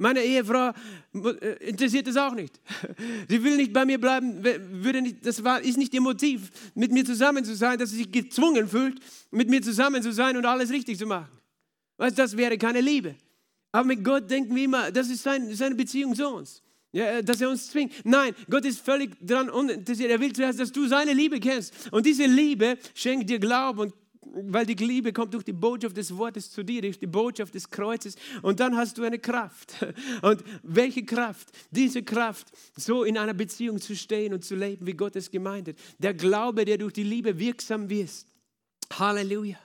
Meine 0.00 0.22
Ehefrau 0.22 0.72
äh, 1.12 1.68
interessiert 1.68 2.06
das 2.06 2.16
auch 2.16 2.32
nicht. 2.32 2.58
Sie 3.28 3.44
will 3.44 3.58
nicht 3.58 3.70
bei 3.70 3.84
mir 3.84 4.00
bleiben, 4.00 4.42
würde 4.42 5.02
nicht, 5.02 5.26
das 5.26 5.44
war, 5.44 5.60
ist 5.60 5.76
nicht 5.76 5.92
ihr 5.92 6.00
Motiv, 6.00 6.50
mit 6.74 6.90
mir 6.90 7.04
zusammen 7.04 7.44
zu 7.44 7.54
sein, 7.54 7.78
dass 7.78 7.90
sie 7.90 7.98
sich 7.98 8.10
gezwungen 8.10 8.66
fühlt, 8.66 8.98
mit 9.30 9.50
mir 9.50 9.60
zusammen 9.60 10.02
zu 10.02 10.10
sein 10.10 10.38
und 10.38 10.46
alles 10.46 10.70
richtig 10.70 10.96
zu 10.96 11.04
machen. 11.04 11.28
Weißt, 11.98 12.18
das 12.18 12.34
wäre 12.34 12.56
keine 12.56 12.80
Liebe. 12.80 13.14
Aber 13.72 13.84
mit 13.84 14.02
Gott 14.02 14.30
denken 14.30 14.56
wir 14.56 14.64
immer, 14.64 14.90
das 14.90 15.10
ist 15.10 15.22
sein, 15.22 15.54
seine 15.54 15.74
Beziehung 15.74 16.14
zu 16.14 16.26
uns. 16.26 16.62
Ja, 16.92 17.20
dass 17.20 17.42
er 17.42 17.50
uns 17.50 17.70
zwingt. 17.70 17.92
Nein, 18.02 18.34
Gott 18.48 18.64
ist 18.64 18.80
völlig 18.80 19.10
daran 19.20 19.50
uninteressiert. 19.50 20.10
Er 20.10 20.18
will 20.18 20.32
zuerst, 20.32 20.58
dass 20.58 20.72
du 20.72 20.88
seine 20.88 21.12
Liebe 21.12 21.38
kennst. 21.38 21.92
Und 21.92 22.06
diese 22.06 22.24
Liebe 22.24 22.78
schenkt 22.94 23.28
dir 23.28 23.38
Glauben 23.38 23.80
und 23.80 23.99
weil 24.22 24.66
die 24.66 24.74
Liebe 24.74 25.12
kommt 25.12 25.34
durch 25.34 25.44
die 25.44 25.52
Botschaft 25.52 25.96
des 25.96 26.16
Wortes 26.16 26.50
zu 26.50 26.62
dir, 26.62 26.82
durch 26.82 26.98
die 26.98 27.06
Botschaft 27.06 27.54
des 27.54 27.68
Kreuzes 27.68 28.16
und 28.42 28.60
dann 28.60 28.76
hast 28.76 28.98
du 28.98 29.02
eine 29.02 29.18
Kraft. 29.18 29.74
Und 30.22 30.44
welche 30.62 31.04
Kraft? 31.04 31.48
Diese 31.70 32.02
Kraft, 32.02 32.48
so 32.76 33.04
in 33.04 33.16
einer 33.16 33.34
Beziehung 33.34 33.80
zu 33.80 33.96
stehen 33.96 34.34
und 34.34 34.44
zu 34.44 34.54
leben, 34.54 34.86
wie 34.86 34.92
Gott 34.92 35.16
es 35.16 35.30
gemeint 35.30 35.68
hat. 35.68 35.76
Der 35.98 36.14
Glaube, 36.14 36.64
der 36.64 36.78
durch 36.78 36.92
die 36.92 37.02
Liebe 37.02 37.38
wirksam 37.38 37.88
wird. 37.88 38.10
Halleluja. 38.92 39.58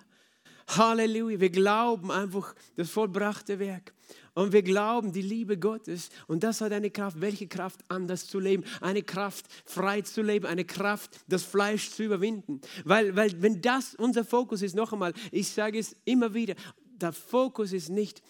Halleluja. 0.67 1.39
Wir 1.39 1.49
glauben 1.49 2.11
einfach 2.11 2.55
das 2.75 2.89
vollbrachte 2.89 3.59
Werk. 3.59 3.93
Und 4.33 4.51
wir 4.51 4.63
glauben 4.63 5.13
die 5.13 5.21
Liebe 5.21 5.57
Gottes. 5.57 6.09
Und 6.27 6.43
das 6.43 6.59
hat 6.59 6.73
eine 6.73 6.91
Kraft. 6.91 7.21
Welche 7.21 7.47
Kraft, 7.47 7.79
anders 7.87 8.27
zu 8.27 8.39
leben? 8.39 8.63
Eine 8.81 9.01
Kraft, 9.01 9.45
frei 9.65 10.01
zu 10.01 10.21
leben. 10.21 10.45
Eine 10.45 10.65
Kraft, 10.65 11.21
das 11.27 11.43
Fleisch 11.43 11.91
zu 11.91 12.03
überwinden. 12.03 12.59
Weil, 12.83 13.15
weil 13.15 13.41
wenn 13.41 13.61
das 13.61 13.95
unser 13.95 14.25
Fokus 14.25 14.61
ist, 14.61 14.75
noch 14.75 14.91
einmal, 14.91 15.13
ich 15.31 15.49
sage 15.49 15.79
es 15.79 15.95
immer 16.03 16.33
wieder, 16.33 16.55
der 16.97 17.13
Fokus 17.13 17.71
ist 17.71 17.89
nicht 17.89 18.21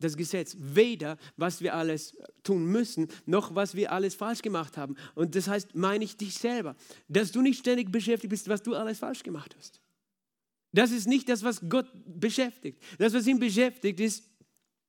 das 0.00 0.16
Gesetz, 0.16 0.56
weder 0.58 1.16
was 1.36 1.60
wir 1.60 1.74
alles 1.74 2.16
tun 2.42 2.66
müssen, 2.66 3.08
noch 3.26 3.54
was 3.54 3.74
wir 3.74 3.92
alles 3.92 4.14
falsch 4.14 4.42
gemacht 4.42 4.76
haben. 4.76 4.96
Und 5.14 5.34
das 5.34 5.48
heißt, 5.48 5.74
meine 5.74 6.04
ich 6.04 6.16
dich 6.16 6.34
selber, 6.34 6.76
dass 7.08 7.32
du 7.32 7.40
nicht 7.40 7.58
ständig 7.58 7.90
beschäftigt 7.90 8.30
bist, 8.30 8.48
was 8.48 8.62
du 8.62 8.74
alles 8.74 8.98
falsch 8.98 9.22
gemacht 9.22 9.54
hast. 9.56 9.80
Das 10.74 10.90
ist 10.90 11.06
nicht 11.06 11.28
das, 11.28 11.42
was 11.44 11.60
Gott 11.68 11.86
beschäftigt. 12.04 12.82
Das, 12.98 13.14
was 13.14 13.26
ihn 13.26 13.38
beschäftigt, 13.38 14.00
ist, 14.00 14.24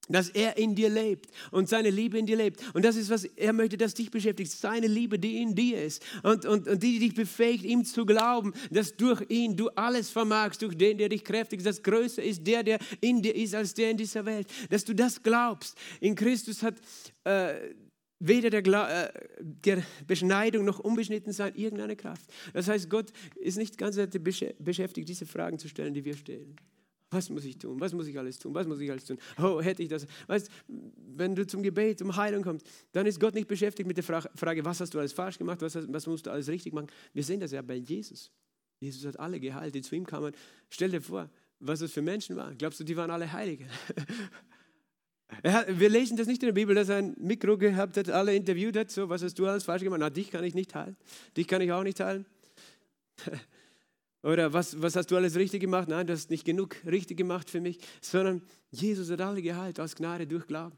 dass 0.10 0.30
er 0.30 0.58
in 0.58 0.76
dir 0.76 0.90
lebt 0.90 1.32
und 1.52 1.68
seine 1.68 1.90
Liebe 1.90 2.18
in 2.18 2.26
dir 2.26 2.38
lebt. 2.38 2.62
Und 2.76 2.86
das 2.86 2.96
ist, 2.96 3.10
was 3.10 3.24
er 3.24 3.54
möchte, 3.54 3.78
dass 3.78 3.94
dich 3.94 4.12
beschäftigt. 4.12 4.52
Seine 4.52 4.88
Liebe, 4.88 5.18
die 5.18 5.42
in 5.42 5.56
dir 5.56 5.84
ist. 5.84 6.04
Und, 6.24 6.46
und, 6.46 6.68
und 6.68 6.84
die, 6.84 7.00
die 7.00 7.08
dich 7.08 7.16
befähigt, 7.16 7.64
ihm 7.64 7.86
zu 7.86 8.06
glauben, 8.06 8.54
dass 8.70 8.96
durch 8.96 9.24
ihn 9.30 9.56
du 9.56 9.70
alles 9.70 10.10
vermagst, 10.10 10.62
durch 10.62 10.76
den, 10.76 10.98
der 10.98 11.10
dich 11.10 11.24
kräftigt, 11.24 11.66
dass 11.66 11.82
größer 11.82 12.22
ist 12.22 12.46
der, 12.46 12.64
der 12.64 12.80
in 13.02 13.22
dir 13.22 13.36
ist, 13.36 13.56
als 13.56 13.74
der 13.74 13.92
in 13.92 13.98
dieser 13.98 14.26
Welt. 14.26 14.48
Dass 14.70 14.86
du 14.86 14.94
das 14.94 15.22
glaubst. 15.22 15.78
In 16.00 16.16
Christus 16.16 16.64
hat... 16.64 16.76
Äh, 17.24 17.74
weder 18.20 18.50
der, 18.50 18.64
äh, 18.64 19.24
der 19.40 19.84
Beschneidung 20.08 20.66
noch 20.66 20.80
unbeschnitten 20.80 21.34
sein 21.34 21.54
irgendeine 21.56 21.96
Kraft. 21.96 22.30
Das 22.54 22.68
heißt, 22.68 22.90
Gott 22.90 23.12
ist 23.36 23.58
nicht 23.58 23.78
ganz 23.78 23.98
beschäftigt, 24.60 25.10
diese 25.10 25.26
Fragen 25.26 25.60
zu 25.60 25.68
stellen, 25.68 25.94
die 25.94 26.06
wir 26.06 26.16
stellen. 26.16 26.56
Was 27.12 27.30
muss 27.30 27.46
ich 27.46 27.58
tun? 27.58 27.80
Was 27.80 27.94
muss 27.94 28.08
ich 28.08 28.18
alles 28.18 28.40
tun? 28.40 28.54
Was 28.54 28.68
muss 28.68 28.80
ich 28.80 28.90
alles 28.90 29.06
tun? 29.06 29.18
Oh, 29.38 29.62
hätte 29.62 29.84
ich 29.84 29.90
das. 29.90 30.06
Weißt, 30.28 30.50
wenn 31.16 31.36
du 31.36 31.46
zum 31.46 31.62
Gebet, 31.62 32.02
um 32.02 32.16
Heilung 32.16 32.44
kommst, 32.44 32.68
dann 32.92 33.06
ist 33.06 33.20
Gott 33.20 33.36
nicht 33.36 33.48
beschäftigt 33.48 33.88
mit 33.88 33.96
der 33.96 34.04
Frage, 34.04 34.66
was 34.66 34.82
hast 34.82 34.94
du 34.94 35.00
alles 35.00 35.14
falsch 35.14 35.38
gemacht, 35.38 35.62
was, 35.62 35.76
was 35.76 36.08
musst 36.08 36.26
du 36.26 36.32
alles 36.32 36.50
richtig 36.50 36.74
machen. 36.74 36.88
Wir 37.14 37.24
sehen 37.24 37.40
das 37.40 37.52
ja 37.52 37.62
bei 37.62 37.76
Jesus. 37.76 38.32
Jesus 38.80 39.06
hat 39.06 39.20
alle 39.20 39.40
geheilt, 39.40 39.76
die 39.76 39.82
zu 39.82 39.96
ihm 39.96 40.06
kamen. 40.06 40.34
Stell 40.70 40.90
dir 40.90 41.02
vor, 41.02 41.30
was 41.60 41.80
das 41.80 41.92
für 41.92 42.02
Menschen 42.02 42.36
waren. 42.36 42.58
Glaubst 42.58 42.80
du, 42.80 42.84
die 42.84 42.98
waren 42.98 43.12
alle 43.12 43.32
Heilige? 43.32 43.66
Hat, 45.44 45.80
wir 45.80 45.90
lesen 45.90 46.18
das 46.18 46.28
nicht 46.28 46.42
in 46.44 46.48
der 46.48 46.54
Bibel, 46.54 46.76
dass 46.76 46.90
er 46.90 46.98
ein 46.98 47.16
Mikro 47.20 47.58
gehabt 47.58 47.98
hat, 47.98 48.10
alle 48.10 48.36
interviewt 48.36 48.78
hat, 48.78 48.92
so, 48.92 49.10
was 49.10 49.24
hast 49.24 49.38
du 49.40 49.48
alles 49.48 49.64
falsch 49.64 49.84
gemacht? 49.84 50.00
Na, 50.00 50.10
dich 50.10 50.32
kann 50.32 50.44
ich 50.44 50.54
nicht 50.54 50.74
heilen. 50.76 50.96
Dich 51.36 51.48
kann 51.48 51.62
ich 51.62 51.72
auch 51.72 51.84
nicht 51.84 52.00
heilen. 52.00 52.26
Oder 54.24 54.54
was, 54.54 54.82
was 54.82 54.96
hast 54.96 55.12
du 55.12 55.16
alles 55.16 55.36
richtig 55.36 55.62
gemacht? 55.62 55.88
Nein, 55.88 56.08
du 56.08 56.14
hast 56.14 56.30
nicht 56.30 56.46
genug 56.46 56.76
richtig 56.86 57.18
gemacht 57.18 57.50
für 57.50 57.62
mich, 57.62 57.80
sondern 58.02 58.42
Jesus 58.72 59.10
hat 59.12 59.22
alle 59.22 59.42
geheilt 59.42 59.80
aus 59.80 59.96
Gnade 59.96 60.26
durch 60.26 60.48
Glauben. 60.48 60.78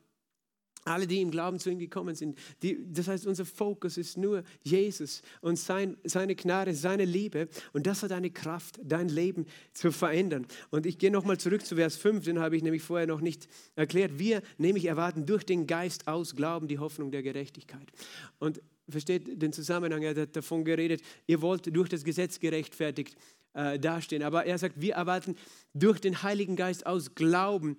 Alle, 0.87 1.07
die 1.07 1.21
im 1.21 1.31
Glauben 1.31 1.59
zu 1.59 1.69
ihm 1.69 1.79
gekommen 1.79 2.15
sind. 2.15 2.37
Die, 2.63 2.79
das 2.91 3.07
heißt, 3.07 3.27
unser 3.27 3.45
Fokus 3.45 3.97
ist 3.97 4.17
nur 4.17 4.43
Jesus 4.63 5.21
und 5.41 5.57
sein, 5.57 5.97
seine 6.03 6.35
Gnade, 6.35 6.73
seine 6.73 7.05
Liebe. 7.05 7.49
Und 7.73 7.87
das 7.87 8.03
hat 8.03 8.11
eine 8.11 8.31
Kraft, 8.31 8.79
dein 8.83 9.09
Leben 9.09 9.45
zu 9.73 9.91
verändern. 9.91 10.45
Und 10.69 10.85
ich 10.85 10.97
gehe 10.97 11.11
nochmal 11.11 11.37
zurück 11.37 11.65
zu 11.65 11.75
Vers 11.75 11.97
5, 11.97 12.25
den 12.25 12.39
habe 12.39 12.57
ich 12.57 12.63
nämlich 12.63 12.81
vorher 12.83 13.07
noch 13.07 13.21
nicht 13.21 13.47
erklärt. 13.75 14.17
Wir 14.19 14.41
nämlich 14.57 14.85
erwarten 14.85 15.25
durch 15.25 15.43
den 15.43 15.67
Geist 15.67 16.07
aus 16.07 16.35
Glauben 16.35 16.67
die 16.67 16.79
Hoffnung 16.79 17.11
der 17.11 17.23
Gerechtigkeit. 17.23 17.91
Und 18.39 18.61
versteht 18.89 19.41
den 19.41 19.53
Zusammenhang, 19.53 20.01
er 20.01 20.15
hat 20.15 20.35
davon 20.35 20.63
geredet, 20.63 21.01
ihr 21.25 21.41
wollt 21.41 21.75
durch 21.75 21.89
das 21.89 22.03
Gesetz 22.03 22.39
gerechtfertigt 22.39 23.17
äh, 23.53 23.79
dastehen. 23.79 24.23
Aber 24.23 24.45
er 24.45 24.57
sagt, 24.57 24.79
wir 24.79 24.93
erwarten 24.95 25.35
durch 25.73 25.99
den 25.99 26.23
Heiligen 26.23 26.55
Geist 26.55 26.85
aus 26.85 27.15
Glauben 27.15 27.77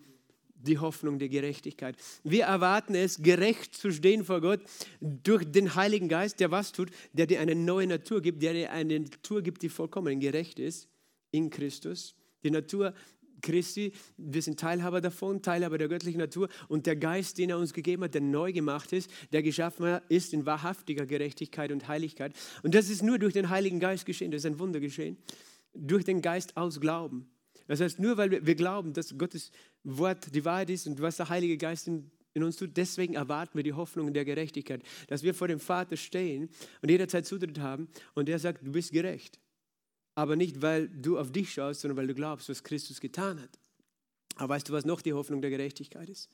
die 0.59 0.79
Hoffnung 0.79 1.19
der 1.19 1.29
Gerechtigkeit. 1.29 1.97
Wir 2.25 2.45
erwarten 2.45 2.95
es, 2.95 3.23
gerecht 3.23 3.75
zu 3.75 3.91
stehen 3.93 4.25
vor 4.25 4.41
Gott 4.41 4.61
durch 5.01 5.45
den 5.45 5.75
Heiligen 5.75 6.09
Geist, 6.09 6.41
der 6.41 6.51
was 6.51 6.73
tut, 6.73 6.91
der 7.13 7.27
dir 7.27 7.41
eine 7.41 7.55
neue 7.55 7.87
Natur 7.87 8.21
gibt, 8.21 8.43
der 8.43 8.53
dir 8.53 8.73
eine 8.73 9.01
Natur 9.01 9.43
gibt, 9.43 9.63
die 9.63 9.69
vollkommen 9.69 10.21
gerecht 10.21 10.59
ist 10.59 10.89
in 11.31 11.51
Christus. 11.51 12.15
Die 12.43 12.51
Natur 12.51 12.95
Christi, 13.41 13.93
wir 14.17 14.43
sind 14.43 14.59
Teilhaber 14.59 15.01
davon, 15.01 15.43
Teilhaber 15.43 15.79
der 15.79 15.89
göttlichen 15.89 16.19
Natur 16.19 16.49
und 16.69 16.87
der 16.87 16.97
Geist, 16.97 17.39
den 17.39 17.51
er 17.51 17.59
uns 17.59 17.73
gegeben 17.73 18.05
hat, 18.05 18.15
der 18.15 18.21
neu 18.21 18.53
gemacht 18.53 18.93
ist, 18.93 19.11
der 19.33 19.43
geschaffen 19.43 20.01
ist 20.09 20.33
in 20.33 20.47
wahrhaftiger 20.47 21.07
Gerechtigkeit 21.07 21.73
und 21.73 21.89
Heiligkeit. 21.89 22.35
Und 22.63 22.75
das 22.75 22.91
ist 22.91 23.03
nur 23.03 23.19
durch 23.19 23.35
den 23.35 23.49
Heiligen 23.49 23.81
Geist 23.81 24.07
geschehen, 24.07 24.31
das 24.31 24.41
ist 24.41 24.47
ein 24.47 24.59
Wunder 24.59 24.81
geschehen, 24.81 25.17
durch 25.75 26.05
den 26.05 26.23
Geist 26.23 26.57
aus 26.57 26.81
Glauben. 26.81 27.31
Das 27.69 27.81
heißt, 27.81 28.01
nur 28.01 28.17
weil 28.17 28.31
wir, 28.31 28.45
wir 28.45 28.55
glauben, 28.57 28.93
dass 28.93 29.17
Gottes 29.17 29.53
Wort 29.85 30.35
die 30.35 30.45
Wahrheit 30.45 30.71
ist 30.71 30.87
und 30.87 31.01
was 31.01 31.17
der 31.19 31.29
Heilige 31.29 31.57
Geist 31.57 31.87
in, 31.87 32.11
in 32.35 32.43
uns 32.43 32.57
tut, 32.57 32.77
deswegen 32.77 33.15
erwarten 33.15 33.57
wir 33.57 33.63
die 33.63 33.75
Hoffnung 33.75 34.13
der 34.13 34.25
Gerechtigkeit, 34.25 34.83
dass 35.07 35.23
wir 35.23 35.35
vor 35.35 35.47
dem 35.47 35.61
Vater 35.61 35.97
stehen 35.97 36.49
und 36.83 36.91
jederzeit 36.91 37.27
Zutritt 37.27 37.61
haben 37.61 37.89
und 38.15 38.29
er 38.29 38.39
sagt, 38.39 38.67
du 38.67 38.73
bist 38.73 38.91
gerecht. 38.91 39.39
Aber 40.15 40.35
nicht, 40.35 40.63
weil 40.63 40.89
du 40.89 41.19
auf 41.19 41.31
dich 41.31 41.53
schaust, 41.53 41.83
sondern 41.83 41.97
weil 41.97 42.09
du 42.09 42.15
glaubst, 42.15 42.49
was 42.49 42.65
Christus 42.65 43.01
getan 43.01 43.41
hat. 43.41 43.59
Aber 44.37 44.55
weißt 44.55 44.69
du, 44.69 44.73
was 44.73 44.85
noch 44.85 45.01
die 45.01 45.13
Hoffnung 45.13 45.41
der 45.41 45.51
Gerechtigkeit 45.51 46.09
ist? 46.09 46.29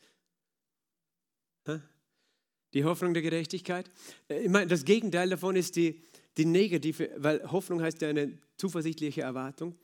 Die 2.74 2.84
Hoffnung 2.84 3.14
der 3.14 3.22
Gerechtigkeit? 3.22 3.90
Äh, 4.28 4.42
ich 4.42 4.50
meine, 4.50 4.66
das 4.66 4.84
Gegenteil 4.84 5.30
davon 5.30 5.56
ist 5.56 5.76
die, 5.76 6.02
die 6.36 6.44
negative, 6.44 7.10
weil 7.16 7.50
Hoffnung 7.50 7.80
heißt 7.80 8.02
ja 8.02 8.08
eine 8.08 8.38
zuversichtliche 8.56 9.22
Erwartung. 9.22 9.76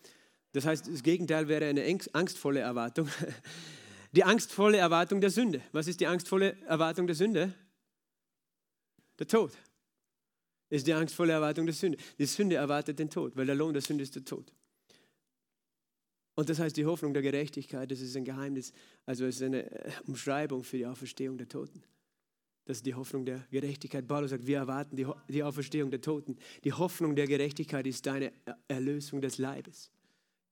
Das 0.53 0.67
heißt, 0.67 0.89
das 0.89 1.03
Gegenteil 1.03 1.49
wäre 1.49 1.67
eine 1.67 1.85
angstvolle 2.13 2.61
Erwartung. 2.61 3.09
Die 4.13 4.25
angstvolle 4.25 4.79
Erwartung 4.79 5.21
der 5.21 5.31
Sünde. 5.31 5.63
Was 5.71 5.87
ist 5.87 6.01
die 6.01 6.07
angstvolle 6.09 6.57
Erwartung 6.67 7.07
der 7.07 7.15
Sünde? 7.15 7.55
Der 9.21 9.29
Tod. 9.29 9.53
Ist 10.69 10.89
die 10.89 10.95
angstvolle 10.95 11.33
Erwartung 11.33 11.65
der 11.65 11.75
Sünde. 11.77 11.97
Die 12.19 12.27
Sünde 12.27 12.57
erwartet 12.57 12.99
den 12.99 13.09
Tod, 13.09 13.37
weil 13.37 13.47
der 13.47 13.55
Lohn 13.55 13.73
der 13.73 13.83
Sünde 13.83 14.03
ist 14.03 14.17
der 14.17 14.25
Tod. 14.25 14.53
Und 16.35 16.49
das 16.49 16.59
heißt, 16.59 16.77
die 16.77 16.87
Hoffnung 16.87 17.13
der 17.13 17.23
Gerechtigkeit, 17.23 17.89
das 17.89 18.01
ist 18.01 18.17
ein 18.17 18.25
Geheimnis, 18.25 18.73
also 19.07 19.27
es 19.27 19.37
ist 19.37 19.43
eine 19.43 19.71
äh, 19.71 19.93
Umschreibung 20.07 20.65
für 20.65 20.79
die 20.79 20.87
Auferstehung 20.87 21.39
der 21.39 21.49
Toten. 21.49 21.85
Das 22.65 22.79
ist 22.79 22.87
die 22.87 22.95
Hoffnung 22.95 23.25
der 23.25 23.47
Gerechtigkeit. 23.53 24.09
Paulus 24.09 24.31
sagt, 24.31 24.47
wir 24.47 24.59
erwarten 24.59 24.97
die, 24.97 25.07
die 25.29 25.45
Auferstehung 25.45 25.93
der 25.93 26.01
Toten. 26.01 26.37
Die 26.65 26.73
Hoffnung 26.73 27.15
der 27.15 27.29
Gerechtigkeit 27.29 27.87
ist 27.87 28.07
deine 28.07 28.33
Erlösung 28.67 29.21
des 29.21 29.39
Leibes 29.39 29.93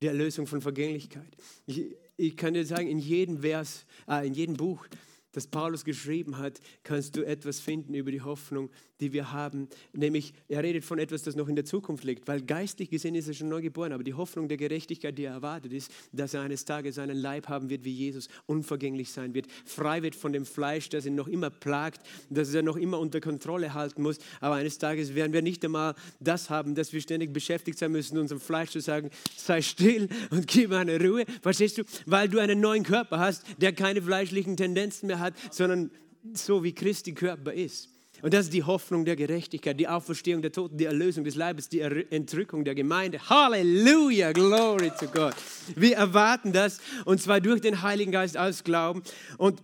die 0.01 0.07
Erlösung 0.07 0.47
von 0.47 0.61
Vergänglichkeit. 0.61 1.29
Ich, 1.67 1.87
ich 2.17 2.37
kann 2.37 2.55
dir 2.55 2.65
sagen, 2.65 2.89
in 2.89 2.99
jedem 2.99 3.41
Vers, 3.41 3.85
äh, 4.09 4.27
in 4.27 4.35
jedem 4.35 4.57
Buch 4.57 4.87
das 5.33 5.47
Paulus 5.47 5.85
geschrieben 5.85 6.39
hat, 6.39 6.61
kannst 6.83 7.17
du 7.17 7.25
etwas 7.25 7.61
finden 7.61 7.95
über 7.95 8.11
die 8.11 8.23
Hoffnung, 8.23 8.71
die 9.01 9.13
wir 9.13 9.33
haben. 9.33 9.69
Nämlich, 9.93 10.33
er 10.49 10.63
redet 10.63 10.85
von 10.85 10.99
etwas, 10.99 11.23
das 11.23 11.37
noch 11.37 11.49
in 11.49 11.57
der 11.57 11.65
Zukunft 11.65 12.05
liegt, 12.05 12.27
weil 12.27 12.43
geistlich 12.43 12.91
gesehen 12.91 13.15
ist 13.15 13.29
er 13.29 13.35
schon 13.35 13.49
neu 13.49 13.63
geboren, 13.63 13.93
aber 13.93 14.03
die 14.03 14.15
Hoffnung 14.15 14.49
der 14.49 14.57
Gerechtigkeit, 14.57 15.17
die 15.17 15.25
er 15.25 15.35
erwartet, 15.35 15.73
ist, 15.73 15.93
dass 16.13 16.35
er 16.35 16.41
eines 16.41 16.65
Tages 16.65 16.97
seinen 16.97 17.17
Leib 17.17 17.49
haben 17.49 17.71
wird 17.71 17.85
wie 17.85 17.93
Jesus, 17.93 18.29
unvergänglich 18.47 19.13
sein 19.13 19.35
wird, 19.35 19.47
frei 19.65 20.03
wird 20.03 20.15
von 20.15 20.33
dem 20.33 20.45
Fleisch, 20.45 20.89
das 20.89 21.07
ihn 21.07 21.15
noch 21.15 21.29
immer 21.29 21.51
plagt, 21.51 22.01
dass 22.31 22.53
er 22.55 22.63
noch 22.63 22.77
immer 22.77 22.99
unter 22.99 23.21
Kontrolle 23.21 23.75
halten 23.75 24.03
muss. 24.03 24.19
Aber 24.41 24.57
eines 24.57 24.79
Tages 24.79 25.15
werden 25.15 25.33
wir 25.33 25.43
nicht 25.43 25.65
einmal 25.65 25.95
das 26.21 26.51
haben, 26.51 26.75
dass 26.75 26.93
wir 26.93 27.01
ständig 27.01 27.33
beschäftigt 27.33 27.79
sein 27.79 27.93
müssen, 27.93 28.19
unserem 28.19 28.41
Fleisch 28.41 28.71
zu 28.71 28.81
sagen, 28.81 29.11
sei 29.37 29.63
still 29.63 30.09
und 30.31 30.47
gib 30.47 30.71
mir 30.71 30.79
eine 30.79 31.01
Ruhe. 31.01 31.25
Verstehst 31.43 31.79
du? 31.79 31.83
Weil 32.07 32.29
du 32.29 32.39
einen 32.39 32.61
neuen 32.61 32.83
Körper 32.83 33.19
hast, 33.19 33.45
der 33.59 33.73
keine 33.73 34.03
fleischlichen 34.03 34.57
Tendenzen 34.57 35.07
mehr 35.07 35.18
hat, 35.19 35.35
sondern 35.51 35.91
so 36.33 36.63
wie 36.65 36.73
Christi 36.73 37.13
Körper 37.13 37.53
ist. 37.53 37.91
Und 38.21 38.35
das 38.35 38.47
ist 38.47 38.53
die 38.53 38.65
Hoffnung 38.65 39.05
der 39.05 39.15
Gerechtigkeit, 39.15 39.79
die 39.79 39.87
Auferstehung 39.87 40.43
der 40.43 40.51
Toten, 40.51 40.77
die 40.77 40.87
Erlösung 40.87 41.23
des 41.23 41.37
Leibes, 41.37 41.69
die 41.69 41.81
Entrückung 41.81 42.65
der 42.65 42.75
Gemeinde. 42.75 43.21
Halleluja, 43.29 44.33
glory 44.33 44.91
to 44.99 45.07
God. 45.07 45.35
Wir 45.77 45.97
erwarten 45.97 46.53
das 46.53 46.81
und 47.05 47.23
zwar 47.23 47.41
durch 47.41 47.61
den 47.61 47.83
Heiligen 47.83 48.11
Geist 48.11 48.37
aus 48.37 48.65
Glauben. 48.65 49.03
Und 49.37 49.63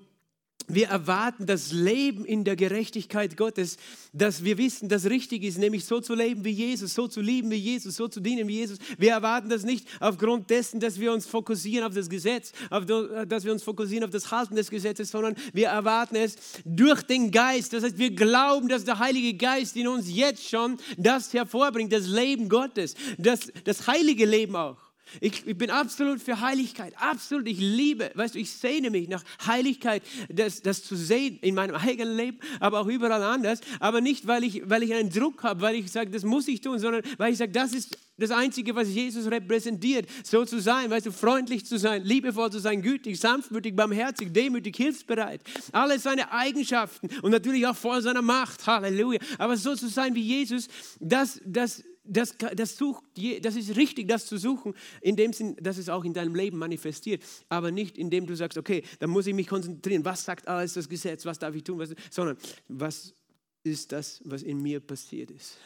wir 0.66 0.88
erwarten 0.88 1.46
das 1.46 1.72
Leben 1.72 2.24
in 2.24 2.44
der 2.44 2.56
Gerechtigkeit 2.56 3.36
Gottes, 3.36 3.76
dass 4.12 4.44
wir 4.44 4.58
wissen, 4.58 4.88
dass 4.88 5.04
richtig 5.06 5.42
ist, 5.42 5.58
nämlich 5.58 5.84
so 5.84 6.00
zu 6.00 6.14
leben 6.14 6.44
wie 6.44 6.50
Jesus, 6.50 6.94
so 6.94 7.06
zu 7.08 7.20
lieben 7.20 7.50
wie 7.50 7.56
Jesus, 7.56 7.96
so 7.96 8.08
zu 8.08 8.20
dienen 8.20 8.48
wie 8.48 8.54
Jesus. 8.54 8.78
Wir 8.98 9.12
erwarten 9.12 9.48
das 9.48 9.64
nicht 9.64 9.86
aufgrund 10.00 10.50
dessen, 10.50 10.80
dass 10.80 10.98
wir 10.98 11.12
uns 11.12 11.26
fokussieren 11.26 11.86
auf 11.86 11.94
das 11.94 12.08
Gesetz, 12.08 12.52
auf 12.70 12.86
dass 12.86 13.44
wir 13.44 13.52
uns 13.52 13.62
fokussieren 13.62 14.04
auf 14.04 14.10
das 14.10 14.30
Halten 14.30 14.56
des 14.56 14.70
Gesetzes, 14.70 15.10
sondern 15.10 15.34
wir 15.52 15.68
erwarten 15.68 16.16
es 16.16 16.36
durch 16.64 17.02
den 17.02 17.30
Geist. 17.30 17.72
Das 17.72 17.84
heißt, 17.84 17.98
wir 17.98 18.10
glauben, 18.10 18.68
dass 18.68 18.84
der 18.84 18.98
Heilige 18.98 19.34
Geist 19.34 19.76
in 19.76 19.88
uns 19.88 20.10
jetzt 20.10 20.48
schon 20.48 20.78
das 20.96 21.32
hervorbringt, 21.32 21.92
das 21.92 22.06
Leben 22.06 22.48
Gottes, 22.48 22.94
das, 23.18 23.52
das 23.64 23.86
heilige 23.86 24.26
Leben 24.26 24.56
auch. 24.56 24.93
Ich, 25.20 25.46
ich, 25.46 25.56
bin 25.56 25.70
absolut 25.70 26.20
für 26.20 26.40
Heiligkeit, 26.40 26.94
absolut. 26.98 27.46
Ich 27.46 27.58
liebe, 27.58 28.10
weißt 28.14 28.34
du, 28.34 28.38
ich 28.38 28.50
sehne 28.50 28.90
mich 28.90 29.08
nach 29.08 29.22
Heiligkeit, 29.46 30.02
das, 30.28 30.62
das 30.62 30.82
zu 30.82 30.96
sehen 30.96 31.38
in 31.42 31.54
meinem 31.54 31.76
eigenen 31.76 32.16
Leben, 32.16 32.38
aber 32.60 32.80
auch 32.80 32.86
überall 32.86 33.22
anders. 33.22 33.60
Aber 33.80 34.00
nicht, 34.00 34.26
weil 34.26 34.44
ich, 34.44 34.68
weil 34.68 34.82
ich 34.82 34.92
einen 34.94 35.10
Druck 35.10 35.42
habe, 35.42 35.60
weil 35.60 35.76
ich 35.76 35.90
sage, 35.90 36.10
das 36.10 36.24
muss 36.24 36.48
ich 36.48 36.60
tun, 36.60 36.78
sondern 36.78 37.02
weil 37.18 37.32
ich 37.32 37.38
sage, 37.38 37.52
das 37.52 37.72
ist 37.72 37.98
das 38.16 38.30
Einzige, 38.30 38.74
was 38.76 38.88
Jesus 38.88 39.30
repräsentiert, 39.30 40.08
so 40.22 40.44
zu 40.44 40.60
sein, 40.60 40.90
weißt 40.90 41.06
du, 41.06 41.12
freundlich 41.12 41.66
zu 41.66 41.78
sein, 41.78 42.04
liebevoll 42.04 42.50
zu 42.50 42.60
sein, 42.60 42.80
gütig, 42.80 43.18
sanftmütig, 43.18 43.74
barmherzig, 43.74 44.32
demütig, 44.32 44.76
hilfsbereit. 44.76 45.40
Alle 45.72 45.98
seine 45.98 46.30
Eigenschaften 46.30 47.08
und 47.22 47.32
natürlich 47.32 47.66
auch 47.66 47.76
voll 47.76 48.02
seiner 48.02 48.22
Macht. 48.22 48.66
Halleluja. 48.66 49.18
Aber 49.38 49.56
so 49.56 49.74
zu 49.74 49.88
sein 49.88 50.14
wie 50.14 50.22
Jesus, 50.22 50.68
das, 51.00 51.40
das 51.44 51.82
das, 52.04 52.36
das, 52.54 52.76
sucht, 52.76 53.02
das 53.40 53.56
ist 53.56 53.76
richtig, 53.76 54.08
das 54.08 54.26
zu 54.26 54.36
suchen, 54.36 54.74
in 55.00 55.16
dem 55.16 55.32
Sinn, 55.32 55.56
dass 55.60 55.78
es 55.78 55.88
auch 55.88 56.04
in 56.04 56.12
deinem 56.12 56.34
Leben 56.34 56.58
manifestiert, 56.58 57.22
aber 57.48 57.70
nicht 57.70 57.98
indem 57.98 58.26
du 58.26 58.36
sagst, 58.36 58.58
okay, 58.58 58.82
dann 58.98 59.10
muss 59.10 59.26
ich 59.26 59.34
mich 59.34 59.46
konzentrieren, 59.46 60.04
was 60.04 60.24
sagt 60.24 60.46
alles 60.46 60.74
das 60.74 60.88
Gesetz, 60.88 61.24
was 61.24 61.38
darf 61.38 61.54
ich 61.54 61.64
tun, 61.64 61.78
was, 61.78 61.94
sondern 62.10 62.36
was 62.68 63.14
ist 63.62 63.92
das, 63.92 64.20
was 64.24 64.42
in 64.42 64.60
mir 64.60 64.80
passiert 64.80 65.30
ist. 65.30 65.56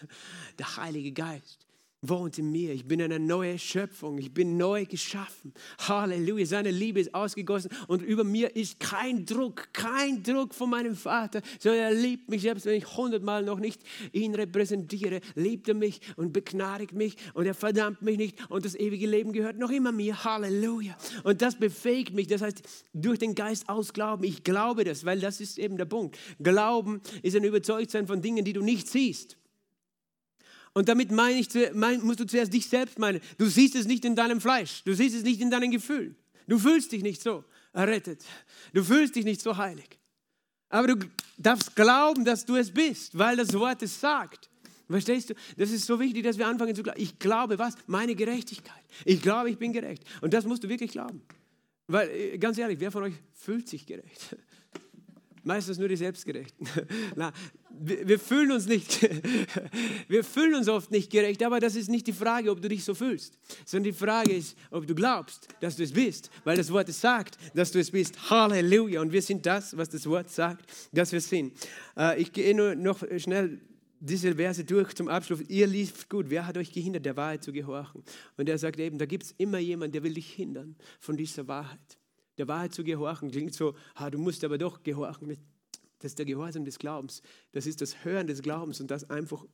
Der 0.59 0.77
Heilige 0.77 1.13
Geist 1.13 1.68
wohnt 2.01 2.39
in 2.39 2.51
mir. 2.51 2.73
Ich 2.73 2.87
bin 2.87 3.03
eine 3.03 3.19
neue 3.19 3.59
Schöpfung. 3.59 4.19
Ich 4.19 4.33
bin 4.33 4.57
neu 4.57 4.87
geschaffen. 4.87 5.53
Halleluja. 5.79 6.47
Seine 6.47 6.71
Liebe 6.71 7.01
ist 7.01 7.15
ausgegossen 7.15 7.71
und 7.89 8.03
über 8.03 8.23
mir 8.23 8.55
ist 8.55 8.79
kein 8.79 9.27
Druck, 9.27 9.73
kein 9.73 10.23
Druck 10.23 10.55
von 10.55 10.71
meinem 10.71 10.95
Vater, 10.95 11.43
sondern 11.59 11.83
er 11.83 11.95
liebt 11.95 12.29
mich, 12.29 12.43
selbst 12.43 12.67
wenn 12.67 12.77
ich 12.77 12.97
hundertmal 12.97 13.43
noch 13.43 13.59
nicht 13.59 13.81
ihn 14.13 14.35
repräsentiere, 14.35 15.21
liebt 15.35 15.69
er 15.69 15.75
mich 15.75 16.01
und 16.17 16.33
begnadigt 16.33 16.93
mich 16.93 17.17
und 17.35 17.47
er 17.47 17.55
verdammt 17.55 18.03
mich 18.03 18.17
nicht 18.17 18.51
und 18.51 18.65
das 18.65 18.77
ewige 18.77 19.07
Leben 19.07 19.33
gehört 19.33 19.59
noch 19.59 19.71
immer 19.71 19.91
mir. 19.91 20.23
Halleluja. 20.23 20.97
Und 21.25 21.43
das 21.43 21.57
befähigt 21.57 22.15
mich. 22.15 22.29
Das 22.29 22.43
heißt, 22.43 22.63
durch 22.93 23.19
den 23.19 23.35
Geist 23.35 23.69
aus 23.69 23.93
Glauben. 23.93 24.23
Ich 24.23 24.45
glaube 24.45 24.85
das, 24.85 25.05
weil 25.05 25.19
das 25.19 25.41
ist 25.41 25.59
eben 25.59 25.77
der 25.77 25.85
Punkt. 25.85 26.17
Glauben 26.41 27.01
ist 27.23 27.35
ein 27.35 27.45
Überzeugtsein 27.45 28.07
von 28.07 28.23
Dingen, 28.23 28.45
die 28.45 28.53
du 28.53 28.63
nicht 28.63 28.89
siehst. 28.89 29.37
Und 30.75 30.89
damit 30.89 31.11
meine 31.11 31.39
ich, 31.39 31.49
musst 32.03 32.21
du 32.21 32.27
zuerst 32.27 32.53
dich 32.53 32.69
selbst 32.69 32.99
meinen. 32.99 33.21
Du 33.37 33.47
siehst 33.47 33.75
es 33.75 33.87
nicht 33.87 34.05
in 34.05 34.17
deinem 34.17 34.41
Fleisch, 34.41 34.83
du 34.85 34.95
siehst 34.95 35.17
es 35.17 35.23
nicht 35.23 35.41
in 35.41 35.51
deinen 35.51 35.71
Gefühlen. 35.71 36.17
Du 36.47 36.59
fühlst 36.59 36.93
dich 36.93 37.03
nicht 37.03 37.23
so 37.23 37.45
errettet. 37.73 38.25
Du 38.73 38.83
fühlst 38.83 39.17
dich 39.17 39.25
nicht 39.25 39.41
so 39.41 39.57
heilig. 39.57 39.99
Aber 40.71 40.89
du 40.89 41.07
darfst 41.37 41.75
glauben, 41.77 42.25
dass 42.25 42.45
du 42.45 42.57
es 42.57 42.71
bist, 42.71 43.17
weil 43.17 43.37
das 43.37 43.53
Wort 43.55 43.83
es 43.83 44.01
sagt. 44.01 44.49
Verstehst 44.89 45.31
du? 45.31 45.35
Das 45.57 45.71
ist 45.71 45.87
so 45.87 46.01
wichtig, 46.01 46.25
dass 46.25 46.39
wir 46.39 46.47
anfangen 46.47 46.75
zu 46.75 46.83
glauben. 46.83 47.01
Ich 47.01 47.19
glaube 47.19 47.59
was? 47.59 47.75
Meine 47.87 48.15
Gerechtigkeit. 48.15 48.83
Ich 49.05 49.21
glaube, 49.21 49.51
ich 49.51 49.59
bin 49.59 49.73
gerecht. 49.73 50.03
Und 50.23 50.33
das 50.33 50.47
musst 50.47 50.65
du 50.65 50.69
wirklich 50.69 50.93
glauben. 50.93 51.23
Weil, 51.87 52.09
äh, 52.09 52.39
ganz 52.39 52.57
ehrlich, 52.59 52.81
wer 52.81 52.91
von 52.91 53.03
euch 53.05 53.15
fühlt 53.35 53.69
sich 53.69 53.85
gerecht? 53.87 54.37
Meistens 55.45 55.79
nur 55.79 55.89
die 55.89 55.97
Selbstgerechten. 55.97 56.69
wir, 57.81 58.19
fühlen 58.19 58.53
uns 58.53 58.67
nicht, 58.67 59.01
wir 60.09 60.25
fühlen 60.25 60.55
uns 60.55 60.69
oft 60.69 60.91
nicht 60.91 61.11
gerecht, 61.11 61.43
aber 61.43 61.61
das 61.61 61.75
ist 61.75 61.89
nicht 61.89 62.07
die 62.07 62.13
Frage, 62.13 62.51
ob 62.51 62.61
du 62.61 62.69
dich 62.69 62.85
so 62.85 62.95
fühlst, 62.95 63.39
sondern 63.65 63.93
die 63.93 63.99
Frage 63.99 64.33
ist, 64.33 64.57
ob 64.71 64.87
du 64.87 64.95
glaubst, 64.95 65.49
dass 65.61 65.77
du 65.77 65.83
es 65.83 65.93
bist, 65.93 66.31
weil 66.45 66.57
das 66.57 66.73
Wort 66.73 66.89
es 66.89 67.01
sagt, 67.01 67.39
dass 67.55 67.73
du 67.73 67.79
es 67.79 67.91
bist. 67.91 68.31
Halleluja! 68.31 69.01
Und 69.01 69.13
wir 69.13 69.23
sind 69.23 69.45
das, 69.47 69.77
was 69.77 69.89
das 69.89 70.07
Wort 70.07 70.31
sagt, 70.31 70.71
dass 70.93 71.13
wir 71.13 71.21
sind. 71.21 71.53
Äh, 71.97 72.21
ich 72.23 72.33
gehe 72.33 72.55
nur 72.55 72.75
noch 72.75 73.03
schnell 73.19 73.61
diese 74.01 74.37
Verse 74.37 74.65
durch 74.65 74.95
zum 74.95 75.09
Abschluss. 75.09 75.41
Ihr 75.49 75.67
liest 75.67 76.09
gut. 76.09 76.27
Wer 76.29 76.47
hat 76.47 76.57
euch 76.57 76.73
gehindert, 76.73 77.05
der 77.05 77.17
Wahrheit 77.17 77.43
zu 77.43 77.53
gehorchen? 77.53 78.03
Und 78.37 78.49
er 78.49 78.59
sagt 78.59 78.79
eben, 78.79 78.99
da 78.99 79.07
gibt 79.07 79.25
es 79.25 79.35
immer 79.39 79.59
jemanden, 79.59 79.93
der 79.93 80.03
will 80.03 80.15
dich 80.15 80.33
hindern 80.33 80.77
von 81.01 81.17
dieser 81.17 81.49
Wahrheit 81.49 81.99
der 82.39 82.49
Wahrheit 82.49 82.73
zu 82.73 82.85
gehorchen. 82.85 83.31
Klingt 83.31 83.55
so, 83.55 83.75
ah, 83.95 84.11
du 84.11 84.19
musst 84.19 84.45
aber 84.45 84.59
doch 84.59 84.83
gehorchen. 84.83 85.37
Das 85.99 86.13
ist 86.13 86.19
der 86.19 86.27
Gehorsam 86.27 86.65
des 86.65 86.79
Glaubens. 86.79 87.23
Das 87.53 87.67
ist 87.67 87.81
das 87.81 88.05
Hören 88.05 88.27
des 88.27 88.43
Glaubens 88.43 88.81
und 88.81 88.91
das 88.91 89.09
einfach 89.11 89.45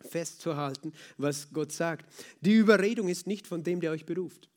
festzuhalten, 0.00 0.92
was 1.16 1.52
Gott 1.52 1.72
sagt. 1.72 2.06
Die 2.40 2.54
Überredung 2.54 3.08
ist 3.08 3.26
nicht 3.26 3.46
von 3.46 3.62
dem, 3.62 3.80
der 3.80 3.92
euch 3.92 4.04
beruft. 4.04 4.48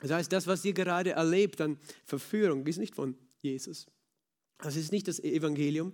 Das 0.00 0.10
heißt, 0.10 0.32
das, 0.32 0.46
was 0.46 0.64
ihr 0.64 0.72
gerade 0.72 1.10
erlebt 1.10 1.60
an 1.60 1.78
Verführung, 2.04 2.66
ist 2.66 2.78
nicht 2.78 2.94
von 2.94 3.16
Jesus. 3.40 3.86
Das 4.58 4.76
ist 4.76 4.92
nicht 4.92 5.08
das 5.08 5.20
Evangelium. 5.20 5.92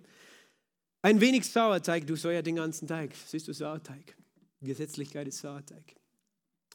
Ein 1.02 1.20
wenig 1.20 1.46
Sauerteig, 1.46 2.06
du 2.06 2.14
ja 2.14 2.42
den 2.42 2.56
ganzen 2.56 2.88
Teig. 2.88 3.14
Siehst 3.26 3.46
du 3.48 3.52
Sauerteig? 3.52 4.16
Gesetzlichkeit 4.60 5.28
ist 5.28 5.38
Sauerteig. 5.38 5.94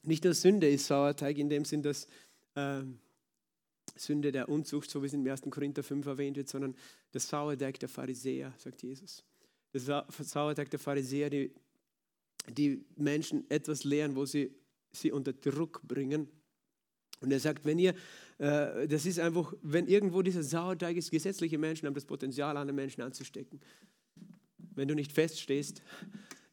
Nicht 0.03 0.23
nur 0.23 0.33
Sünde 0.33 0.69
ist 0.69 0.87
Sauerteig 0.87 1.37
in 1.37 1.49
dem 1.49 1.65
Sinn, 1.65 1.81
dass 1.81 2.07
ähm, 2.55 2.99
Sünde 3.95 4.31
der 4.31 4.49
Unzucht, 4.49 4.89
so 4.89 5.01
wie 5.01 5.07
es 5.07 5.13
in 5.13 5.27
1. 5.27 5.41
Korinther 5.49 5.83
5 5.83 6.05
erwähnt 6.05 6.37
wird, 6.37 6.49
sondern 6.49 6.75
das 7.13 7.29
Sauerteig 7.29 7.79
der 7.79 7.89
Pharisäer, 7.89 8.53
sagt 8.57 8.83
Jesus. 8.83 9.23
Das 9.71 9.85
Sauerteig 10.19 10.69
der 10.69 10.79
Pharisäer, 10.79 11.29
die, 11.29 11.53
die 12.49 12.85
Menschen 12.95 13.49
etwas 13.49 13.83
lehren, 13.83 14.15
wo 14.15 14.25
sie 14.25 14.53
sie 14.91 15.11
unter 15.11 15.33
Druck 15.33 15.81
bringen. 15.83 16.27
Und 17.21 17.31
er 17.31 17.39
sagt, 17.39 17.65
wenn 17.65 17.79
ihr, 17.79 17.95
äh, 18.37 18.87
das 18.87 19.05
ist 19.05 19.19
einfach, 19.19 19.53
wenn 19.61 19.87
irgendwo 19.87 20.21
dieser 20.21 20.43
Sauerteig 20.43 20.97
ist, 20.97 21.11
gesetzliche 21.11 21.57
Menschen 21.57 21.87
haben 21.87 21.93
das 21.93 22.05
Potenzial, 22.05 22.57
andere 22.57 22.75
Menschen 22.75 23.01
anzustecken. 23.01 23.61
Wenn 24.57 24.87
du 24.87 24.95
nicht 24.95 25.11
feststehst 25.11 25.81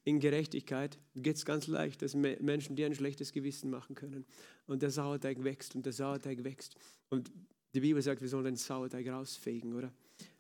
in 0.05 0.21
Gerechtigkeit, 0.21 0.99
geht 1.15 1.37
es 1.37 1.45
ganz 1.45 1.67
leicht, 1.67 2.03
dass 2.03 2.15
Menschen 2.15 2.77
dir 2.77 2.87
ein 2.87 2.95
schlechtes 2.95 3.33
Gewissen 3.33 3.71
machen 3.71 3.95
können. 3.95 4.27
Und 4.67 4.83
der 4.83 4.91
Sauerteig 4.91 5.43
wächst 5.43 5.75
und 5.75 5.85
der 5.85 5.93
Sauerteig 5.93 6.45
wächst. 6.45 6.77
Und 7.09 7.33
die 7.75 7.81
Bibel 7.81 8.03
sagt, 8.03 8.21
wir 8.21 8.29
sollen 8.29 8.45
den 8.45 8.57
Sauerteig 8.57 9.09
rausfegen, 9.09 9.75
oder? 9.75 9.93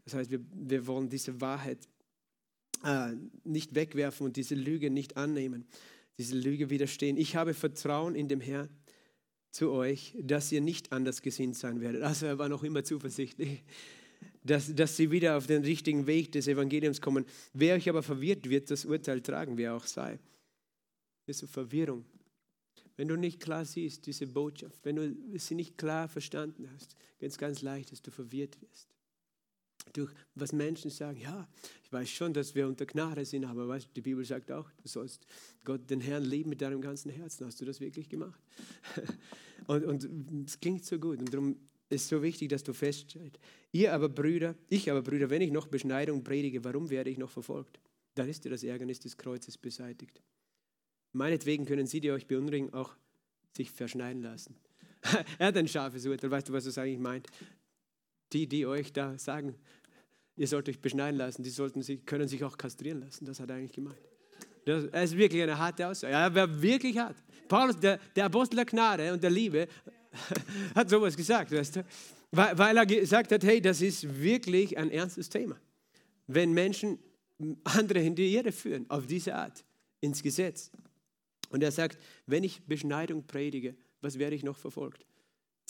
Das 0.04 0.14
heißt, 0.14 0.30
wir, 0.30 0.40
wir 0.52 0.86
wollen 0.86 1.08
diese 1.08 1.40
Wahrheit 1.40 1.88
äh, 2.84 3.12
nicht 3.44 3.74
wegwerfen 3.74 4.26
und 4.26 4.36
diese 4.36 4.54
Lüge 4.54 4.90
nicht 4.90 5.16
annehmen, 5.16 5.66
diese 6.18 6.36
Lüge 6.36 6.70
widerstehen. 6.70 7.16
Ich 7.16 7.36
habe 7.36 7.54
Vertrauen 7.54 8.14
in 8.14 8.28
dem 8.28 8.40
Herrn 8.40 8.68
zu 9.50 9.70
euch, 9.70 10.16
dass 10.20 10.52
ihr 10.52 10.60
nicht 10.60 10.92
anders 10.92 11.22
gesinnt 11.22 11.56
sein 11.56 11.80
werdet. 11.80 12.02
Also 12.02 12.26
er 12.26 12.38
war 12.38 12.48
noch 12.48 12.62
immer 12.62 12.84
zuversichtlich, 12.84 13.64
dass, 14.44 14.74
dass 14.74 14.96
sie 14.96 15.10
wieder 15.10 15.36
auf 15.36 15.46
den 15.46 15.62
richtigen 15.62 16.06
Weg 16.06 16.32
des 16.32 16.46
Evangeliums 16.46 17.00
kommen. 17.00 17.24
Wer 17.52 17.74
euch 17.74 17.88
aber 17.88 18.02
verwirrt, 18.02 18.48
wird 18.48 18.70
das 18.70 18.84
Urteil 18.84 19.20
tragen, 19.20 19.56
wer 19.56 19.74
auch 19.74 19.86
sei. 19.86 20.18
Das 21.26 21.36
ist 21.36 21.40
so 21.40 21.46
Verwirrung. 21.46 22.04
Wenn 22.96 23.08
du 23.08 23.16
nicht 23.16 23.40
klar 23.40 23.64
siehst, 23.64 24.06
diese 24.06 24.26
Botschaft, 24.26 24.84
wenn 24.84 24.96
du 24.96 25.16
sie 25.38 25.54
nicht 25.54 25.78
klar 25.78 26.08
verstanden 26.08 26.68
hast, 26.74 26.96
es 27.18 27.38
ganz 27.38 27.62
leicht, 27.62 27.92
dass 27.92 28.02
du 28.02 28.10
verwirrt 28.10 28.60
wirst. 28.60 28.88
Durch 29.92 30.12
was 30.34 30.52
Menschen 30.52 30.90
sagen, 30.90 31.18
ja, 31.20 31.48
ich 31.82 31.92
weiß 31.92 32.08
schon, 32.08 32.32
dass 32.32 32.54
wir 32.54 32.66
unter 32.66 32.86
Gnade 32.86 33.24
sind, 33.24 33.44
aber 33.44 33.66
weißt, 33.66 33.88
die 33.94 34.00
Bibel 34.00 34.24
sagt 34.24 34.52
auch, 34.52 34.70
du 34.82 34.88
sollst 34.88 35.26
Gott, 35.64 35.88
den 35.90 36.00
Herrn 36.00 36.24
lieben 36.24 36.50
mit 36.50 36.60
deinem 36.60 36.80
ganzen 36.80 37.10
Herzen. 37.10 37.46
Hast 37.46 37.60
du 37.60 37.64
das 37.64 37.80
wirklich 37.80 38.08
gemacht? 38.08 38.40
und, 39.66 39.84
und 39.84 40.48
es 40.48 40.60
klingt 40.60 40.84
so 40.84 40.98
gut 40.98 41.18
und 41.18 41.32
darum 41.32 41.56
ist 41.88 42.08
so 42.08 42.22
wichtig, 42.22 42.48
dass 42.48 42.62
du 42.62 42.72
feststellst. 42.72 43.38
Ihr 43.72 43.92
aber 43.92 44.08
Brüder, 44.08 44.54
ich 44.68 44.90
aber 44.90 45.02
Brüder, 45.02 45.28
wenn 45.28 45.42
ich 45.42 45.50
noch 45.50 45.66
Beschneidung 45.66 46.22
predige, 46.22 46.64
warum 46.64 46.88
werde 46.88 47.10
ich 47.10 47.18
noch 47.18 47.30
verfolgt? 47.30 47.80
Dann 48.14 48.28
ist 48.28 48.44
dir 48.44 48.50
das 48.50 48.62
Ärgernis 48.62 49.00
des 49.00 49.16
Kreuzes 49.16 49.58
beseitigt. 49.58 50.22
Meinetwegen 51.12 51.64
können 51.64 51.86
sie, 51.86 52.00
die 52.00 52.12
euch 52.12 52.26
beunruhigen, 52.26 52.72
auch 52.72 52.94
sich 53.56 53.70
verschneiden 53.70 54.22
lassen. 54.22 54.56
er 55.38 55.48
hat 55.48 55.56
ein 55.56 55.68
scharfes 55.68 56.06
Urteil. 56.06 56.30
Weißt 56.30 56.48
du, 56.48 56.52
was 56.52 56.64
das 56.64 56.78
eigentlich 56.78 56.98
meint? 56.98 57.26
Die, 58.32 58.46
die 58.46 58.66
euch 58.66 58.92
da 58.92 59.18
sagen, 59.18 59.54
ihr 60.36 60.46
sollt 60.46 60.68
euch 60.68 60.80
beschneiden 60.80 61.18
lassen, 61.18 61.42
die 61.42 61.50
sollten 61.50 61.82
sich, 61.82 62.04
können 62.06 62.28
sich 62.28 62.44
auch 62.44 62.56
kastrieren 62.56 63.00
lassen. 63.00 63.24
Das 63.24 63.40
hat 63.40 63.50
er 63.50 63.56
eigentlich 63.56 63.72
gemeint. 63.72 63.98
Das 64.64 64.84
ist 64.84 65.16
wirklich 65.16 65.42
eine 65.42 65.58
harte 65.58 65.88
Aussage. 65.88 66.12
Er 66.12 66.34
war 66.34 66.62
wirklich 66.62 66.96
hart. 66.98 67.16
Paulus, 67.48 67.78
der, 67.78 67.98
der 68.14 68.26
Apostel 68.26 68.56
der 68.56 68.64
Gnade 68.66 69.12
und 69.12 69.22
der 69.22 69.30
Liebe, 69.30 69.66
hat 70.74 70.90
sowas 70.90 71.16
gesagt, 71.16 71.52
weißt 71.52 71.76
du? 71.76 71.84
Weil, 72.30 72.58
weil 72.58 72.76
er 72.76 72.86
gesagt 72.86 73.32
hat, 73.32 73.42
hey, 73.42 73.60
das 73.60 73.80
ist 73.80 74.20
wirklich 74.20 74.76
ein 74.78 74.90
ernstes 74.90 75.28
Thema. 75.28 75.56
Wenn 76.26 76.52
Menschen 76.52 76.98
andere 77.64 78.00
in 78.00 78.14
die 78.14 78.34
Irre 78.34 78.52
führen, 78.52 78.88
auf 78.88 79.06
diese 79.06 79.34
Art, 79.34 79.64
ins 80.00 80.22
Gesetz, 80.22 80.70
und 81.50 81.62
er 81.62 81.72
sagt, 81.72 81.98
wenn 82.26 82.44
ich 82.44 82.62
Beschneidung 82.62 83.26
predige, 83.26 83.74
was 84.00 84.18
werde 84.18 84.36
ich 84.36 84.44
noch 84.44 84.56
verfolgt? 84.56 85.04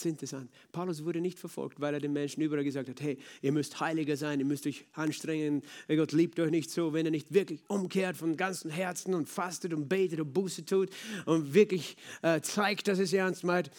Das 0.01 0.07
ist 0.07 0.13
interessant. 0.13 0.49
Paulus 0.71 1.05
wurde 1.05 1.21
nicht 1.21 1.37
verfolgt, 1.37 1.79
weil 1.79 1.93
er 1.93 1.99
den 1.99 2.11
Menschen 2.11 2.41
überall 2.41 2.63
gesagt 2.63 2.89
hat, 2.89 2.99
hey, 3.01 3.19
ihr 3.43 3.51
müsst 3.51 3.79
heiliger 3.79 4.17
sein, 4.17 4.39
ihr 4.39 4.47
müsst 4.47 4.65
euch 4.65 4.87
anstrengen, 4.93 5.61
Gott 5.87 6.11
liebt 6.11 6.39
euch 6.39 6.49
nicht 6.49 6.71
so, 6.71 6.91
wenn 6.91 7.05
ihr 7.05 7.11
nicht 7.11 7.31
wirklich 7.35 7.61
umkehrt 7.67 8.17
von 8.17 8.35
ganzem 8.35 8.71
Herzen 8.71 9.13
und 9.13 9.29
fastet 9.29 9.75
und 9.75 9.89
betet 9.89 10.19
und 10.19 10.33
Buße 10.33 10.65
tut 10.65 10.89
und 11.27 11.53
wirklich 11.53 11.97
äh, 12.23 12.41
zeigt, 12.41 12.87
dass 12.87 12.97
es 12.97 13.13
ernst 13.13 13.43
meint. 13.43 13.69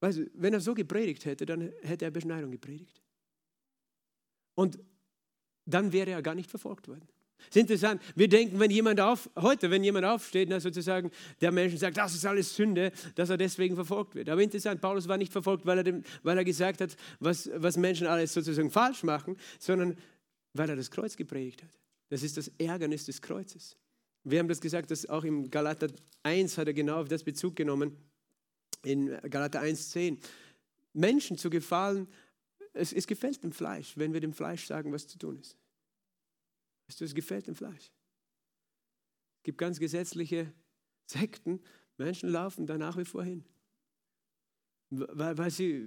Weißt 0.00 0.18
du, 0.18 0.30
wenn 0.34 0.52
er 0.52 0.60
so 0.60 0.74
gepredigt 0.74 1.24
hätte, 1.24 1.46
dann 1.46 1.72
hätte 1.80 2.04
er 2.04 2.10
Beschneidung 2.10 2.50
gepredigt. 2.50 3.00
Und 4.54 4.78
dann 5.64 5.94
wäre 5.94 6.10
er 6.10 6.20
gar 6.20 6.34
nicht 6.34 6.50
verfolgt 6.50 6.88
worden. 6.88 7.08
Das 7.48 7.56
ist 7.56 7.62
interessant. 7.62 8.02
Wir 8.14 8.28
denken, 8.28 8.60
wenn 8.60 8.70
jemand 8.70 9.00
auf, 9.00 9.28
heute, 9.36 9.70
wenn 9.70 9.82
jemand 9.82 10.06
aufsteht, 10.06 10.48
na, 10.48 10.60
sozusagen, 10.60 11.10
der 11.40 11.52
Mensch 11.52 11.74
sagt, 11.76 11.96
das 11.96 12.14
ist 12.14 12.24
alles 12.24 12.54
Sünde, 12.54 12.92
dass 13.14 13.30
er 13.30 13.36
deswegen 13.36 13.74
verfolgt 13.74 14.14
wird. 14.14 14.28
Aber 14.28 14.42
interessant, 14.42 14.80
Paulus 14.80 15.08
war 15.08 15.16
nicht 15.16 15.32
verfolgt, 15.32 15.66
weil 15.66 15.78
er, 15.78 15.84
dem, 15.84 16.04
weil 16.22 16.38
er 16.38 16.44
gesagt 16.44 16.80
hat, 16.80 16.96
was, 17.18 17.50
was 17.54 17.76
Menschen 17.76 18.06
alles 18.06 18.32
sozusagen 18.32 18.70
falsch 18.70 19.02
machen, 19.02 19.36
sondern 19.58 19.96
weil 20.52 20.68
er 20.68 20.76
das 20.76 20.90
Kreuz 20.90 21.16
gepredigt 21.16 21.62
hat. 21.62 21.70
Das 22.08 22.22
ist 22.22 22.36
das 22.36 22.50
Ärgernis 22.58 23.06
des 23.06 23.22
Kreuzes. 23.22 23.76
Wir 24.24 24.38
haben 24.38 24.48
das 24.48 24.60
gesagt, 24.60 24.90
dass 24.90 25.08
auch 25.08 25.24
im 25.24 25.50
Galater 25.50 25.88
1 26.22 26.58
hat 26.58 26.66
er 26.66 26.74
genau 26.74 27.00
auf 27.00 27.08
das 27.08 27.24
Bezug 27.24 27.56
genommen, 27.56 27.96
in 28.82 29.16
Galater 29.30 29.62
1,10. 29.62 30.18
Menschen 30.92 31.38
zu 31.38 31.50
gefallen, 31.50 32.08
es, 32.72 32.92
es 32.92 33.06
gefällt 33.06 33.42
dem 33.42 33.52
Fleisch, 33.52 33.96
wenn 33.96 34.12
wir 34.12 34.20
dem 34.20 34.32
Fleisch 34.32 34.66
sagen, 34.66 34.92
was 34.92 35.06
zu 35.06 35.18
tun 35.18 35.38
ist. 35.38 35.56
Es 36.98 37.14
gefällt 37.14 37.46
dem 37.46 37.54
Fleisch. 37.54 37.92
Es 39.38 39.42
gibt 39.44 39.58
ganz 39.58 39.78
gesetzliche 39.78 40.52
Sekten, 41.06 41.60
Menschen 41.96 42.30
laufen 42.30 42.66
da 42.66 42.78
nach 42.78 42.96
wie 42.96 43.04
vor 43.04 43.22
hin. 43.22 43.44
Weil, 44.90 45.38
weil 45.38 45.50
sie 45.50 45.86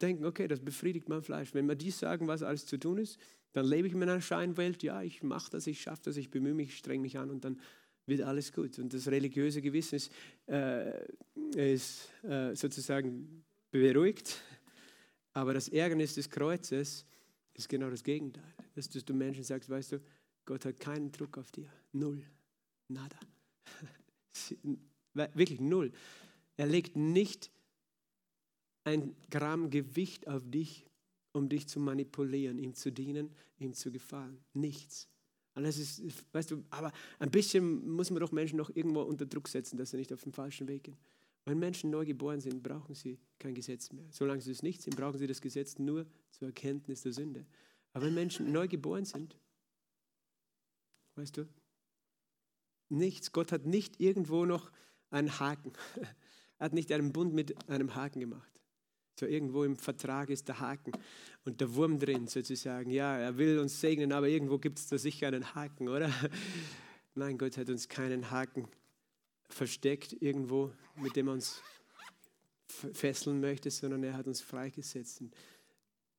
denken, 0.00 0.24
okay, 0.24 0.46
das 0.46 0.60
befriedigt 0.60 1.08
mein 1.08 1.22
Fleisch. 1.22 1.52
Wenn 1.52 1.66
wir 1.66 1.74
dies 1.74 1.98
sagen, 1.98 2.28
was 2.28 2.42
alles 2.42 2.66
zu 2.66 2.78
tun 2.78 2.98
ist, 2.98 3.18
dann 3.52 3.66
lebe 3.66 3.88
ich 3.88 3.94
in 3.94 4.02
einer 4.02 4.20
Scheinwelt, 4.20 4.82
ja, 4.82 5.02
ich 5.02 5.22
mache 5.22 5.50
das, 5.50 5.66
ich 5.66 5.80
schaffe 5.80 6.02
das, 6.04 6.16
ich 6.16 6.30
bemühe 6.30 6.54
mich, 6.54 6.68
ich 6.68 6.78
strenge 6.78 7.02
mich 7.02 7.18
an 7.18 7.30
und 7.30 7.44
dann 7.44 7.60
wird 8.06 8.22
alles 8.22 8.52
gut. 8.52 8.78
Und 8.78 8.94
das 8.94 9.08
religiöse 9.08 9.60
Gewissen 9.60 9.96
ist, 9.96 10.12
äh, 10.46 11.04
ist 11.56 12.10
äh, 12.24 12.54
sozusagen 12.54 13.44
beruhigt. 13.70 14.40
Aber 15.32 15.54
das 15.54 15.68
Ärgernis 15.68 16.14
des 16.14 16.30
Kreuzes 16.30 17.04
ist 17.54 17.68
genau 17.68 17.90
das 17.90 18.02
Gegenteil. 18.02 18.54
Dass 18.74 18.88
du 18.88 19.14
Menschen 19.14 19.44
sagst, 19.44 19.68
weißt 19.68 19.92
du, 19.92 20.00
Gott 20.48 20.64
hat 20.64 20.80
keinen 20.80 21.12
Druck 21.12 21.36
auf 21.36 21.52
dir. 21.52 21.70
Null. 21.92 22.24
Nada. 22.88 23.18
Wirklich 25.12 25.60
null. 25.60 25.92
Er 26.56 26.66
legt 26.66 26.96
nicht 26.96 27.50
ein 28.84 29.14
Gramm 29.28 29.68
Gewicht 29.68 30.26
auf 30.26 30.42
dich, 30.50 30.86
um 31.32 31.50
dich 31.50 31.68
zu 31.68 31.80
manipulieren, 31.80 32.58
ihm 32.58 32.72
zu 32.72 32.90
dienen, 32.90 33.28
ihm 33.58 33.74
zu 33.74 33.92
gefallen. 33.92 34.40
Nichts. 34.54 35.06
Und 35.54 35.64
das 35.64 35.76
ist, 35.76 36.02
weißt 36.32 36.52
du, 36.52 36.64
aber 36.70 36.92
ein 37.18 37.30
bisschen 37.30 37.86
muss 37.86 38.10
man 38.10 38.20
doch 38.20 38.32
Menschen 38.32 38.56
noch 38.56 38.74
irgendwo 38.74 39.02
unter 39.02 39.26
Druck 39.26 39.48
setzen, 39.48 39.76
dass 39.76 39.90
sie 39.90 39.98
nicht 39.98 40.14
auf 40.14 40.22
den 40.22 40.32
falschen 40.32 40.66
Weg 40.66 40.84
gehen. 40.84 40.96
Wenn 41.44 41.58
Menschen 41.58 41.90
neu 41.90 42.06
geboren 42.06 42.40
sind, 42.40 42.62
brauchen 42.62 42.94
sie 42.94 43.18
kein 43.38 43.54
Gesetz 43.54 43.92
mehr. 43.92 44.06
Solange 44.12 44.40
sie 44.40 44.52
es 44.52 44.62
nicht 44.62 44.80
sind, 44.80 44.96
brauchen 44.96 45.18
sie 45.18 45.26
das 45.26 45.42
Gesetz 45.42 45.78
nur 45.78 46.06
zur 46.30 46.48
Erkenntnis 46.48 47.02
der 47.02 47.12
Sünde. 47.12 47.44
Aber 47.92 48.06
wenn 48.06 48.14
Menschen 48.14 48.50
neu 48.50 48.66
geboren 48.66 49.04
sind, 49.04 49.36
weißt 51.18 51.36
du, 51.36 51.48
nichts. 52.88 53.32
Gott 53.32 53.52
hat 53.52 53.66
nicht 53.66 54.00
irgendwo 54.00 54.44
noch 54.44 54.70
einen 55.10 55.38
Haken. 55.38 55.72
Er 56.60 56.64
hat 56.64 56.72
nicht 56.72 56.90
einen 56.90 57.12
Bund 57.12 57.34
mit 57.34 57.68
einem 57.68 57.94
Haken 57.94 58.18
gemacht. 58.18 58.60
So 59.20 59.26
irgendwo 59.26 59.62
im 59.62 59.76
Vertrag 59.76 60.28
ist 60.28 60.48
der 60.48 60.58
Haken 60.58 60.90
und 61.44 61.60
der 61.60 61.72
Wurm 61.76 62.00
drin 62.00 62.26
sozusagen. 62.26 62.90
Ja, 62.90 63.16
er 63.16 63.38
will 63.38 63.60
uns 63.60 63.80
segnen, 63.80 64.12
aber 64.12 64.26
irgendwo 64.26 64.58
gibt 64.58 64.80
es 64.80 64.88
da 64.88 64.98
sicher 64.98 65.28
einen 65.28 65.54
Haken, 65.54 65.88
oder? 65.88 66.12
Nein, 67.14 67.38
Gott 67.38 67.56
hat 67.58 67.70
uns 67.70 67.88
keinen 67.88 68.32
Haken 68.32 68.66
versteckt 69.48 70.16
irgendwo, 70.20 70.72
mit 70.96 71.14
dem 71.14 71.28
er 71.28 71.34
uns 71.34 71.62
fesseln 72.66 73.40
möchte, 73.40 73.70
sondern 73.70 74.02
er 74.02 74.14
hat 74.14 74.26
uns 74.26 74.40
freigesetzt. 74.40 75.20
Und 75.20 75.34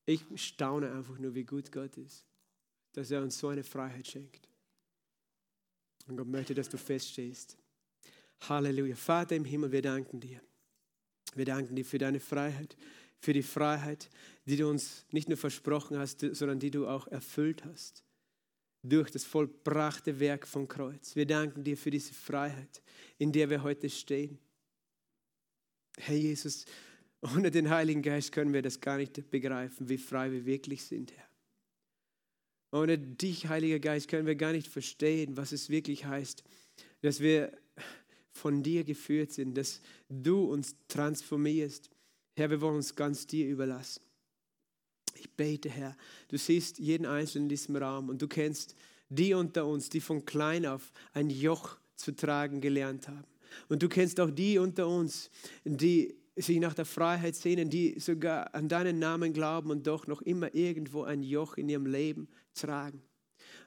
ich 0.06 0.24
staune 0.36 0.92
einfach 0.92 1.20
nur, 1.20 1.36
wie 1.36 1.44
gut 1.44 1.70
Gott 1.72 1.98
ist, 1.98 2.26
dass 2.94 3.12
er 3.12 3.22
uns 3.22 3.38
so 3.38 3.50
eine 3.50 3.66
Freiheit 3.66 4.08
schenkt. 4.08 4.49
Und 6.10 6.18
Gott 6.18 6.28
möchte, 6.28 6.54
dass 6.54 6.70
du 6.70 6.78
feststehst. 6.78 7.58
Halleluja. 8.42 8.96
Vater 8.96 9.36
im 9.36 9.46
Himmel, 9.46 9.72
wir 9.72 9.82
danken 9.82 10.20
dir. 10.20 10.42
Wir 11.36 11.46
danken 11.46 11.76
dir 11.76 11.86
für 11.86 12.00
deine 12.00 12.20
Freiheit, 12.20 12.76
für 13.20 13.34
die 13.34 13.44
Freiheit, 13.44 14.10
die 14.46 14.58
du 14.58 14.68
uns 14.68 15.06
nicht 15.12 15.30
nur 15.30 15.38
versprochen 15.38 15.98
hast, 15.98 16.22
sondern 16.22 16.60
die 16.60 16.72
du 16.72 16.88
auch 16.88 17.08
erfüllt 17.08 17.64
hast 17.66 18.04
durch 18.82 19.12
das 19.12 19.26
vollbrachte 19.26 20.20
Werk 20.20 20.48
vom 20.48 20.68
Kreuz. 20.68 21.16
Wir 21.16 21.26
danken 21.28 21.64
dir 21.64 21.78
für 21.78 21.92
diese 21.92 22.14
Freiheit, 22.14 22.82
in 23.18 23.32
der 23.32 23.50
wir 23.50 23.62
heute 23.62 23.90
stehen. 23.90 24.40
Herr 25.98 26.16
Jesus, 26.16 26.66
ohne 27.22 27.52
den 27.52 27.70
Heiligen 27.70 28.02
Geist 28.02 28.32
können 28.32 28.54
wir 28.54 28.62
das 28.62 28.80
gar 28.80 28.98
nicht 28.98 29.30
begreifen, 29.30 29.90
wie 29.90 29.98
frei 29.98 30.32
wir 30.32 30.46
wirklich 30.46 30.82
sind, 30.84 31.12
Herr. 31.12 31.29
Ohne 32.72 32.98
dich, 32.98 33.48
Heiliger 33.48 33.80
Geist, 33.80 34.08
können 34.08 34.28
wir 34.28 34.36
gar 34.36 34.52
nicht 34.52 34.68
verstehen, 34.68 35.38
was 35.38 35.52
es 35.52 35.70
wirklich 35.70 36.06
heißt, 36.06 36.44
dass 37.02 37.20
wir 37.20 37.52
von 38.32 38.64
dir 38.64 38.84
geführt 38.84 39.32
sind, 39.32 39.56
dass 39.56 39.82
du 40.10 40.44
uns 40.46 40.76
transformierst. 40.88 41.90
Herr, 42.36 42.50
wir 42.50 42.62
wollen 42.62 42.78
uns 42.78 42.96
ganz 42.96 43.28
dir 43.28 43.48
überlassen. 43.48 44.02
Ich 45.16 45.30
bete, 45.32 45.70
Herr, 45.70 45.98
du 46.30 46.38
siehst 46.38 46.80
jeden 46.80 47.06
Einzelnen 47.06 47.46
in 47.46 47.50
diesem 47.50 47.76
Raum 47.76 48.10
und 48.10 48.22
du 48.22 48.28
kennst 48.28 48.76
die 49.10 49.34
unter 49.34 49.66
uns, 49.66 49.90
die 49.90 50.02
von 50.02 50.24
klein 50.24 50.66
auf 50.66 50.92
ein 51.14 51.30
Joch 51.30 51.78
zu 51.96 52.16
tragen 52.16 52.62
gelernt 52.62 53.08
haben. 53.08 53.28
Und 53.68 53.82
du 53.82 53.90
kennst 53.90 54.20
auch 54.20 54.30
die 54.30 54.60
unter 54.60 54.88
uns, 54.88 55.32
die 55.66 56.16
sich 56.42 56.60
nach 56.60 56.74
der 56.74 56.86
Freiheit 56.86 57.36
sehnen, 57.36 57.70
die 57.70 58.00
sogar 58.00 58.54
an 58.54 58.68
deinen 58.68 59.00
Namen 59.00 59.34
glauben 59.34 59.72
und 59.72 59.88
doch 59.88 60.08
noch 60.08 60.22
immer 60.22 60.54
irgendwo 60.54 61.04
ein 61.04 61.24
Joch 61.24 61.58
in 61.58 61.70
ihrem 61.70 61.86
Leben 61.86 62.28
tragen. 62.54 63.02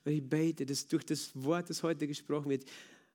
Und 0.05 0.13
ich 0.13 0.29
bete, 0.29 0.67
dass 0.67 0.87
durch 0.89 1.05
das 1.05 1.31
Wort, 1.35 1.71
das 1.71 1.83
heute 1.83 2.07
gesprochen 2.07 2.51
wird, 2.51 2.65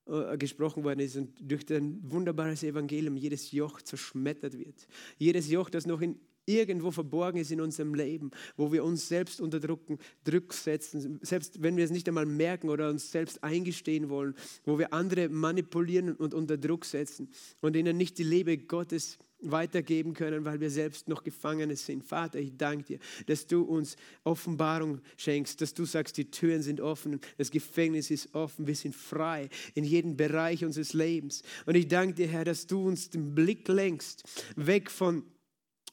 äh, 0.08 0.38
gesprochen 0.38 0.84
worden 0.84 1.00
ist 1.00 1.16
und 1.18 1.36
durch 1.40 1.66
dein 1.66 2.00
wunderbares 2.10 2.64
Evangelium 2.64 3.18
jedes 3.18 3.52
Joch 3.52 3.82
zerschmettert 3.82 4.58
wird. 4.58 4.88
Jedes 5.18 5.50
Joch, 5.50 5.70
das 5.70 5.86
noch 5.86 6.02
in 6.02 6.20
irgendwo 6.48 6.92
verborgen 6.92 7.40
ist 7.40 7.52
in 7.52 7.62
unserem 7.62 7.94
Leben, 7.94 8.32
wo 8.56 8.72
wir 8.72 8.84
uns 8.84 9.08
selbst 9.08 9.42
unter 9.42 9.60
Druck, 9.60 9.82
Druck 10.24 10.54
setzen, 10.54 11.20
selbst 11.22 11.62
wenn 11.62 11.76
wir 11.76 11.84
es 11.84 11.92
nicht 11.92 12.08
einmal 12.08 12.26
merken 12.26 12.70
oder 12.70 12.90
uns 12.90 13.12
selbst 13.12 13.44
eingestehen 13.44 14.10
wollen, 14.10 14.34
wo 14.64 14.80
wir 14.80 14.94
andere 14.94 15.30
manipulieren 15.30 16.16
und 16.16 16.34
unter 16.34 16.58
Druck 16.58 16.86
setzen 16.86 17.30
und 17.60 17.76
ihnen 17.76 17.98
nicht 17.98 18.18
die 18.18 18.24
Liebe 18.24 18.58
Gottes 18.58 19.20
weitergeben 19.40 20.14
können, 20.14 20.46
weil 20.46 20.60
wir 20.60 20.70
selbst 20.72 21.08
noch 21.08 21.24
Gefangene 21.24 21.76
sind. 21.76 22.04
Vater, 22.04 22.40
ich 22.40 22.58
danke 22.58 22.84
dir, 22.86 23.00
dass 23.28 23.46
du 23.48 23.62
uns 23.62 23.96
Offenbarung 24.24 25.00
schenkst, 25.16 25.62
dass 25.62 25.74
du 25.74 25.86
sagst, 25.86 26.18
die 26.18 26.30
Türen 26.30 26.62
sind 26.62 26.82
offen, 26.82 27.20
das 27.38 27.52
Gefängnis 27.52 28.10
ist 28.10 28.34
offen, 28.34 28.68
wir 28.68 28.76
sind 28.76 28.96
frei 28.96 29.50
in 29.76 29.84
jedem 29.84 30.18
Bereich 30.18 30.66
unseres 30.66 30.94
Lebens. 30.94 31.44
Und 31.66 31.76
ich 31.76 31.88
danke 31.88 32.16
dir, 32.16 32.28
Herr, 32.28 32.46
dass 32.46 32.68
du 32.68 32.88
uns 32.88 33.10
den 33.10 33.36
Blick 33.36 33.68
lenkst, 33.68 34.24
weg 34.56 34.90
von 34.90 35.24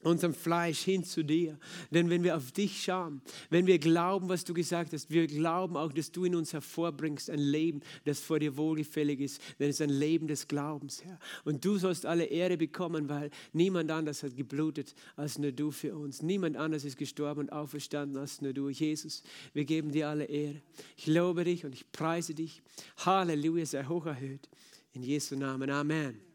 unserem 0.05 0.35
Fleisch 0.35 0.81
hin 0.81 1.05
zu 1.05 1.25
dir. 1.25 1.59
Denn 1.91 2.11
wenn 2.11 2.23
wir 2.23 2.37
auf 2.37 2.53
dich 2.53 2.83
schauen, 2.83 3.21
wenn 3.51 3.67
wir 3.67 3.79
glauben, 3.79 4.29
was 4.29 4.45
du 4.45 4.55
gesagt 4.55 4.93
hast, 4.93 5.11
wir 5.11 5.27
glauben 5.27 5.77
auch, 5.77 5.93
dass 5.93 6.13
du 6.13 6.25
in 6.25 6.35
uns 6.35 6.53
hervorbringst 6.53 7.31
ein 7.31 7.39
Leben, 7.39 7.81
das 8.05 8.21
vor 8.21 8.39
dir 8.39 8.57
wohlgefällig 8.57 9.21
ist, 9.21 9.41
denn 9.59 9.71
es 9.71 9.77
ist 9.77 9.83
ein 9.83 9.91
Leben 9.91 10.27
des 10.27 10.49
Glaubens, 10.49 11.05
Herr. 11.05 11.19
Und 11.45 11.65
du 11.65 11.79
sollst 11.79 12.07
alle 12.07 12.25
Ehre 12.25 12.57
bekommen, 12.57 13.09
weil 13.09 13.31
niemand 13.53 13.91
anders 13.91 14.23
hat 14.23 14.37
geblutet 14.37 14.95
als 15.17 15.39
nur 15.39 15.53
du 15.53 15.71
für 15.71 15.95
uns. 15.97 16.23
Niemand 16.23 16.57
anders 16.57 16.85
ist 16.85 16.97
gestorben 16.97 17.41
und 17.41 17.53
auferstanden 17.53 18.19
als 18.19 18.41
nur 18.41 18.53
du, 18.53 18.69
Jesus. 18.69 19.23
Wir 19.53 19.65
geben 19.65 19.93
dir 19.93 20.09
alle 20.09 20.25
Ehre. 20.25 20.61
Ich 20.97 21.07
lobe 21.07 21.45
dich 21.45 21.65
und 21.65 21.75
ich 21.75 21.91
preise 21.93 22.35
dich. 22.35 22.63
Halleluja, 22.99 23.67
sei 23.67 23.85
hoch 23.85 24.07
erhöht. 24.07 24.49
In 24.93 25.03
Jesu 25.03 25.37
Namen. 25.37 25.71
Amen. 25.71 26.34